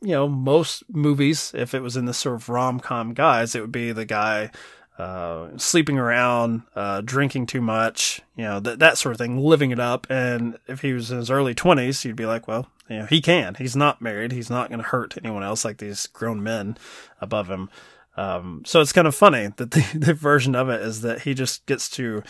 you 0.00 0.12
know, 0.12 0.26
most 0.28 0.82
movies, 0.88 1.52
if 1.54 1.74
it 1.74 1.82
was 1.82 1.94
in 1.94 2.06
this 2.06 2.16
sort 2.16 2.36
of 2.36 2.48
rom 2.48 2.80
com 2.80 3.12
guise, 3.12 3.54
it 3.54 3.60
would 3.60 3.70
be 3.70 3.92
the 3.92 4.06
guy, 4.06 4.50
uh, 4.98 5.48
sleeping 5.56 5.98
around, 5.98 6.62
uh, 6.76 7.00
drinking 7.00 7.46
too 7.46 7.60
much, 7.60 8.20
you 8.36 8.44
know, 8.44 8.60
that, 8.60 8.78
that 8.78 8.98
sort 8.98 9.12
of 9.12 9.18
thing, 9.18 9.38
living 9.38 9.70
it 9.70 9.80
up. 9.80 10.06
And 10.08 10.58
if 10.68 10.80
he 10.82 10.92
was 10.92 11.10
in 11.10 11.18
his 11.18 11.30
early 11.30 11.54
twenties, 11.54 12.04
you'd 12.04 12.16
be 12.16 12.26
like, 12.26 12.46
well, 12.46 12.68
you 12.88 12.98
know, 12.98 13.06
he 13.06 13.20
can, 13.20 13.56
he's 13.56 13.74
not 13.74 14.02
married. 14.02 14.32
He's 14.32 14.50
not 14.50 14.68
going 14.68 14.80
to 14.80 14.88
hurt 14.88 15.16
anyone 15.16 15.42
else 15.42 15.64
like 15.64 15.78
these 15.78 16.06
grown 16.06 16.42
men 16.42 16.76
above 17.20 17.48
him. 17.48 17.70
Um, 18.16 18.62
so 18.64 18.80
it's 18.80 18.92
kind 18.92 19.08
of 19.08 19.14
funny 19.14 19.48
that 19.56 19.72
the, 19.72 19.86
the 19.98 20.14
version 20.14 20.54
of 20.54 20.68
it 20.68 20.80
is 20.82 21.00
that 21.00 21.22
he 21.22 21.34
just 21.34 21.66
gets 21.66 21.88
to 21.90 22.22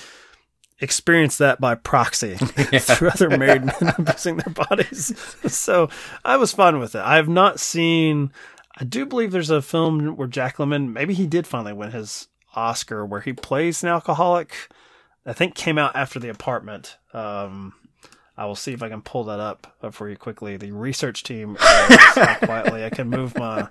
experience 0.80 1.38
that 1.38 1.60
by 1.60 1.74
proxy 1.74 2.34
through 2.36 3.08
other 3.08 3.28
married 3.38 3.64
men 3.64 3.94
abusing 3.98 4.36
their 4.36 4.54
bodies. 4.54 5.14
So 5.46 5.88
I 6.24 6.36
was 6.36 6.52
fun 6.52 6.78
with 6.78 6.94
it. 6.94 7.02
I 7.02 7.16
have 7.16 7.28
not 7.28 7.60
seen. 7.60 8.32
I 8.76 8.84
do 8.84 9.06
believe 9.06 9.30
there's 9.32 9.50
a 9.50 9.62
film 9.62 10.16
where 10.16 10.28
Jack 10.28 10.56
Lemmon, 10.56 10.92
maybe 10.92 11.14
he 11.14 11.26
did 11.26 11.46
finally 11.46 11.72
win 11.72 11.92
his 11.92 12.28
Oscar, 12.56 13.04
where 13.04 13.20
he 13.20 13.32
plays 13.32 13.82
an 13.82 13.88
alcoholic. 13.88 14.54
I 15.26 15.32
think 15.32 15.54
came 15.54 15.78
out 15.78 15.96
after 15.96 16.18
The 16.18 16.28
Apartment. 16.28 16.96
Um, 17.12 17.72
I 18.36 18.46
will 18.46 18.56
see 18.56 18.72
if 18.72 18.82
I 18.82 18.88
can 18.88 19.00
pull 19.00 19.24
that 19.24 19.38
up 19.40 19.76
uh, 19.82 19.90
for 19.90 20.08
you 20.10 20.16
quickly. 20.16 20.56
The 20.56 20.72
research 20.72 21.22
team, 21.22 21.56
uh, 21.60 22.36
quietly 22.42 22.84
I 22.84 22.90
can 22.90 23.08
move 23.08 23.36
my 23.38 23.68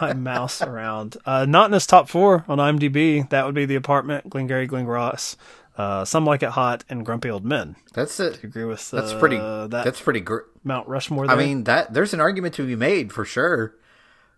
my 0.00 0.12
mouse 0.12 0.60
around. 0.60 1.16
Uh, 1.24 1.46
not 1.48 1.66
in 1.66 1.70
this 1.70 1.86
top 1.86 2.08
four 2.08 2.44
on 2.48 2.58
IMDb. 2.58 3.28
That 3.30 3.46
would 3.46 3.54
be 3.54 3.64
The 3.64 3.76
Apartment, 3.76 4.28
Glengarry 4.28 4.66
Glen 4.66 4.86
Ross, 4.86 5.36
uh, 5.78 6.04
Some 6.04 6.24
Like 6.26 6.42
It 6.42 6.50
Hot, 6.50 6.84
and 6.90 7.06
Grumpy 7.06 7.30
Old 7.30 7.44
Men. 7.44 7.76
that's 7.94 8.18
it. 8.20 8.40
You 8.42 8.48
agree 8.48 8.64
with 8.64 8.90
That's 8.90 9.12
uh, 9.12 9.18
pretty. 9.20 9.38
that 9.38 9.70
That's 9.70 10.00
pretty. 10.00 10.20
Gr- 10.20 10.40
Mount 10.64 10.88
Rushmore? 10.88 11.30
I 11.30 11.36
mean, 11.36 11.64
that 11.64 11.94
there's 11.94 12.12
an 12.12 12.20
argument 12.20 12.54
to 12.56 12.66
be 12.66 12.76
made 12.76 13.12
for 13.12 13.24
sure. 13.24 13.74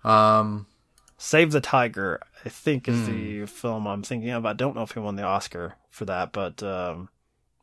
Um, 0.04 0.66
Save 1.16 1.52
the 1.52 1.60
Tiger, 1.62 2.20
I 2.44 2.48
think, 2.50 2.88
is 2.88 3.06
Hmm. 3.06 3.12
the 3.12 3.46
film 3.46 3.86
I'm 3.86 4.02
thinking 4.02 4.30
of. 4.30 4.44
I 4.44 4.52
don't 4.52 4.74
know 4.76 4.82
if 4.82 4.92
he 4.92 5.00
won 5.00 5.16
the 5.16 5.22
Oscar 5.22 5.74
for 5.90 6.04
that, 6.04 6.32
but 6.32 6.62
um, 6.62 7.08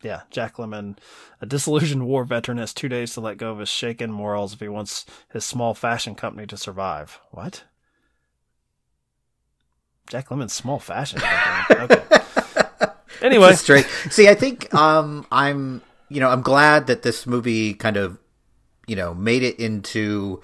yeah, 0.01 0.21
Jack 0.31 0.55
Lemmon, 0.55 0.97
a 1.39 1.45
disillusioned 1.45 2.07
war 2.07 2.23
veteran, 2.25 2.57
has 2.57 2.73
two 2.73 2.89
days 2.89 3.13
to 3.13 3.21
let 3.21 3.37
go 3.37 3.51
of 3.51 3.59
his 3.59 3.69
shaken 3.69 4.11
morals 4.11 4.53
if 4.53 4.59
he 4.59 4.67
wants 4.67 5.05
his 5.29 5.45
small 5.45 5.73
fashion 5.75 6.15
company 6.15 6.47
to 6.47 6.57
survive. 6.57 7.19
What? 7.29 7.63
Jack 10.07 10.29
Lemmon's 10.29 10.53
small 10.53 10.79
fashion 10.79 11.19
company. 11.19 11.83
Okay. 11.83 12.17
Anyway, 13.21 13.53
straight. 13.53 13.85
See, 14.09 14.27
I 14.27 14.33
think 14.33 14.73
um, 14.73 15.27
I'm, 15.31 15.83
you 16.09 16.19
know, 16.19 16.29
I'm 16.29 16.41
glad 16.41 16.87
that 16.87 17.03
this 17.03 17.27
movie 17.27 17.75
kind 17.75 17.95
of, 17.95 18.17
you 18.87 18.95
know, 18.95 19.13
made 19.13 19.43
it 19.43 19.59
into 19.59 20.41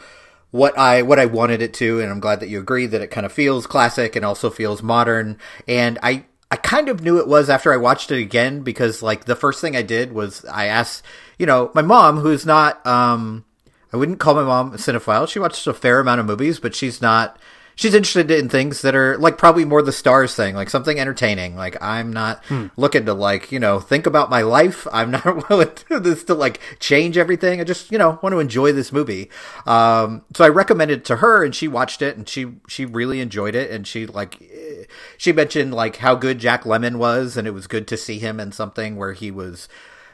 what 0.52 0.78
I 0.78 1.02
what 1.02 1.20
I 1.20 1.26
wanted 1.26 1.62
it 1.62 1.74
to, 1.76 2.00
and 2.00 2.10
I'm 2.10 2.20
glad 2.20 2.40
that 2.40 2.50
you 2.50 2.60
agree 2.60 2.86
that 2.86 3.02
it 3.02 3.12
kind 3.12 3.26
of 3.26 3.32
feels 3.32 3.68
classic 3.68 4.16
and 4.16 4.26
also 4.26 4.50
feels 4.50 4.82
modern. 4.82 5.38
And 5.68 6.00
I 6.02 6.26
I 6.50 6.56
kind 6.56 6.90
of 6.90 7.02
knew 7.02 7.20
it 7.20 7.28
was 7.28 7.50
after 7.50 7.74
I 7.74 7.78
watched 7.78 8.12
it 8.12 8.22
again 8.22 8.62
because 8.62 9.02
like 9.02 9.26
the 9.26 9.36
first 9.36 9.60
thing 9.62 9.76
I 9.76 9.82
did 9.82 10.14
was 10.14 10.46
I 10.46 10.66
asked, 10.66 11.04
you 11.38 11.46
know, 11.46 11.72
my 11.74 11.82
mom 11.82 12.18
who's 12.20 12.46
not 12.46 12.86
um 12.88 13.46
I 13.92 13.98
wouldn't 13.98 14.20
call 14.20 14.36
my 14.36 14.44
mom 14.44 14.74
a 14.74 14.78
cinephile. 14.78 15.28
She 15.28 15.40
watches 15.40 15.66
a 15.68 15.74
fair 15.74 16.00
amount 16.00 16.20
of 16.20 16.26
movies, 16.26 16.60
but 16.60 16.76
she's 16.76 17.02
not. 17.02 17.40
She's 17.78 17.94
interested 17.94 18.30
in 18.32 18.50
things 18.50 18.82
that 18.82 18.96
are 18.96 19.18
like 19.20 19.38
probably 19.38 19.64
more 19.64 19.84
the 19.84 19.92
Starz 19.92 20.36
thing, 20.36 20.56
like 20.56 20.70
something 20.70 21.00
entertaining. 21.00 21.56
Like 21.56 21.78
I'm 21.80 22.12
not 22.12 22.44
looking 22.76 23.06
to 23.06 23.14
like 23.14 23.52
you 23.52 23.60
know 23.60 23.80
think 23.80 24.08
about 24.08 24.32
my 24.32 24.42
life. 24.42 24.88
I'm 24.92 25.12
not 25.12 25.50
willing 25.50 25.74
to 25.90 26.00
this 26.00 26.24
to 26.26 26.34
like 26.34 26.60
change 26.80 27.18
everything. 27.20 27.62
I 27.62 27.64
just 27.64 27.92
you 27.92 28.00
know 28.00 28.20
want 28.24 28.34
to 28.34 28.40
enjoy 28.40 28.72
this 28.72 28.92
movie. 28.92 29.30
Um, 29.68 30.24
so 30.36 30.44
I 30.44 30.50
recommended 30.50 31.00
it 31.02 31.06
to 31.06 31.18
her, 31.18 31.44
and 31.44 31.54
she 31.54 31.68
watched 31.68 32.02
it, 32.02 32.18
and 32.18 32.28
she 32.28 32.56
she 32.68 32.84
really 32.84 33.22
enjoyed 33.22 33.54
it, 33.54 33.70
and 33.70 33.86
she 33.86 34.08
like 34.08 34.42
eh, 34.42 34.86
she 35.18 35.32
mentioned 35.32 35.74
like 35.74 35.98
how 35.98 36.16
good 36.16 36.40
Jack 36.40 36.64
Lemmon 36.64 36.96
was, 36.98 37.38
and 37.38 37.48
it 37.48 37.52
was 37.52 37.68
good 37.68 37.88
to 37.90 37.96
see 37.96 38.18
him 38.18 38.40
in 38.40 38.52
something 38.52 38.96
where 38.96 39.14
he 39.14 39.30
was 39.30 39.70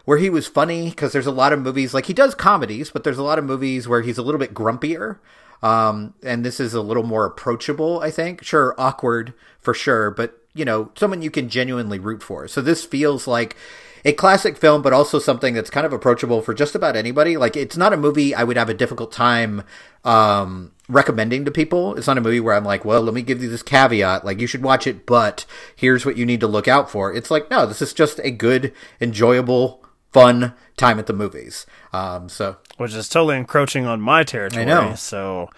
where 0.05 0.17
he 0.17 0.29
was 0.29 0.47
funny 0.47 0.89
because 0.89 1.13
there's 1.13 1.25
a 1.25 1.31
lot 1.31 1.53
of 1.53 1.61
movies 1.61 1.93
like 1.93 2.07
he 2.07 2.13
does 2.13 2.35
comedies, 2.35 2.91
but 2.91 3.03
there's 3.03 3.17
a 3.17 3.23
lot 3.23 3.39
of 3.39 3.45
movies 3.45 3.87
where 3.87 4.01
he's 4.01 4.17
a 4.17 4.21
little 4.21 4.39
bit 4.39 4.53
grumpier. 4.53 5.19
Um, 5.63 6.13
and 6.21 6.45
this 6.45 6.59
is 6.59 6.73
a 6.73 6.81
little 6.81 7.03
more 7.03 7.25
approachable, 7.25 8.01
I 8.01 8.11
think. 8.11 8.43
Sure, 8.43 8.75
awkward 8.77 9.33
for 9.61 9.73
sure, 9.73 10.11
but 10.11 10.37
you 10.53 10.65
know, 10.65 10.91
someone 10.95 11.21
you 11.21 11.31
can 11.31 11.49
genuinely 11.49 11.97
root 11.97 12.21
for. 12.21 12.47
So 12.47 12.61
this 12.61 12.85
feels 12.85 13.25
like 13.25 13.55
a 14.05 14.13
classic 14.13 14.57
film, 14.57 14.81
but 14.81 14.93
also 14.93 15.17
something 15.17 15.53
that's 15.53 15.69
kind 15.69 15.85
of 15.85 15.93
approachable 15.93 16.41
for 16.41 16.53
just 16.53 16.75
about 16.75 16.95
anybody. 16.95 17.37
Like 17.37 17.55
it's 17.55 17.77
not 17.77 17.93
a 17.93 17.97
movie 17.97 18.35
I 18.35 18.43
would 18.43 18.57
have 18.57 18.69
a 18.69 18.73
difficult 18.73 19.11
time 19.11 19.63
um, 20.03 20.73
recommending 20.89 21.45
to 21.45 21.51
people. 21.51 21.95
It's 21.95 22.07
not 22.07 22.17
a 22.17 22.21
movie 22.21 22.41
where 22.41 22.55
I'm 22.55 22.65
like, 22.65 22.85
well, 22.85 23.01
let 23.01 23.13
me 23.13 23.21
give 23.21 23.41
you 23.41 23.49
this 23.49 23.63
caveat, 23.63 24.25
like 24.25 24.39
you 24.39 24.47
should 24.47 24.63
watch 24.63 24.85
it, 24.85 25.05
but 25.05 25.45
here's 25.75 26.05
what 26.05 26.17
you 26.17 26.25
need 26.25 26.41
to 26.41 26.47
look 26.47 26.67
out 26.67 26.91
for. 26.91 27.13
It's 27.13 27.31
like, 27.31 27.49
no, 27.49 27.65
this 27.65 27.81
is 27.81 27.93
just 27.93 28.19
a 28.19 28.31
good, 28.31 28.73
enjoyable, 28.99 29.83
fun 30.11 30.53
time 30.77 30.99
at 30.99 31.07
the 31.07 31.13
movies. 31.13 31.65
Um, 31.93 32.29
so 32.29 32.57
which 32.77 32.93
is 32.93 33.07
totally 33.09 33.37
encroaching 33.37 33.85
on 33.85 34.01
my 34.01 34.23
territory. 34.23 34.63
I 34.63 34.65
know. 34.65 34.95
So 34.95 35.49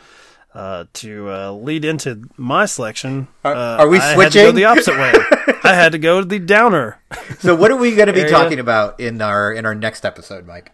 uh, 0.53 0.85
to 0.93 1.29
uh, 1.29 1.51
lead 1.51 1.83
into 1.85 2.29
my 2.37 2.65
selection, 2.65 3.27
Are- 3.43 3.53
uh, 3.55 3.77
are 3.77 3.87
we 3.89 3.99
I 3.99 4.13
had 4.21 4.31
to 4.31 4.37
go 4.39 4.51
the 4.51 4.65
opposite 4.65 4.97
way. 4.97 5.13
I 5.63 5.73
had 5.73 5.91
to 5.93 5.97
go 5.97 6.19
to 6.21 6.25
the 6.25 6.39
downer. 6.39 6.99
So 7.39 7.55
what 7.55 7.71
are 7.71 7.77
we 7.77 7.95
going 7.95 8.07
to 8.07 8.13
be 8.13 8.21
Area. 8.21 8.31
talking 8.31 8.59
about 8.59 8.99
in 8.99 9.21
our 9.21 9.51
in 9.51 9.65
our 9.65 9.75
next 9.75 10.05
episode, 10.05 10.45
Mike? 10.45 10.71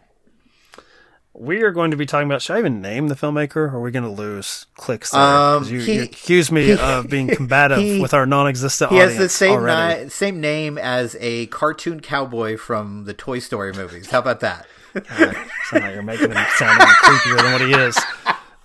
We 1.33 1.63
are 1.63 1.71
going 1.71 1.91
to 1.91 1.97
be 1.97 2.05
talking 2.05 2.27
about. 2.27 2.41
Should 2.41 2.57
I 2.57 2.59
even 2.59 2.81
name 2.81 3.07
the 3.07 3.15
filmmaker, 3.15 3.55
or 3.55 3.77
are 3.77 3.81
we 3.81 3.89
going 3.91 4.03
to 4.03 4.09
lose 4.11 4.65
clicks? 4.75 5.11
There? 5.11 5.21
Um, 5.21 5.63
you, 5.63 5.79
he- 5.79 5.95
you 5.95 6.03
accuse 6.03 6.51
me 6.51 6.65
he- 6.65 6.77
of 6.77 7.09
being 7.09 7.27
combative 7.35 7.77
he- 7.79 8.01
with 8.01 8.13
our 8.13 8.25
non-existent 8.25 8.91
He 8.91 8.97
audience 8.97 9.13
has 9.13 9.23
the 9.23 9.29
same 9.29 9.65
ni- 9.65 10.09
same 10.09 10.41
name 10.41 10.77
as 10.77 11.15
a 11.21 11.45
cartoon 11.47 12.01
cowboy 12.01 12.57
from 12.57 13.05
the 13.05 13.13
Toy 13.13 13.39
Story 13.39 13.71
movies. 13.73 14.09
How 14.09 14.19
about 14.19 14.41
that? 14.41 14.67
God, 14.93 15.35
somehow 15.69 15.89
you're 15.91 16.01
making 16.03 16.31
him 16.31 16.45
sound 16.55 16.81
even 16.81 16.93
creepier 16.95 17.37
than 17.41 17.51
what 17.53 17.61
he 17.61 17.73
is. 17.73 17.97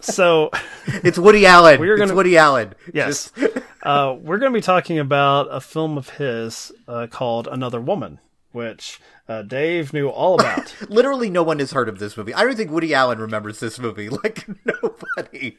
So, 0.01 0.51
It's 0.87 1.19
Woody 1.19 1.47
Allen. 1.47 1.81
We 1.81 1.89
are 1.89 1.97
gonna- 1.97 2.15
Woody 2.15 2.37
Allen. 2.37 2.75
yes, 2.93 3.31
Just- 3.37 3.59
uh, 3.83 4.15
we're 4.21 4.39
going 4.39 4.53
to 4.53 4.57
be 4.57 4.63
talking 4.63 4.99
about 4.99 5.49
a 5.51 5.61
film 5.61 5.97
of 5.97 6.11
his 6.11 6.71
uh, 6.87 7.07
called 7.09 7.49
Another 7.51 7.81
Woman, 7.81 8.21
which 8.53 9.01
uh, 9.29 9.43
Dave 9.43 9.93
knew 9.93 10.09
all 10.09 10.35
about. 10.39 10.75
Literally, 10.89 11.31
no 11.31 11.43
one 11.43 11.59
has 11.61 11.73
heard 11.73 11.89
of 11.89 11.99
this 11.99 12.17
movie. 12.17 12.35
I 12.35 12.43
don't 12.45 12.57
think 12.57 12.71
Woody 12.71 12.95
Allen 12.95 13.19
remembers 13.19 13.59
this 13.61 13.79
movie. 13.79 14.09
Like 14.23 14.47
nobody. 14.65 15.57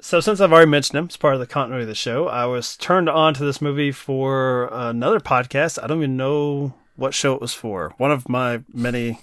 so, 0.00 0.20
since 0.20 0.40
I've 0.40 0.52
already 0.52 0.70
mentioned 0.70 0.98
him 0.98 1.06
as 1.08 1.16
part 1.16 1.34
of 1.34 1.40
the 1.40 1.46
continuity 1.46 1.82
of 1.84 1.88
the 1.88 1.94
show, 1.94 2.28
I 2.28 2.46
was 2.46 2.76
turned 2.76 3.08
on 3.08 3.32
to 3.34 3.44
this 3.44 3.60
movie 3.62 3.92
for 3.92 4.68
another 4.72 5.20
podcast. 5.20 5.82
I 5.82 5.86
don't 5.86 5.98
even 5.98 6.16
know 6.16 6.74
what 6.96 7.14
show 7.14 7.34
it 7.34 7.40
was 7.40 7.54
for. 7.54 7.94
One 7.98 8.10
of 8.10 8.28
my 8.28 8.62
many. 8.72 9.20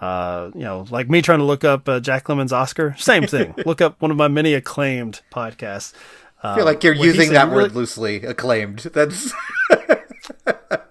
Uh, 0.00 0.50
you 0.54 0.60
know, 0.60 0.86
like 0.90 1.08
me 1.08 1.22
trying 1.22 1.38
to 1.38 1.44
look 1.44 1.64
up 1.64 1.88
uh, 1.88 2.00
Jack 2.00 2.24
Lemmon's 2.24 2.52
Oscar, 2.52 2.94
same 2.98 3.26
thing. 3.26 3.54
look 3.66 3.80
up 3.80 4.00
one 4.02 4.10
of 4.10 4.16
my 4.16 4.28
many 4.28 4.52
acclaimed 4.54 5.22
podcasts. 5.32 5.94
I 6.42 6.54
feel 6.54 6.64
like 6.66 6.84
you're 6.84 6.94
using 6.94 7.32
that 7.32 7.48
really- 7.48 7.64
word 7.64 7.74
loosely. 7.74 8.16
Acclaimed. 8.22 8.80
That's 8.92 9.32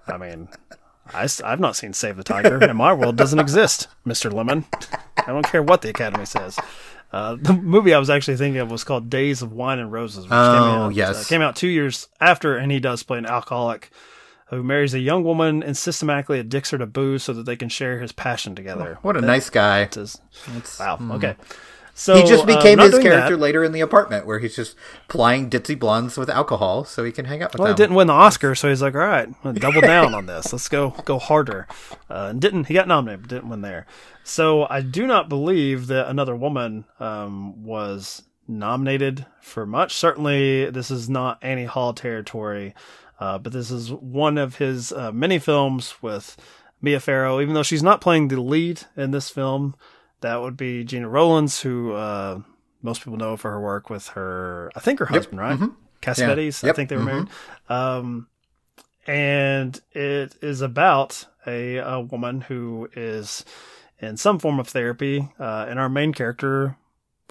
I 0.08 0.16
mean, 0.18 0.48
I, 1.14 1.28
have 1.44 1.60
not 1.60 1.76
seen 1.76 1.92
Save 1.92 2.16
the 2.16 2.24
Tiger, 2.24 2.58
and 2.58 2.76
my 2.76 2.92
world 2.92 3.16
doesn't 3.16 3.38
exist, 3.38 3.88
Mr. 4.06 4.32
Lemon. 4.32 4.64
I 5.18 5.26
don't 5.26 5.46
care 5.46 5.62
what 5.62 5.82
the 5.82 5.90
Academy 5.90 6.24
says. 6.26 6.58
Uh, 7.12 7.36
the 7.40 7.52
movie 7.52 7.94
I 7.94 7.98
was 7.98 8.10
actually 8.10 8.36
thinking 8.36 8.60
of 8.60 8.70
was 8.70 8.82
called 8.84 9.08
Days 9.08 9.40
of 9.40 9.52
Wine 9.52 9.78
and 9.78 9.92
Roses, 9.92 10.24
which 10.24 10.30
came 10.30 10.38
Oh, 10.38 10.86
out, 10.86 10.94
yes. 10.94 11.24
uh, 11.24 11.28
came 11.28 11.40
out 11.40 11.54
two 11.56 11.68
years 11.68 12.08
after, 12.20 12.56
and 12.56 12.72
he 12.72 12.80
does 12.80 13.02
play 13.02 13.18
an 13.18 13.26
alcoholic 13.26 13.90
who 14.46 14.62
marries 14.62 14.94
a 14.94 14.98
young 15.00 15.24
woman 15.24 15.62
and 15.62 15.76
systematically 15.76 16.38
addicts 16.38 16.70
her 16.70 16.78
to 16.78 16.86
booze 16.86 17.22
so 17.24 17.32
that 17.32 17.44
they 17.46 17.56
can 17.56 17.68
share 17.68 17.98
his 18.00 18.12
passion 18.12 18.54
together. 18.54 18.98
what 19.02 19.16
a 19.16 19.20
nice 19.20 19.50
guy. 19.50 19.84
That 19.84 19.96
is- 19.96 20.20
wow. 20.78 20.98
Okay. 21.12 21.36
So 21.98 22.14
He 22.14 22.24
just 22.24 22.42
uh, 22.42 22.46
became 22.46 22.76
not 22.76 22.92
his 22.92 22.98
character 23.02 23.36
that. 23.36 23.42
later 23.42 23.64
in 23.64 23.72
the 23.72 23.80
apartment, 23.80 24.26
where 24.26 24.38
he's 24.38 24.54
just 24.54 24.76
plying 25.08 25.48
ditzy 25.48 25.78
blondes 25.78 26.18
with 26.18 26.28
alcohol 26.28 26.84
so 26.84 27.02
he 27.04 27.10
can 27.10 27.24
hang 27.24 27.42
out 27.42 27.52
with 27.52 27.56
them. 27.56 27.62
Well, 27.64 27.72
he 27.72 27.76
didn't 27.76 27.96
win 27.96 28.06
the 28.08 28.12
Oscar, 28.12 28.54
so 28.54 28.68
he's 28.68 28.82
like, 28.82 28.94
"All 28.94 29.00
right, 29.00 29.28
double 29.54 29.80
down 29.80 30.14
on 30.14 30.26
this. 30.26 30.52
Let's 30.52 30.68
go, 30.68 30.90
go 31.06 31.18
harder." 31.18 31.66
Uh, 32.10 32.26
and 32.32 32.40
didn't 32.40 32.64
he 32.64 32.74
got 32.74 32.86
nominated, 32.86 33.22
but 33.22 33.30
didn't 33.30 33.48
win 33.48 33.62
there. 33.62 33.86
So 34.24 34.66
I 34.68 34.82
do 34.82 35.06
not 35.06 35.30
believe 35.30 35.86
that 35.86 36.08
another 36.08 36.36
woman 36.36 36.84
um, 37.00 37.64
was 37.64 38.24
nominated 38.46 39.24
for 39.40 39.64
much. 39.64 39.94
Certainly, 39.94 40.70
this 40.70 40.90
is 40.90 41.08
not 41.08 41.38
Annie 41.40 41.64
Hall 41.64 41.94
territory, 41.94 42.74
uh, 43.20 43.38
but 43.38 43.52
this 43.52 43.70
is 43.70 43.92
one 43.92 44.38
of 44.38 44.56
his 44.56 44.92
uh, 44.92 45.12
many 45.12 45.38
films 45.38 45.94
with 46.02 46.36
Mia 46.80 47.00
Farrow. 47.00 47.40
Even 47.40 47.54
though 47.54 47.62
she's 47.62 47.82
not 47.82 48.00
playing 48.00 48.28
the 48.28 48.40
lead 48.40 48.82
in 48.96 49.10
this 49.10 49.30
film, 49.30 49.74
that 50.20 50.40
would 50.40 50.56
be 50.56 50.84
Gena 50.84 51.08
Rowlands, 51.08 51.60
who 51.62 51.92
uh, 51.92 52.40
most 52.82 53.02
people 53.02 53.16
know 53.18 53.36
for 53.36 53.50
her 53.50 53.60
work 53.60 53.88
with 53.90 54.08
her, 54.08 54.70
I 54.76 54.80
think 54.80 54.98
her 55.00 55.06
husband, 55.06 55.40
right? 55.40 55.58
Cassavetes. 56.02 56.62
I 56.62 56.68
Yep. 56.68 56.76
think 56.76 56.88
they 56.90 56.96
were 56.96 57.02
married. 57.02 57.28
Um, 57.68 58.28
and 59.06 59.80
it 59.92 60.34
is 60.42 60.60
about 60.60 61.26
a, 61.46 61.76
a 61.76 62.00
woman 62.00 62.40
who 62.42 62.88
is 62.94 63.44
in 64.00 64.16
some 64.16 64.38
form 64.38 64.58
of 64.60 64.68
therapy, 64.68 65.28
uh, 65.40 65.66
and 65.68 65.78
our 65.78 65.88
main 65.88 66.12
character 66.12 66.76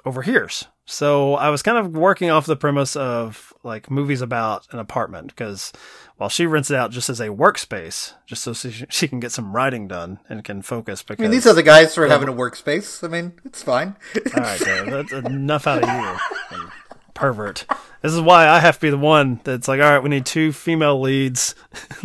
overhears. 0.06 0.66
So 0.86 1.34
I 1.34 1.50
was 1.50 1.64
kind 1.64 1.78
of 1.78 1.96
working 1.96 2.30
off 2.30 2.46
the 2.46 2.56
premise 2.56 2.96
of 2.96 3.54
like 3.64 3.90
movies 3.90 4.22
about 4.22 4.68
an 4.72 4.78
apartment 4.78 5.28
because 5.28 5.74
while 6.18 6.30
she 6.30 6.46
rents 6.46 6.70
it 6.70 6.78
out 6.78 6.92
just 6.92 7.10
as 7.10 7.20
a 7.20 7.30
workspace, 7.30 8.14
just 8.28 8.44
so 8.44 8.54
she, 8.54 8.72
she 8.90 9.08
can 9.08 9.20
get 9.20 9.32
some 9.32 9.56
writing 9.56 9.88
done 9.88 10.20
and 10.30 10.44
can 10.44 10.62
focus. 10.62 11.02
Because 11.02 11.24
I 11.24 11.24
mean, 11.24 11.32
these 11.32 11.44
the 11.44 11.64
guys 11.64 11.96
for 11.96 12.08
having 12.08 12.30
a 12.30 12.34
workspace. 12.34 13.04
I 13.04 13.08
mean, 13.08 13.34
it's 13.44 13.64
fine. 13.64 13.96
all 14.36 14.44
right, 14.44 14.60
Dave, 14.60 14.86
that's 14.92 15.12
enough 15.12 15.66
out 15.66 15.84
of 15.84 15.90
you, 15.90 16.70
pervert. 17.16 17.66
This 18.04 18.14
is 18.14 18.22
why 18.22 18.48
I 18.48 18.60
have 18.60 18.76
to 18.76 18.82
be 18.82 18.90
the 18.92 18.98
one 19.00 19.42
that's 19.44 19.68
like, 19.68 19.82
all 19.82 19.92
right, 19.92 20.04
we 20.04 20.10
need 20.10 20.28
two 20.28 20.52
female 20.52 21.02
leads. 21.02 21.56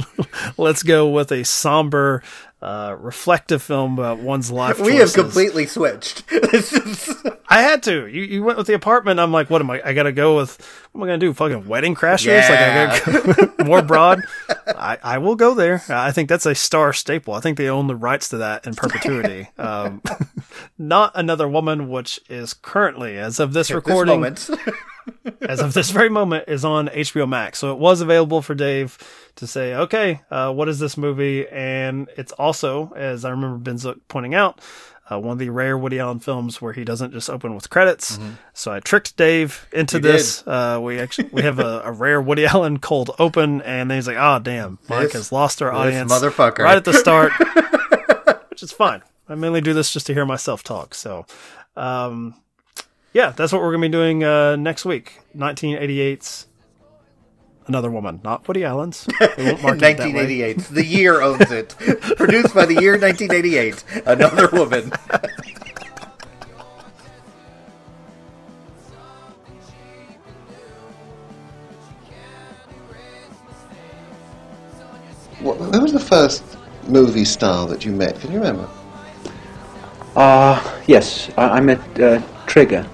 Let's 0.57 0.83
go 0.83 1.11
with 1.11 1.31
a 1.31 1.45
somber, 1.45 2.23
uh, 2.63 2.97
reflective 2.99 3.63
film 3.63 3.99
about 3.99 4.19
one's 4.21 4.51
life. 4.51 4.81
we 4.81 4.97
have 4.97 5.13
completely 5.13 5.67
switched. 5.67 6.23
I 7.53 7.63
had 7.63 7.83
to. 7.83 8.07
You 8.07 8.23
you 8.23 8.45
went 8.45 8.59
with 8.59 8.69
the 8.69 8.75
apartment. 8.75 9.19
I'm 9.19 9.33
like, 9.33 9.51
what 9.51 9.61
am 9.61 9.71
I? 9.71 9.83
I 9.85 9.93
gotta 9.93 10.13
go 10.13 10.37
with. 10.37 10.57
What 10.93 11.01
am 11.01 11.03
I 11.03 11.07
gonna 11.09 11.19
do? 11.19 11.35
Fucking 11.35 11.67
wedding 11.67 11.97
crashers? 11.97 12.49
Like 12.49 12.59
I 12.59 12.87
gotta 12.87 13.53
go 13.59 13.65
more 13.65 13.83
broad. 13.83 14.21
I 14.69 14.99
I 15.03 15.19
will 15.19 15.35
go 15.35 15.55
there. 15.55 15.83
I 15.89 16.13
think 16.13 16.29
that's 16.29 16.47
a 16.47 16.53
Starz 16.53 16.97
staple. 16.97 17.35
I 17.35 17.41
think 17.41 17.59
they 17.59 17.69
own 17.69 17.89
the 17.89 17.97
rights 17.97 18.29
to 18.29 18.37
that 18.39 18.67
in 18.67 18.75
perpetuity. 18.75 19.49
Um, 19.59 20.01
not 20.79 21.13
another 21.15 21.47
woman, 21.49 21.91
which 21.91 22.19
is 22.29 22.55
currently, 22.55 23.19
as 23.19 23.39
of 23.41 23.53
this 23.53 23.69
This 23.69 23.75
recording, 23.75 24.15
moment. 24.21 24.49
as 25.43 25.61
of 25.61 25.75
this 25.75 25.91
very 25.91 26.09
moment, 26.09 26.45
is 26.49 26.65
on 26.65 26.89
HBO 26.89 27.29
Max. 27.29 27.59
So 27.59 27.73
it 27.73 27.79
was 27.79 28.01
available 28.01 28.43
for 28.43 28.55
Dave 28.55 28.97
to 29.37 29.47
say, 29.47 29.75
okay, 29.75 30.21
uh, 30.31 30.53
what 30.53 30.69
is 30.69 30.79
this 30.79 30.97
movie? 30.97 31.47
And 31.49 32.09
it's 32.17 32.33
also, 32.33 32.93
as 32.97 33.25
I 33.25 33.31
remember 33.31 33.59
Ben 33.59 33.77
Zook 33.79 33.99
pointing 34.09 34.35
out, 34.35 34.61
uh, 35.11 35.19
one 35.19 35.33
of 35.33 35.39
the 35.39 35.49
rare 35.51 35.77
Woody 35.77 35.99
Allen 35.99 36.21
films 36.21 36.63
where 36.63 36.73
he 36.73 36.85
doesn't 36.85 37.13
just 37.13 37.29
open 37.29 37.55
with 37.55 37.69
credits. 37.71 38.19
So 38.53 38.71
I 38.73 38.81
tricked 38.81 39.17
Dave 39.17 39.67
into 39.73 39.97
Mm-hmm. 39.99 40.07
You 40.07 40.13
this. 40.13 40.47
Uh, 40.47 40.79
we 40.83 40.99
actually 41.01 41.29
we 41.33 41.43
have 41.43 41.59
a, 41.59 41.83
a 41.85 41.93
rare 41.93 42.21
Woody 42.23 42.47
Allen 42.47 42.79
cold 42.79 43.11
open, 43.19 43.61
and 43.63 43.91
then 43.91 43.99
he's 43.99 44.07
like, 44.07 44.17
"Oh 44.19 44.39
damn, 44.39 44.79
Mike 44.89 45.05
This- 45.05 45.13
has 45.15 45.33
lost 45.33 45.61
our 45.63 45.73
audience 45.73 46.13
motherfucker." 46.13 46.59
right 46.61 46.77
at 46.77 46.85
the 46.85 46.93
start," 46.95 47.33
which 48.51 48.63
is 48.63 48.73
fine. 48.73 49.03
I 49.29 49.35
mainly 49.35 49.61
do 49.61 49.73
this 49.73 49.93
just 49.93 50.07
to 50.07 50.15
hear 50.15 50.25
myself 50.27 50.63
talk. 50.63 50.95
So. 50.95 51.27
Um, 51.77 52.35
yeah, 53.13 53.31
that's 53.31 53.53
what 53.53 53.61
we're 53.63 53.71
going 53.73 53.83
to 53.83 53.89
be 53.89 53.93
doing 53.93 54.23
uh, 54.25 54.55
next 54.57 54.85
week. 54.85 55.19
1988's 55.37 56.47
Another 57.67 57.91
Woman, 57.91 58.21
not 58.25 58.47
Woody 58.49 58.65
Allen's. 58.65 59.07
We 59.37 59.45
won't 59.45 59.63
market 59.63 59.83
it 59.85 59.97
that 59.99 60.13
way. 60.15 60.43
1988. 60.43 60.59
The 60.71 60.85
year 60.85 61.21
owns 61.21 61.51
it. 61.53 61.69
Produced 62.17 62.55
by 62.55 62.67
the 62.67 62.81
year 62.81 62.99
1988. 62.99 63.85
Another 64.07 64.49
woman. 64.49 64.91
What, 75.41 75.57
who 75.57 75.81
was 75.81 75.93
the 75.93 76.01
first 76.01 76.43
movie 76.87 77.25
star 77.25 77.67
that 77.69 77.85
you 77.85 77.93
met? 77.93 78.21
Can 78.21 78.33
you 78.33 78.39
remember? 78.39 78.69
Uh, 80.17 80.81
yes, 80.87 81.31
I, 81.39 81.59
I 81.59 81.61
met 81.61 82.01
uh, 82.01 82.21
Trigger, 82.47 82.87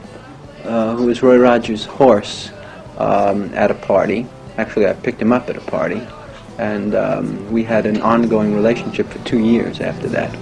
uh, 0.65 0.95
who 0.95 1.07
was 1.07 1.23
Roy 1.23 1.39
Rogers' 1.39 1.85
horse, 1.85 2.51
um, 2.99 3.53
at 3.55 3.71
a 3.71 3.75
party. 3.75 4.27
Actually, 4.59 4.87
I 4.87 4.95
picked 4.95 5.21
him 5.21 5.33
up 5.33 5.49
at 5.51 5.57
a 5.57 5.61
party, 5.61 6.07
and 6.59 6.95
um, 6.95 7.53
we 7.53 7.63
had 7.63 7.85
an 7.85 8.01
ongoing 8.01 8.55
relationship 8.55 9.09
for 9.09 9.19
two 9.25 9.39
years 9.39 9.81
after 9.81 10.09
that. 10.09 10.33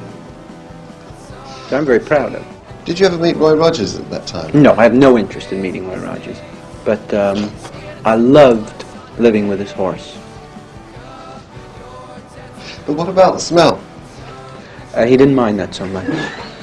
So 1.68 1.76
I'm 1.78 1.84
very 1.84 1.98
proud 1.98 2.34
of. 2.34 2.46
Did 2.84 3.00
you 3.00 3.06
ever 3.06 3.18
meet 3.18 3.36
Roy 3.36 3.54
Rogers 3.54 3.96
at 3.96 4.08
that 4.10 4.26
time? 4.26 4.62
No, 4.62 4.74
I 4.74 4.84
have 4.84 4.94
no 4.94 5.18
interest 5.18 5.52
in 5.52 5.60
meeting 5.60 5.88
Roy 5.88 5.98
Rogers, 5.98 6.38
but 6.84 7.12
um, 7.14 7.50
I 8.04 8.14
loved 8.14 8.84
living 9.18 9.48
with 9.48 9.58
his 9.58 9.72
horse. 9.72 10.18
But 12.86 12.92
what 12.92 13.08
about 13.08 13.34
the 13.34 13.40
smell? 13.40 13.82
Uh, 14.94 15.06
he 15.06 15.16
didn't 15.16 15.34
mind 15.34 15.58
that 15.58 15.74
so 15.74 15.86
much. 15.86 16.06